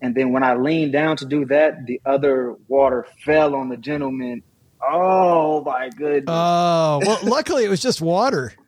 and 0.00 0.14
then 0.14 0.32
when 0.32 0.42
I 0.44 0.54
leaned 0.54 0.92
down 0.92 1.16
to 1.18 1.26
do 1.26 1.44
that, 1.46 1.86
the 1.86 2.00
other 2.06 2.54
water 2.68 3.06
fell 3.24 3.54
on 3.56 3.68
the 3.68 3.76
gentleman. 3.76 4.42
Oh 4.82 5.62
my 5.64 5.88
goodness! 5.90 6.24
Oh 6.28 7.00
well, 7.04 7.18
luckily 7.24 7.64
it 7.64 7.68
was 7.68 7.80
just 7.82 8.00
water. 8.00 8.52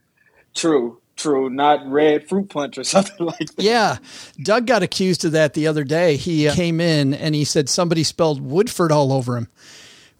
true, 0.55 1.01
true, 1.17 1.51
not 1.51 1.89
red 1.91 2.29
fruit 2.29 2.49
punch 2.49 2.79
or 2.79 2.85
something 2.85 3.27
like 3.27 3.55
that. 3.57 3.63
Yeah, 3.63 3.99
Doug 4.43 4.67
got 4.67 4.83
accused 4.83 5.25
of 5.25 5.33
that 5.33 5.55
the 5.55 5.67
other 5.67 5.85
day. 5.85 6.17
He 6.17 6.49
uh, 6.49 6.55
came 6.55 6.81
in 6.81 7.15
and 7.15 7.35
he 7.35 7.45
said 7.45 7.69
somebody 7.69 8.05
spelled 8.05 8.41
Woodford 8.41 8.93
all 8.93 9.13
over 9.13 9.37
him, 9.37 9.49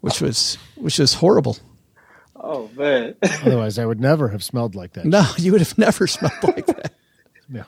which 0.01 0.21
was 0.21 0.57
which 0.75 0.99
was 0.99 1.15
horrible. 1.15 1.57
Oh 2.35 2.69
man! 2.75 3.15
Otherwise, 3.23 3.77
I 3.77 3.85
would 3.85 3.99
never 3.99 4.29
have 4.29 4.43
smelled 4.43 4.75
like 4.75 4.93
that. 4.93 5.05
No, 5.05 5.25
you 5.37 5.51
would 5.51 5.61
have 5.61 5.77
never 5.77 6.07
smelled 6.07 6.43
like 6.43 6.65
that. 6.65 6.93
Yeah. 7.49 7.63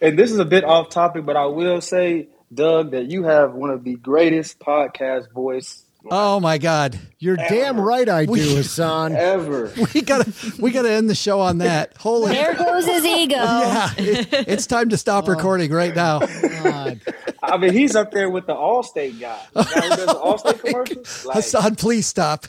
and 0.00 0.18
this 0.18 0.32
is 0.32 0.38
a 0.38 0.44
bit 0.44 0.64
off 0.64 0.90
topic, 0.90 1.24
but 1.24 1.36
I 1.36 1.46
will 1.46 1.80
say, 1.80 2.28
Doug, 2.52 2.90
that 2.90 3.10
you 3.10 3.22
have 3.22 3.54
one 3.54 3.70
of 3.70 3.84
the 3.84 3.94
greatest 3.94 4.58
podcast 4.58 5.30
voice 5.32 5.85
Oh 6.10 6.40
my 6.40 6.58
God, 6.58 6.98
You're 7.18 7.36
damn 7.36 7.80
right 7.80 8.08
I 8.08 8.26
do, 8.26 8.32
We- 8.32 8.40
Hassan. 8.56 9.14
ever. 9.16 9.72
we 9.94 10.02
gotta 10.02 10.32
we 10.60 10.70
gotta 10.70 10.90
end 10.92 11.08
the 11.10 11.14
show 11.14 11.40
on 11.40 11.58
that. 11.58 11.96
Holy 11.98 12.32
There 12.32 12.54
goes 12.54 12.84
his 12.86 13.04
ego. 13.04 13.36
yeah, 13.36 13.90
it- 13.98 14.28
it's 14.48 14.66
time 14.66 14.90
to 14.90 14.96
stop 14.96 15.24
oh, 15.28 15.32
recording 15.32 15.70
right 15.72 15.94
now. 15.94 16.20
God. 16.20 17.00
I 17.42 17.56
mean, 17.58 17.72
he's 17.72 17.94
up 17.96 18.10
there 18.12 18.28
with 18.30 18.46
the 18.46 18.54
Allstate 18.54 19.20
guy. 19.20 19.40
The 19.52 19.62
guy 19.64 19.80
who 19.80 19.88
does 19.96 20.06
the 20.06 20.18
oh 20.20 20.34
Allstate 20.36 20.60
commercials. 20.60 21.24
Like, 21.26 21.34
Hassan, 21.36 21.76
please 21.76 22.06
stop. 22.06 22.46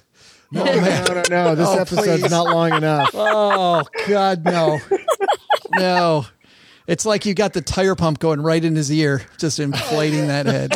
No, 0.52 0.62
oh, 0.62 0.66
no, 0.66 1.14
no, 1.14 1.24
no. 1.30 1.56
This 1.56 1.68
Oh, 1.68 1.78
episode's 1.80 2.22
please. 2.22 2.32
not 2.32 2.46
long 2.46 2.74
enough. 2.74 3.10
Oh 3.14 3.84
God, 4.08 4.46
no, 4.46 4.80
no. 5.76 6.26
It's 6.88 7.06
like 7.06 7.26
you 7.26 7.34
got 7.34 7.52
the 7.52 7.60
tire 7.62 7.96
pump 7.96 8.20
going 8.20 8.40
right 8.42 8.64
in 8.64 8.74
his 8.76 8.90
ear, 8.90 9.22
just 9.38 9.60
inflating 9.60 10.28
that 10.28 10.46
head. 10.46 10.74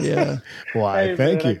Yeah. 0.00 0.38
Why? 0.72 1.08
hey, 1.08 1.16
Thank 1.16 1.44
man, 1.44 1.54
you. 1.56 1.60